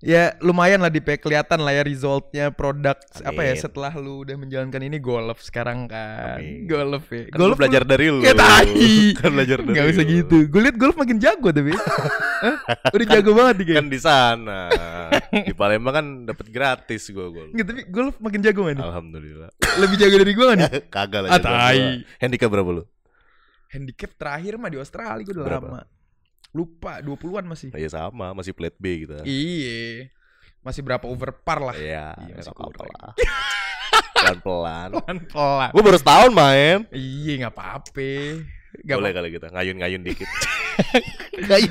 Ya 0.00 0.32
lumayan 0.40 0.80
lah 0.80 0.88
di 0.88 0.96
kelihatan 0.96 1.60
lah 1.60 1.70
ya 1.70 1.84
resultnya 1.84 2.48
produk 2.48 2.96
apa 3.20 3.40
ya 3.42 3.52
setelah 3.54 3.92
lu 3.92 4.24
udah 4.24 4.32
menjalankan 4.32 4.80
ini 4.80 4.96
golf 4.96 5.44
sekarang 5.44 5.84
kan 5.84 6.40
Amin. 6.40 6.64
golf 6.64 7.04
ya 7.06 7.28
Kan 7.28 7.36
gua 7.36 7.52
belajar 7.52 7.84
dari 7.84 8.08
lu. 8.08 8.20
Ya, 8.20 8.32
tai. 8.32 9.12
kan 9.20 9.28
belajar 9.30 9.60
dari 9.60 9.76
nggak 9.76 9.84
lu. 9.84 10.08
gitu 10.08 10.36
gue 10.48 10.60
liat 10.62 10.76
golf 10.76 10.96
makin 10.96 11.16
jago 11.16 11.48
tapi 11.50 11.76
Hah? 12.40 12.56
udah 12.88 13.06
jago 13.10 13.30
banget 13.36 13.54
nih 13.60 13.66
Kan 13.76 13.86
di 13.86 14.00
sana. 14.00 14.60
di 15.28 15.52
Palembang 15.52 15.92
kan 15.92 16.06
dapat 16.24 16.48
gratis 16.48 17.04
gua 17.10 17.28
gol. 17.28 17.52
Nggak, 17.52 17.66
tapi 17.66 17.80
golf 17.86 18.16
makin 18.18 18.40
jago 18.40 18.62
nih 18.66 18.80
Alhamdulillah. 18.80 19.50
lebih 19.76 19.96
jago 19.96 20.16
dari 20.16 20.32
gue 20.32 20.46
nih 20.56 20.70
Kagak 20.96 21.20
lah. 21.22 21.30
Ah, 21.30 21.40
gua. 21.70 22.00
Handicap 22.18 22.48
berapa 22.48 22.70
lu? 22.72 22.84
handicap 23.68 24.10
terakhir 24.16 24.56
mah 24.56 24.66
di 24.66 24.80
Australia 24.80 25.20
gue 25.20 25.30
udah 25.30 25.44
Berapa? 25.46 25.66
lama 25.68 25.80
lupa 26.50 26.98
20-an 26.98 27.44
masih 27.44 27.68
Iya 27.70 27.88
sama, 27.88 28.32
masih 28.32 28.50
plat 28.50 28.74
B 28.74 29.04
gitu. 29.04 29.14
iya 29.22 30.10
masih 30.60 30.82
berapa 30.82 31.04
over 31.04 31.32
par 31.32 31.58
lah 31.58 31.72
Iya, 31.72 32.12
Iya, 32.20 32.36
ya 32.36 32.42
masih 32.42 32.52
lah. 32.52 33.12
Pelan-pelan. 34.12 34.88
pelan-pelan 34.92 35.70
Gue 35.70 35.82
baru 35.82 35.96
setahun 35.96 36.30
main. 36.30 36.78
iya 36.90 37.32
nggak 37.40 37.54
apa-apa 37.54 38.12
Gak 38.80 38.96
Boleh 38.96 39.10
kali 39.10 39.28
kita 39.30 39.50
ngayun-ngayun 39.50 40.00
dikit. 40.00 40.30
tapi, 41.50 41.66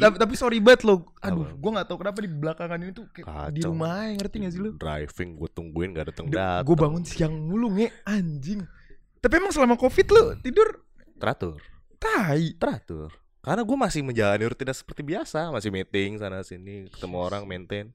tapi, 0.00 0.16
tapi 0.16 0.34
sorry 0.34 0.58
banget 0.58 0.82
lo 0.82 1.12
aduh 1.18 1.44
gue 1.52 1.70
gak 1.70 1.86
tahu 1.86 1.98
kenapa 2.00 2.18
di 2.18 2.30
belakangan 2.30 2.78
ini 2.80 2.90
tuh 2.90 3.06
kayak 3.12 3.26
di 3.50 3.60
Kacau. 3.60 3.70
rumah 3.70 3.90
aja 4.00 4.12
ngerti 4.16 4.36
gak 4.40 4.52
sih 4.52 4.60
lu 4.60 4.70
Driving 4.74 5.30
gue 5.36 5.48
tungguin 5.52 5.90
gak 5.92 6.06
dateng 6.08 6.26
dateng. 6.26 6.64
gue 6.64 6.76
bangun 6.76 7.02
siang 7.04 7.34
mulu 7.36 7.70
nge 7.70 7.88
anjing 8.02 8.60
tapi 9.18 9.32
emang 9.36 9.52
selama 9.52 9.74
covid 9.74 10.06
lu 10.08 10.22
tidur 10.40 10.68
teratur, 11.18 11.58
tai 11.98 12.54
teratur. 12.54 13.10
Karena 13.38 13.62
gue 13.62 13.76
masih 13.78 14.00
menjalani 14.02 14.44
rutinitas 14.50 14.82
seperti 14.82 15.02
biasa, 15.06 15.54
masih 15.54 15.70
meeting 15.70 16.18
sana 16.18 16.42
sini, 16.42 16.90
ketemu 16.90 17.16
orang, 17.22 17.42
maintain. 17.46 17.94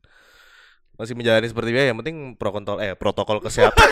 Masih 0.96 1.18
menjalani 1.18 1.50
seperti 1.50 1.70
biasa, 1.74 1.88
yang 1.90 2.00
penting 2.00 2.18
protokol 2.38 2.78
eh 2.80 2.94
protokol 2.94 3.38
kesehatan. 3.44 3.76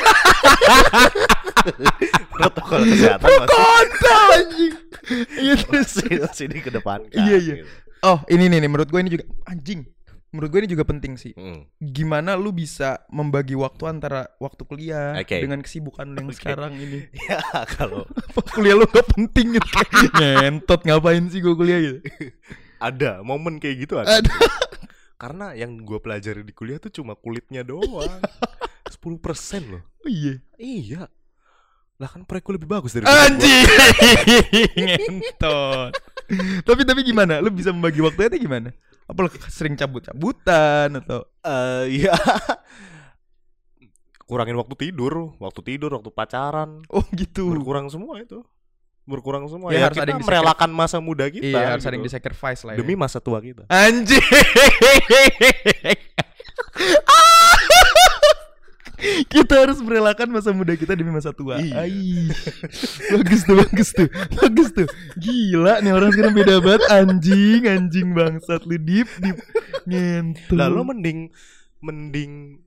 protokol 2.34 2.82
kesehatan 2.88 3.30
masih, 3.30 3.50
kontol 3.54 4.28
anjing 4.34 4.74
iya 5.44 5.54
terus 5.58 5.98
masih, 5.98 6.10
masih 6.24 6.46
dikedepankan. 6.50 7.22
Iya, 7.26 7.38
iya. 7.38 7.56
gitu. 7.62 7.70
Oh 8.02 8.18
ini 8.34 8.50
nih, 8.50 8.66
nih 8.66 8.70
menurut 8.70 8.90
gue 8.90 9.00
ini 9.02 9.12
juga 9.14 9.26
anjing. 9.46 9.86
Menurut 10.32 10.48
gue 10.48 10.60
ini 10.64 10.70
juga 10.72 10.88
penting 10.88 11.20
sih. 11.20 11.36
Hmm. 11.36 11.68
Gimana 11.78 12.40
lu 12.40 12.56
bisa 12.56 13.04
membagi 13.12 13.54
waktu 13.60 13.84
antara 13.84 14.32
waktu 14.40 14.64
kuliah 14.64 15.20
Oke. 15.20 15.44
dengan 15.44 15.60
kesibukan 15.60 16.08
lu 16.08 16.18
yang 16.24 16.32
sekarang 16.32 16.74
ini. 16.80 17.08
Ya 17.28 17.44
kalau 17.68 18.08
kuliah 18.56 18.80
lu 18.80 18.88
gak 18.88 19.12
penting 19.12 19.60
gitu. 19.60 19.68
Ngentot 20.18 20.88
ngapain 20.88 21.28
sih 21.28 21.44
gue 21.44 21.54
kuliah 21.54 21.80
gitu. 21.84 22.00
ada 22.82 23.22
momen 23.22 23.60
kayak 23.60 23.86
gitu 23.86 24.00
ada. 24.00 24.24
Ada. 24.24 24.34
Karena 25.20 25.54
yang 25.54 25.84
gue 25.84 26.00
pelajari 26.02 26.42
di 26.42 26.56
kuliah 26.56 26.80
tuh 26.82 26.90
cuma 26.90 27.14
kulitnya 27.14 27.62
doang. 27.62 28.10
10% 28.88 28.98
loh. 29.70 29.84
Oh 30.02 30.10
iya. 30.10 30.42
Iya. 30.58 31.12
Lah 32.02 32.10
kan 32.10 32.26
proyekku 32.26 32.56
lebih 32.56 32.66
bagus 32.72 32.98
dari 32.98 33.06
Anjing. 33.06 33.68
Ngentot. 34.80 35.94
tapi 36.66 36.82
tapi 36.88 37.02
gimana? 37.06 37.38
Lu 37.44 37.54
bisa 37.54 37.70
membagi 37.70 38.02
waktunya 38.02 38.34
itu 38.34 38.48
gimana? 38.48 38.74
Apa 39.12 39.28
lu 39.28 39.30
sering 39.52 39.76
cabut-cabutan 39.76 41.04
atau 41.04 41.28
Eh 41.44 42.00
iya. 42.02 42.16
Kurangin 44.30 44.56
waktu 44.56 44.80
tidur, 44.80 45.36
waktu 45.44 45.60
tidur, 45.60 45.92
waktu 46.00 46.08
pacaran, 46.08 46.80
oh 46.88 47.04
gitu. 47.20 47.52
berkurang 47.52 47.92
semua 47.92 48.24
itu. 48.24 48.40
Berkurang 49.04 49.44
semua. 49.52 49.76
Ya, 49.76 49.84
Ya, 49.84 49.92
harus 49.92 50.00
kita 50.00 50.08
ada 50.08 50.12
yang 50.16 50.24
merelakan 50.24 50.72
masa 50.72 51.04
muda 51.04 51.28
kita. 51.28 51.52
Iya, 51.52 51.76
harus 51.76 51.84
ada 51.84 52.00
yang 52.00 52.08
gitu. 52.08 52.16
di-sacrifice 52.16 52.62
lah 52.64 52.74
ya. 52.78 52.80
demi 52.80 52.96
masa 52.96 53.20
tua 53.20 53.44
kita. 53.44 53.68
Anjing. 53.68 54.24
kita 59.52 59.68
harus 59.68 59.84
merelakan 59.84 60.32
masa 60.32 60.56
muda 60.56 60.72
kita 60.80 60.96
demi 60.96 61.12
masa 61.12 61.36
tua. 61.36 61.60
Iya. 61.60 61.84
Ai. 61.84 62.32
bagus 63.20 63.44
tuh, 63.44 63.56
bagus 63.60 63.90
tuh. 63.92 64.08
Bagus 64.40 64.70
tuh. 64.72 64.88
Gila 65.20 65.84
nih 65.84 65.92
orang 65.92 66.16
sekarang 66.16 66.32
beda 66.40 66.64
banget 66.64 66.84
anjing, 66.88 67.62
anjing 67.68 68.16
bangsat 68.16 68.64
lu 68.64 68.80
deep 68.80 69.12
deep. 69.20 69.36
Ngentul. 69.84 70.56
Lah 70.56 70.72
lo 70.72 70.88
mending 70.88 71.36
mending 71.84 72.64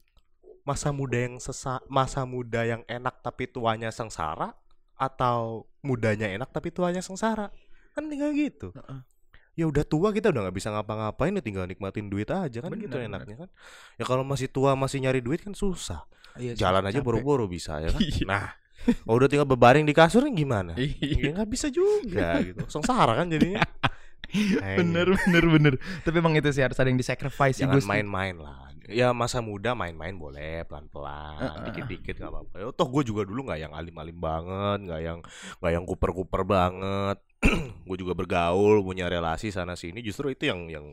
masa 0.68 0.93
muda 0.93 1.24
yang 1.24 1.41
sesa 1.41 1.80
masa 1.89 2.28
muda 2.28 2.68
yang 2.68 2.85
enak 2.85 3.24
tapi 3.24 3.49
tuanya 3.49 3.89
sengsara 3.89 4.53
atau 5.01 5.64
mudanya 5.80 6.28
enak 6.28 6.53
tapi 6.53 6.68
tuanya 6.68 7.01
sengsara. 7.01 7.49
Kan 7.97 8.12
tinggal 8.12 8.37
gitu. 8.37 8.76
Heeh. 8.76 9.14
Ya 9.55 9.71
udah 9.71 9.87
tua 9.87 10.11
kita 10.11 10.35
udah 10.35 10.51
nggak 10.51 10.57
bisa 10.59 10.75
ngapa-ngapain 10.75 11.31
ya 11.31 11.43
tinggal 11.43 11.65
nikmatin 11.65 12.11
duit 12.11 12.27
aja 12.27 12.59
kan 12.59 12.71
Bener, 12.75 12.91
gitu 12.91 12.97
bener. 12.99 13.09
enaknya 13.11 13.37
kan. 13.47 13.49
Ya 13.97 14.05
kalau 14.05 14.27
masih 14.27 14.51
tua 14.51 14.75
masih 14.75 14.99
nyari 14.99 15.23
duit 15.23 15.43
kan 15.43 15.55
susah. 15.55 16.03
Iya 16.35 16.59
Jalan 16.59 16.83
aja 16.91 16.99
boro-boro 16.99 17.47
bisa 17.47 17.79
ya 17.79 17.95
kan. 17.95 18.03
Iya. 18.03 18.27
Nah, 18.27 18.47
kalau 19.07 19.17
udah 19.23 19.31
tinggal 19.31 19.47
bebaring 19.47 19.87
di 19.87 19.95
kasur 19.95 20.27
gimana? 20.27 20.75
Iya. 20.75 21.31
Ya 21.31 21.31
nggak 21.39 21.51
bisa 21.51 21.71
juga 21.71 22.43
gitu. 22.43 22.67
Sengsara 22.67 23.15
kan 23.15 23.31
jadinya. 23.31 23.63
Eh, 24.35 24.83
Bener 24.83 25.15
bener 25.15 25.45
bener. 25.47 25.75
Tapi 26.03 26.19
emang 26.19 26.35
itu 26.35 26.51
sih 26.51 26.59
harus 26.59 26.75
ada 26.75 26.91
yang 26.91 26.99
di-sacrifice 26.99 27.63
sih 27.63 27.71
Jangan 27.71 27.87
main-main 27.87 28.35
lah. 28.35 28.67
Ya 28.91 29.15
masa 29.15 29.39
muda 29.39 29.79
main-main 29.79 30.13
boleh 30.13 30.67
pelan-pelan, 30.67 31.39
Heeh. 31.39 31.65
dikit-dikit 31.71 32.19
nggak 32.19 32.33
apa-apa. 32.35 32.55
Ya, 32.59 32.67
toh 32.75 32.89
gue 32.91 33.03
juga 33.07 33.23
dulu 33.23 33.47
nggak 33.47 33.61
yang 33.63 33.73
alim-alim 33.73 34.19
banget, 34.19 34.79
nggak 34.91 35.01
yang 35.07 35.19
nggak 35.63 35.73
yang 35.73 35.85
kuper-kuper 35.87 36.43
banget. 36.43 37.17
gue 37.88 37.97
juga 37.97 38.12
bergaul, 38.12 38.80
punya 38.80 39.07
relasi 39.07 39.49
sana 39.49 39.74
sini. 39.74 40.01
Justru 40.01 40.32
itu 40.32 40.49
yang 40.49 40.66
yang 40.68 40.86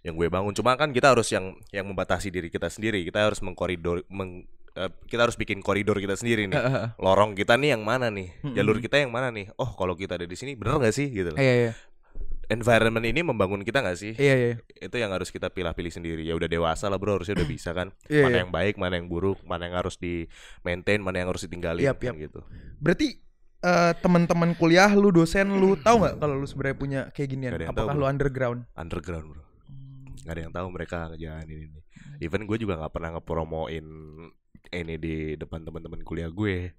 yang 0.00 0.14
gue 0.14 0.28
bangun. 0.28 0.54
Cuma 0.54 0.78
kan 0.78 0.92
kita 0.92 1.10
harus 1.16 1.26
yang 1.32 1.56
yang 1.74 1.88
membatasi 1.88 2.30
diri 2.30 2.48
kita 2.48 2.68
sendiri. 2.68 3.02
Kita 3.02 3.26
harus 3.26 3.42
mengkoridor, 3.42 4.06
meng, 4.06 4.46
eh, 4.72 4.90
kita 5.10 5.26
harus 5.26 5.34
bikin 5.34 5.58
koridor 5.58 5.98
kita 5.98 6.14
sendiri 6.14 6.46
nih. 6.46 6.60
Lorong 6.96 7.34
kita 7.34 7.58
nih 7.58 7.74
yang 7.74 7.82
mana 7.82 8.06
nih? 8.08 8.30
Mm-mm. 8.40 8.54
Jalur 8.54 8.78
kita 8.78 9.00
yang 9.02 9.10
mana 9.10 9.34
nih? 9.34 9.50
Oh, 9.58 9.74
kalau 9.74 9.98
kita 9.98 10.14
ada 10.14 10.26
di 10.28 10.36
sini 10.38 10.54
bener 10.54 10.78
nggak 10.78 10.94
sih 10.94 11.10
gitu. 11.10 11.34
loh. 11.34 11.38
Iya 11.38 11.54
iya. 11.66 11.72
Environment 12.48 13.04
ini 13.04 13.20
membangun 13.20 13.60
kita 13.60 13.84
nggak 13.84 13.98
sih? 14.00 14.16
Iya 14.16 14.34
iya. 14.40 14.54
itu 14.80 14.96
yang 14.96 15.12
harus 15.12 15.28
kita 15.28 15.52
pilih-pilih 15.52 15.92
sendiri 15.92 16.22
ya 16.24 16.32
udah 16.32 16.48
dewasa 16.48 16.88
lah 16.88 16.96
bro 16.96 17.20
harusnya 17.20 17.36
udah 17.36 17.44
bisa 17.44 17.76
kan 17.76 17.92
Iya, 18.08 18.24
mana 18.24 18.32
iya. 18.32 18.40
yang 18.40 18.52
baik 18.54 18.74
mana 18.80 18.94
yang 18.96 19.04
buruk 19.04 19.36
mana 19.44 19.68
yang 19.68 19.76
harus 19.76 20.00
di 20.00 20.24
maintain 20.64 20.96
mana 21.02 21.20
yang 21.20 21.28
harus 21.28 21.44
ditinggalin 21.44 21.84
Yap, 21.84 22.00
kan 22.00 22.16
yap. 22.16 22.24
gitu 22.24 22.40
Berarti 22.80 23.20
eh, 23.60 23.92
teman-teman 23.98 24.54
kuliah 24.54 24.90
lu 24.90 25.10
dosen 25.10 25.50
lu 25.50 25.74
tahu 25.76 25.96
nggak 26.00 26.14
kalau 26.16 26.34
lu 26.36 26.46
sebenarnya 26.46 26.76
punya 26.76 27.00
kayak 27.10 27.28
ginian? 27.28 27.50
Nggak 27.50 27.58
ada 27.58 27.66
yang 27.66 27.74
Apakah 27.74 27.92
tahu, 27.92 28.00
lu 28.00 28.06
underground? 28.06 28.60
underground 28.74 29.26
bro. 29.28 29.42
Nggak 30.22 30.32
ada 30.32 30.42
yang 30.42 30.54
tahu 30.54 30.66
mereka 30.68 30.96
ngejalanin 31.08 31.58
ini. 31.66 31.80
Even 32.18 32.44
gue 32.44 32.56
juga 32.56 32.76
nggak 32.76 32.92
pernah 32.92 33.10
ngepromoin 33.16 33.86
ini 34.68 34.94
di 34.96 35.14
depan 35.34 35.62
teman-teman 35.62 36.00
kuliah 36.02 36.28
gue. 36.28 36.74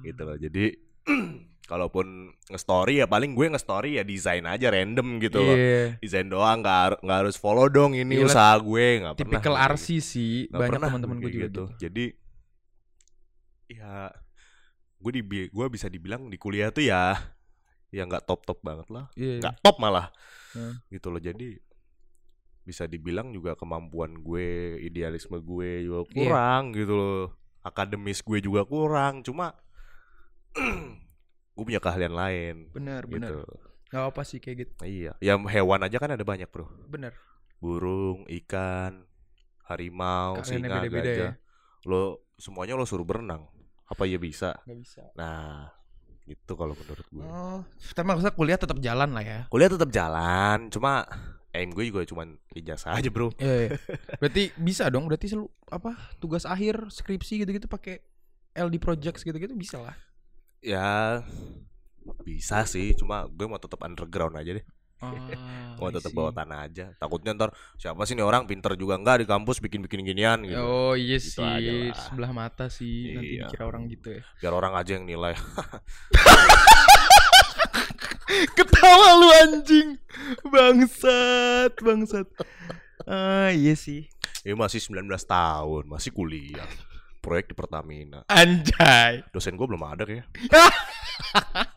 Gitu 0.00 0.22
loh. 0.22 0.36
Jadi 0.36 0.64
kalaupun 1.64 2.28
nge-story 2.48 3.00
ya 3.00 3.08
paling 3.08 3.32
gue 3.32 3.48
nge-story 3.48 3.96
ya 3.96 4.04
desain 4.04 4.44
aja 4.44 4.68
random 4.68 5.16
gitu 5.18 5.40
loh. 5.40 5.56
Iya. 5.56 5.96
desain 5.98 6.28
doang 6.28 6.60
nggak 6.60 6.78
har- 6.80 7.00
nggak 7.00 7.18
harus 7.24 7.36
follow 7.36 7.68
dong 7.68 7.96
ini 7.96 8.20
usaha 8.20 8.52
gue 8.56 9.00
nggak 9.00 9.16
pernah 9.16 9.40
Tipikal 9.40 9.54
kayak 9.56 9.70
RC 9.72 9.86
sih, 9.98 10.34
banyak 10.48 10.76
teman-teman 10.76 11.16
gue 11.20 11.30
juga 11.32 11.44
gitu. 11.48 11.64
Jadi 11.80 12.04
ya 13.68 14.12
gue 15.04 15.12
di 15.12 15.22
gue 15.46 15.66
bisa 15.68 15.86
dibilang 15.86 16.26
di 16.26 16.40
kuliah 16.40 16.72
tuh 16.72 16.80
ya 16.82 17.12
ya 17.88 18.02
nggak 18.02 18.24
top 18.24 18.42
top 18.42 18.58
banget 18.58 18.88
lah, 18.88 19.06
Iya. 19.14 19.38
nggak 19.38 19.56
top 19.60 19.76
malah 19.78 20.08
Hmm. 20.50 20.80
gitu 20.88 21.10
loh. 21.10 21.20
Jadi 21.20 21.60
bisa 22.62 22.88
dibilang 22.88 23.28
juga 23.30 23.52
kemampuan 23.52 24.16
gue, 24.16 24.80
idealisme 24.80 25.36
gue 25.36 25.84
juga 25.84 26.00
Iya. 26.02 26.10
kurang 26.10 26.62
gitu 26.72 26.94
loh. 26.94 27.24
Akademis 27.60 28.18
gue 28.20 28.40
juga 28.40 28.64
kurang. 28.64 29.20
Cuma 29.20 29.52
gue 31.54 31.64
punya 31.64 31.78
keahlian 31.78 32.14
lain 32.14 32.56
bener. 32.72 33.04
gitu. 33.06 33.44
Gak 33.90 34.10
apa 34.10 34.22
sih 34.24 34.38
kayak 34.38 34.56
gitu. 34.58 34.72
Iya, 34.82 35.12
ya 35.20 35.38
hewan 35.38 35.84
aja 35.84 36.02
kan 36.02 36.10
ada 36.10 36.24
banyak 36.24 36.50
bro. 36.50 36.66
Bener. 36.88 37.14
Burung, 37.58 38.26
ikan, 38.42 39.06
harimau, 39.64 40.42
singa, 40.42 40.82
gajah. 40.82 41.14
ya. 41.14 41.32
Lo 41.86 42.26
semuanya 42.36 42.74
lo 42.74 42.82
suruh 42.82 43.06
berenang. 43.06 43.46
Apa 43.88 44.08
ya 44.08 44.16
bisa? 44.16 44.56
Gak 44.64 44.78
bisa. 44.80 45.02
Nah, 45.16 45.68
itu 46.24 46.52
kalau 46.56 46.72
menurut 46.72 47.06
gue. 47.12 47.24
Oh, 47.24 47.60
tapi 47.92 48.06
maksudnya 48.08 48.32
kuliah 48.32 48.58
tetap 48.58 48.78
jalan 48.80 49.12
lah 49.12 49.24
ya. 49.24 49.40
Kuliah 49.52 49.68
tetap 49.68 49.92
jalan, 49.92 50.72
cuma 50.72 51.04
aim 51.54 51.70
gue 51.70 51.84
juga 51.86 52.02
cuman 52.08 52.34
ijazah 52.56 52.96
aja, 52.96 53.08
Bro. 53.12 53.36
Iya. 53.38 53.68
iya. 53.68 53.70
Berarti 54.18 54.50
bisa 54.56 54.88
dong. 54.88 55.06
Berarti 55.06 55.30
selu 55.30 55.46
apa 55.68 55.94
tugas 56.18 56.48
akhir 56.48 56.90
skripsi 56.90 57.44
gitu-gitu 57.44 57.68
pakai 57.68 58.02
LD 58.56 58.80
projects 58.80 59.22
gitu-gitu 59.22 59.54
bisa 59.54 59.78
lah. 59.78 59.94
Ya 60.64 61.20
bisa 62.24 62.64
sih, 62.64 62.92
cuma 62.96 63.28
gue 63.28 63.46
mau 63.48 63.60
tetap 63.60 63.80
underground 63.84 64.36
aja 64.36 64.56
deh. 64.60 64.64
Ah, 65.04 65.76
Mau 65.76 65.90
I 65.90 65.92
tetap 65.92 66.12
bawa 66.12 66.30
tanah 66.30 66.64
aja. 66.64 66.94
Takutnya 66.96 67.34
ntar 67.34 67.50
siapa 67.74 68.04
sih 68.04 68.14
nih 68.14 68.22
orang 68.22 68.46
pinter 68.46 68.72
juga 68.74 68.94
enggak 68.94 69.20
di 69.20 69.26
kampus 69.26 69.58
bikin-bikin 69.58 70.00
ginian 70.02 70.40
gitu. 70.42 70.56
Oh 70.56 70.94
iya 70.94 71.18
Gitu 71.18 71.36
sih, 71.36 71.44
lah. 71.44 71.92
sebelah 71.98 72.30
mata 72.30 72.66
sih 72.68 73.12
nanti 73.12 73.36
Iya. 73.36 73.46
dikira 73.46 73.64
orang 73.66 73.84
gitu 73.86 74.08
ya. 74.10 74.22
Biar 74.38 74.52
orang 74.52 74.72
aja 74.74 74.90
yang 74.94 75.04
nilai. 75.04 75.34
Ketawa 78.56 79.08
lu 79.14 79.28
anjing. 79.36 79.88
Bangsat, 80.46 81.72
bangsat. 81.76 82.26
Ah 83.04 83.50
iya 83.50 83.74
sih. 83.76 84.08
Ini 84.44 84.54
masih 84.54 84.80
19 84.80 85.04
tahun, 85.24 85.82
masih 85.86 86.10
kuliah. 86.10 86.66
Proyek 87.18 87.48
di 87.48 87.54
Pertamina. 87.56 88.20
Anjay. 88.28 89.24
Dosen 89.32 89.56
gue 89.56 89.66
belum 89.66 89.80
ada 89.82 90.04
ya. 90.04 90.24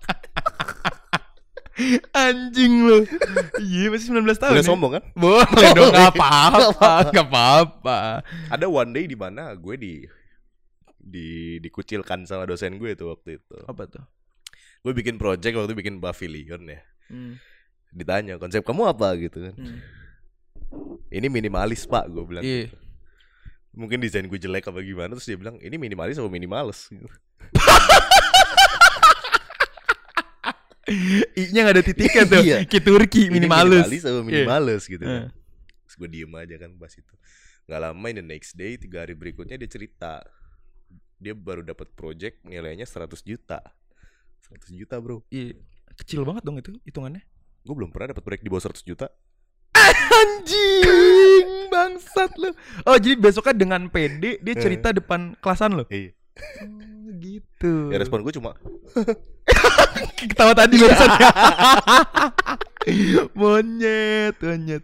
Anjing 2.13 2.73
lu. 2.89 3.05
Iya 3.61 3.93
masih 3.93 4.09
19 4.09 4.41
tahun. 4.41 4.51
Boleh 4.53 4.65
ya? 4.65 4.69
sombong 4.69 4.91
kan? 4.97 5.03
Boleh 5.13 5.69
dong, 5.77 5.93
gak 5.93 6.13
apa-apa, 6.17 6.91
gak 7.13 7.27
apa-apa. 7.29 7.97
Ada 8.49 8.65
one 8.65 8.91
day 8.97 9.05
di 9.05 9.13
mana 9.13 9.53
gue 9.53 9.75
di 9.77 9.93
di 10.97 11.61
dikucilkan 11.61 12.25
sama 12.25 12.49
dosen 12.49 12.81
gue 12.81 12.97
tuh 12.97 13.13
waktu 13.13 13.37
itu. 13.37 13.57
Apa 13.69 13.85
tuh? 13.85 14.03
Gue 14.81 14.93
bikin 14.97 15.21
project 15.21 15.53
waktu 15.53 15.69
itu 15.73 15.77
bikin 15.77 16.01
pavilion 16.01 16.65
ya. 16.65 16.81
Hmm. 17.13 17.37
Ditanya 17.93 18.41
konsep 18.41 18.65
kamu 18.65 18.89
apa 18.89 19.13
gitu 19.21 19.37
kan. 19.51 19.53
hmm. 19.53 19.79
Ini 21.13 21.27
minimalis 21.29 21.85
pak 21.85 22.09
gue 22.09 22.23
bilang. 22.25 22.43
Iya. 22.43 22.67
gitu. 22.67 22.77
Mungkin 23.77 24.01
desain 24.01 24.25
gue 24.25 24.41
jelek 24.41 24.65
apa 24.65 24.81
gimana 24.81 25.13
terus 25.13 25.29
dia 25.29 25.37
bilang 25.37 25.61
ini 25.61 25.77
minimalis 25.77 26.17
apa 26.17 26.25
minimales 26.25 26.89
gitu. 26.89 27.05
I-nya 31.33 31.61
gak 31.61 31.73
ada 31.73 31.83
titiknya 31.83 32.23
tuh. 32.23 32.41
Iya. 32.41 32.57
Ki 32.63 32.79
Turki 32.79 33.27
Ini 33.27 33.33
minimalis. 33.33 33.85
minimalis 33.85 34.03
apa 34.03 34.21
minimales 34.21 34.83
gitu 34.83 35.01
Eh. 35.01 35.09
kan. 35.09 35.23
Terus 35.83 35.95
gue 35.95 36.09
diem 36.09 36.31
aja 36.31 36.55
kan 36.57 36.71
pas 36.73 36.91
itu. 36.91 37.13
Gak 37.65 37.79
lama 37.79 38.05
in 38.07 38.15
the 38.15 38.25
next 38.25 38.51
day 38.53 38.75
tiga 38.75 39.01
hari 39.01 39.11
berikutnya 39.11 39.55
dia 39.55 39.67
cerita 39.67 40.23
dia 41.17 41.33
baru 41.33 41.61
dapat 41.61 41.91
project 41.91 42.39
nilainya 42.41 42.83
100 42.83 43.19
juta. 43.21 43.59
100 44.47 44.71
juta 44.73 44.95
bro. 44.97 45.23
Iya. 45.27 45.59
Kecil 45.95 46.23
banget 46.23 46.43
dong 46.43 46.55
itu 46.55 46.71
hitungannya. 46.81 47.25
Gue 47.61 47.75
belum 47.75 47.89
pernah 47.89 48.11
dapat 48.11 48.23
proyek 48.23 48.41
di 48.41 48.49
bawah 48.49 48.63
100 48.63 48.81
juta. 48.81 49.07
Anjing, 50.17 51.47
bangsat 51.67 52.31
lu. 52.35 52.49
Oh, 52.83 52.95
jadi 52.95 53.15
besoknya 53.15 53.53
dengan 53.55 53.85
PD 53.87 54.39
dia 54.39 54.53
Eh. 54.53 54.57
cerita 54.57 54.89
depan 54.89 55.35
kelasan 55.37 55.73
lo. 55.73 55.85
Iya. 55.87 56.16
Oh, 56.37 57.11
gitu. 57.17 57.89
Ya 57.89 57.97
respon 57.97 58.21
gue 58.21 58.33
cuma 58.33 58.53
Ketawa 60.19 60.53
tadi 60.53 60.75
barusan. 60.75 61.09
monyet, 63.33 64.35
monyet. 64.37 64.83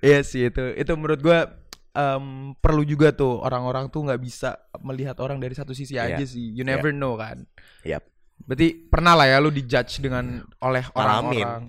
Iya 0.00 0.20
sih 0.22 0.48
itu. 0.48 0.74
Itu 0.74 0.92
menurut 0.94 1.20
gua 1.20 1.50
em, 1.90 2.24
perlu 2.56 2.82
juga 2.82 3.10
tuh 3.10 3.38
orang-orang 3.38 3.88
tuh 3.88 4.02
nggak 4.02 4.20
bisa 4.20 4.54
melihat 4.80 5.18
orang 5.18 5.38
dari 5.38 5.52
satu 5.52 5.72
sisi 5.72 5.94
Iya. 5.94 6.16
aja 6.16 6.24
sih. 6.24 6.52
You 6.52 6.62
never 6.62 6.90
know 6.90 7.14
kan. 7.16 7.44
Yap. 7.82 8.04
Berarti 8.40 8.86
pernah 8.86 9.14
lah 9.14 9.26
ya 9.26 9.38
lu 9.38 9.48
dijudge 9.48 10.00
dengan 10.00 10.42
oleh 10.58 10.84
Ngalamin. 10.84 10.98
orang-orang. 11.44 11.62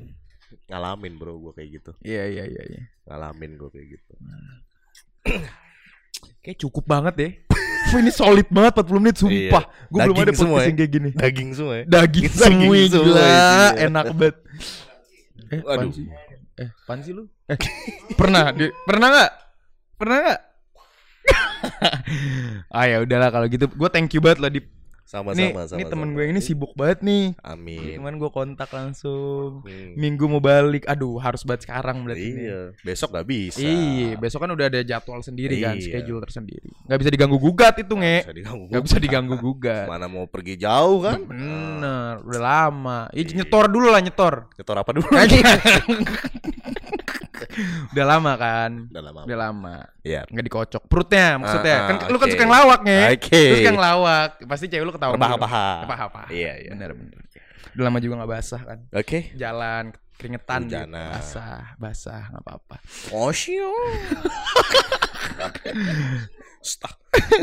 Ngalamin 0.65 1.13
bro 1.15 1.33
gue 1.39 1.53
kayak 1.53 1.69
gitu. 1.77 1.91
Iya 2.01 2.23
iya 2.25 2.43
iya 2.45 2.63
iya. 2.65 2.81
Ngalamin 3.05 3.51
gue 3.55 3.69
kayak 3.69 3.87
gitu. 3.99 4.13
Kayak 6.41 6.61
cukup 6.61 6.85
banget 6.85 7.13
deh. 7.17 7.31
Ini 7.85 8.11
solid 8.11 8.47
banget 8.49 8.73
40 8.81 9.03
menit 9.03 9.15
sumpah. 9.15 9.63
Gue 9.87 9.99
belum 10.01 10.17
ada 10.17 10.33
semua 10.33 10.59
podcast 10.59 10.59
ya. 10.59 10.67
yang 10.67 10.77
kayak 10.77 10.91
gini. 10.91 11.09
Daging 11.13 11.49
semua 11.53 11.73
ya. 11.77 11.83
Daging, 11.85 12.25
Daging 12.25 12.33
semua 12.33 12.75
semua 12.89 13.05
gila, 13.05 13.21
isinya. 13.21 13.69
enak 13.85 14.05
banget. 14.17 14.35
Eh, 15.45 15.61
Waduh. 15.61 15.91
sih? 15.93 16.07
Eh, 16.55 16.69
apaan 16.71 16.99
sih 17.03 17.13
lu? 17.13 17.23
Eh, 17.45 17.57
pernah? 18.17 18.49
Di, 18.51 18.65
pernah 18.83 19.07
nggak? 19.13 19.31
Pernah 19.95 20.17
nggak? 20.23 20.39
ah 22.77 22.85
ya 22.85 22.97
udahlah 23.01 23.29
kalau 23.29 23.45
gitu. 23.47 23.65
Gue 23.69 23.89
thank 23.89 24.11
you 24.13 24.21
banget 24.21 24.39
loh 24.41 24.51
di. 24.51 24.61
Sama 25.15 25.31
Nih, 25.31 25.49
sama 25.49 25.63
sama. 25.65 25.77
ini 25.77 25.85
temen 25.87 26.07
sama. 26.07 26.15
gue 26.17 26.25
ini 26.27 26.39
sibuk 26.39 26.71
banget 26.73 26.99
nih. 27.01 27.25
Amin. 27.39 27.95
Cuman 27.95 28.13
gue 28.15 28.29
kontak 28.29 28.67
langsung. 28.69 29.63
Hmm. 29.63 29.95
Minggu 29.95 30.27
mau 30.27 30.39
balik. 30.39 30.83
Aduh, 30.85 31.15
harus 31.17 31.41
banget 31.41 31.63
sekarang 31.63 32.03
berarti. 32.03 32.27
nih. 32.27 32.43
Iya, 32.45 32.59
besok 32.81 33.09
gak 33.11 33.23
bisa. 33.25 33.59
Iya, 33.59 34.09
besok 34.15 34.39
kan 34.41 34.51
udah 34.51 34.65
ada 34.67 34.81
jadwal 34.81 35.21
sendiri 35.21 35.55
kan, 35.57 35.75
Iya. 35.75 35.85
schedule 35.85 36.19
tersendiri. 36.19 36.67
Nggak 36.83 36.99
bisa 36.99 37.09
diganggu 37.09 37.37
gugat 37.37 37.75
itu 37.77 37.93
nge. 37.93 38.17
Bisa 38.21 38.35
diganggu. 38.35 38.65
Nggak 38.67 38.83
bisa 38.83 38.97
diganggu 38.99 39.35
gugat. 39.37 39.85
Mana 39.87 40.05
mau 40.05 40.25
pergi 40.25 40.55
jauh 40.57 40.99
kan? 40.99 41.19
Bener, 41.23 42.19
udah 42.21 42.41
lama. 42.41 42.99
Ya, 43.09 43.23
Iya. 43.23 43.39
nyetor 43.39 43.65
dulu 43.67 43.87
lah 43.87 44.03
nyetor. 44.03 44.51
Nyetor 44.53 44.75
apa 44.75 44.91
dulu? 44.91 45.07
udah 47.93 48.05
lama 48.05 48.31
kan. 48.35 48.71
Udah 48.91 49.03
lama. 49.03 49.19
Udah 49.25 49.37
lama. 49.37 49.75
Iya. 50.01 50.21
Nggak 50.29 50.45
dikocok. 50.47 50.83
Perutnya 50.87 51.39
maksudnya. 51.41 51.77
Ah, 51.77 51.87
kan 51.87 51.95
ah, 52.01 52.07
lu 52.11 52.17
kan 52.17 52.27
suka 52.31 52.43
yang 52.43 52.55
lawak 52.55 52.79
nge. 52.85 53.01
Oke. 53.19 53.43
Terus 53.51 53.67
yang 53.67 53.79
lawak, 53.79 54.29
pasti 54.45 54.65
cewek 54.71 54.85
lu 54.85 54.93
ketawa. 54.93 55.13
Terbahak-bahak. 55.15 55.79
Terbahak-bahak. 55.85 56.29
Iya, 56.31 56.53
iya. 56.65 56.71
Bener 56.73 56.91
bener. 56.95 57.19
Udah 57.75 57.83
lama 57.91 57.99
juga 57.99 58.13
nggak 58.23 58.31
basah 58.31 58.61
kan. 58.63 58.79
Oke. 58.95 59.35
Jalan 59.35 59.91
keringetan 60.15 60.59
gitu. 60.65 60.79
Hujanan. 60.79 61.11
basah, 61.19 61.63
basah 61.75 62.23
nggak 62.31 62.43
apa-apa. 62.47 62.75
Osio. 63.11 63.71
Stuck. 66.63 66.95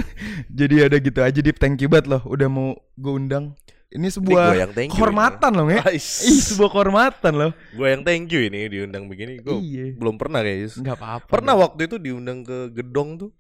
Jadi 0.58 0.74
ada 0.82 0.96
gitu 0.98 1.20
aja 1.22 1.38
Dip, 1.38 1.56
thank 1.60 1.78
you 1.78 1.88
banget 1.88 2.10
loh 2.10 2.22
udah 2.26 2.48
mau 2.48 2.74
gue 2.96 3.12
undang. 3.12 3.54
Ini 3.92 4.08
sebuah 4.08 4.56
you 4.56 4.88
kehormatan 4.88 5.52
loh. 5.52 5.68
Ais. 5.68 6.24
Ih, 6.24 6.40
sebuah 6.40 6.70
kehormatan 6.70 7.32
loh. 7.36 7.50
Gue 7.70 7.92
yang 7.92 8.00
thank 8.00 8.32
you 8.32 8.40
ini 8.40 8.64
diundang 8.66 9.04
begini. 9.04 9.36
Gue 9.38 9.60
Iya. 9.60 9.92
belum 9.94 10.16
pernah 10.16 10.40
guys. 10.40 10.80
Enggak 10.80 10.96
apa-apa. 10.96 11.28
Pernah 11.28 11.52
Dip. 11.52 11.62
waktu 11.62 11.80
itu 11.86 11.96
diundang 12.00 12.40
ke 12.40 12.72
gedong 12.72 13.20
tuh. 13.20 13.30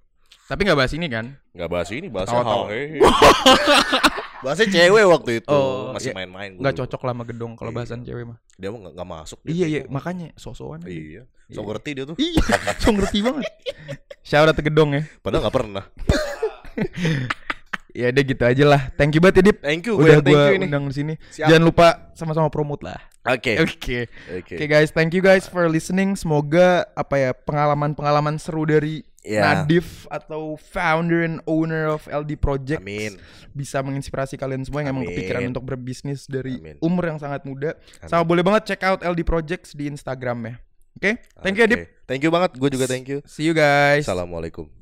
Tapi 0.44 0.68
nggak 0.68 0.76
bahas 0.76 0.92
ini 0.92 1.06
kan? 1.08 1.32
Nggak 1.56 1.70
bahas 1.70 1.88
ini, 1.88 2.06
bahas 2.12 2.28
Tawa-tawa. 2.28 2.68
Bahasnya 4.42 4.66
cewek 4.68 5.06
waktu 5.06 5.30
itu. 5.38 5.54
Oh, 5.54 5.94
Masih 5.94 6.10
iya. 6.10 6.16
main-main. 6.18 6.50
gua 6.52 6.62
Nggak 6.66 6.74
cocok 6.82 7.00
lah 7.06 7.12
sama 7.14 7.24
gedong 7.24 7.52
kalau 7.54 7.70
Iya. 7.70 7.76
bahasan 7.78 8.00
cewek 8.02 8.24
mah. 8.26 8.38
Dia 8.58 8.68
mah 8.68 8.78
nggak 8.82 8.92
nggak 8.98 9.08
masuk. 9.08 9.38
dia 9.46 9.52
Iya 9.54 9.66
iya, 9.70 9.80
makanya 9.86 10.28
sok-sokan. 10.34 10.82
aja. 10.82 10.90
Iya. 10.90 11.22
So 11.48 11.62
Iya. 11.62 11.66
ngerti 11.70 11.90
dia 11.94 12.04
tuh. 12.04 12.16
Iya, 12.18 12.42
so 12.76 12.88
ngerti 12.90 13.18
banget. 13.22 13.44
Shout 14.28 14.44
out 14.44 14.58
ke 14.58 14.66
gedong 14.66 14.90
ya. 14.92 15.02
Padahal 15.22 15.46
nggak 15.46 15.56
pernah. 15.56 15.84
Ya 17.92 18.08
udah 18.08 18.24
gitu 18.24 18.42
aja 18.42 18.64
lah. 18.64 18.82
Thank 18.96 19.16
you 19.16 19.20
banget 19.20 19.40
ya 19.40 19.52
Dip. 19.52 19.58
Thank 19.60 19.84
you. 19.84 20.00
Gue 20.00 20.16
Udah 20.16 20.24
you 20.24 20.56
ini. 20.56 20.64
undang 20.68 20.88
di 20.88 20.94
sini. 20.96 21.14
Jangan 21.36 21.62
lupa 21.62 22.12
sama-sama 22.16 22.48
promote 22.48 22.88
lah. 22.88 23.00
Oke. 23.28 23.60
Oke. 23.60 24.08
Oke. 24.32 24.54
Oke 24.56 24.64
guys, 24.66 24.90
thank 24.90 25.12
you 25.12 25.20
guys 25.22 25.44
for 25.44 25.68
listening. 25.68 26.16
Semoga 26.16 26.88
apa 26.96 27.14
ya 27.20 27.30
pengalaman-pengalaman 27.36 28.40
seru 28.40 28.64
dari 28.66 29.04
Ya. 29.22 29.62
Nadif 29.62 30.10
atau 30.10 30.58
founder 30.58 31.22
and 31.22 31.38
owner 31.46 31.86
of 31.86 32.10
LD 32.10 32.34
Project 32.42 32.82
Amin. 32.82 33.14
bisa 33.54 33.78
menginspirasi 33.78 34.34
kalian 34.34 34.66
semua 34.66 34.82
yang 34.82 34.98
emang 34.98 35.06
Amin. 35.06 35.14
kepikiran 35.14 35.42
untuk 35.54 35.62
berbisnis 35.62 36.26
dari 36.26 36.58
Amin. 36.58 36.74
umur 36.82 37.06
yang 37.06 37.22
sangat 37.22 37.46
muda. 37.46 37.78
Amin. 37.78 38.10
Sama 38.10 38.26
boleh 38.26 38.42
banget 38.42 38.74
check 38.74 38.82
out 38.82 38.98
LD 38.98 39.22
Projects 39.22 39.78
di 39.78 39.86
Instagram 39.86 40.50
ya. 40.50 40.54
Oke, 40.98 41.22
thank 41.38 41.54
you 41.54 41.62
Oke. 41.62 41.70
Adip. 41.70 41.80
Thank 42.10 42.22
you 42.26 42.34
banget. 42.34 42.58
Gue 42.58 42.70
juga 42.74 42.90
thank 42.90 43.06
you. 43.06 43.22
See 43.22 43.46
you 43.46 43.54
guys. 43.54 44.02
Assalamualaikum. 44.10 44.81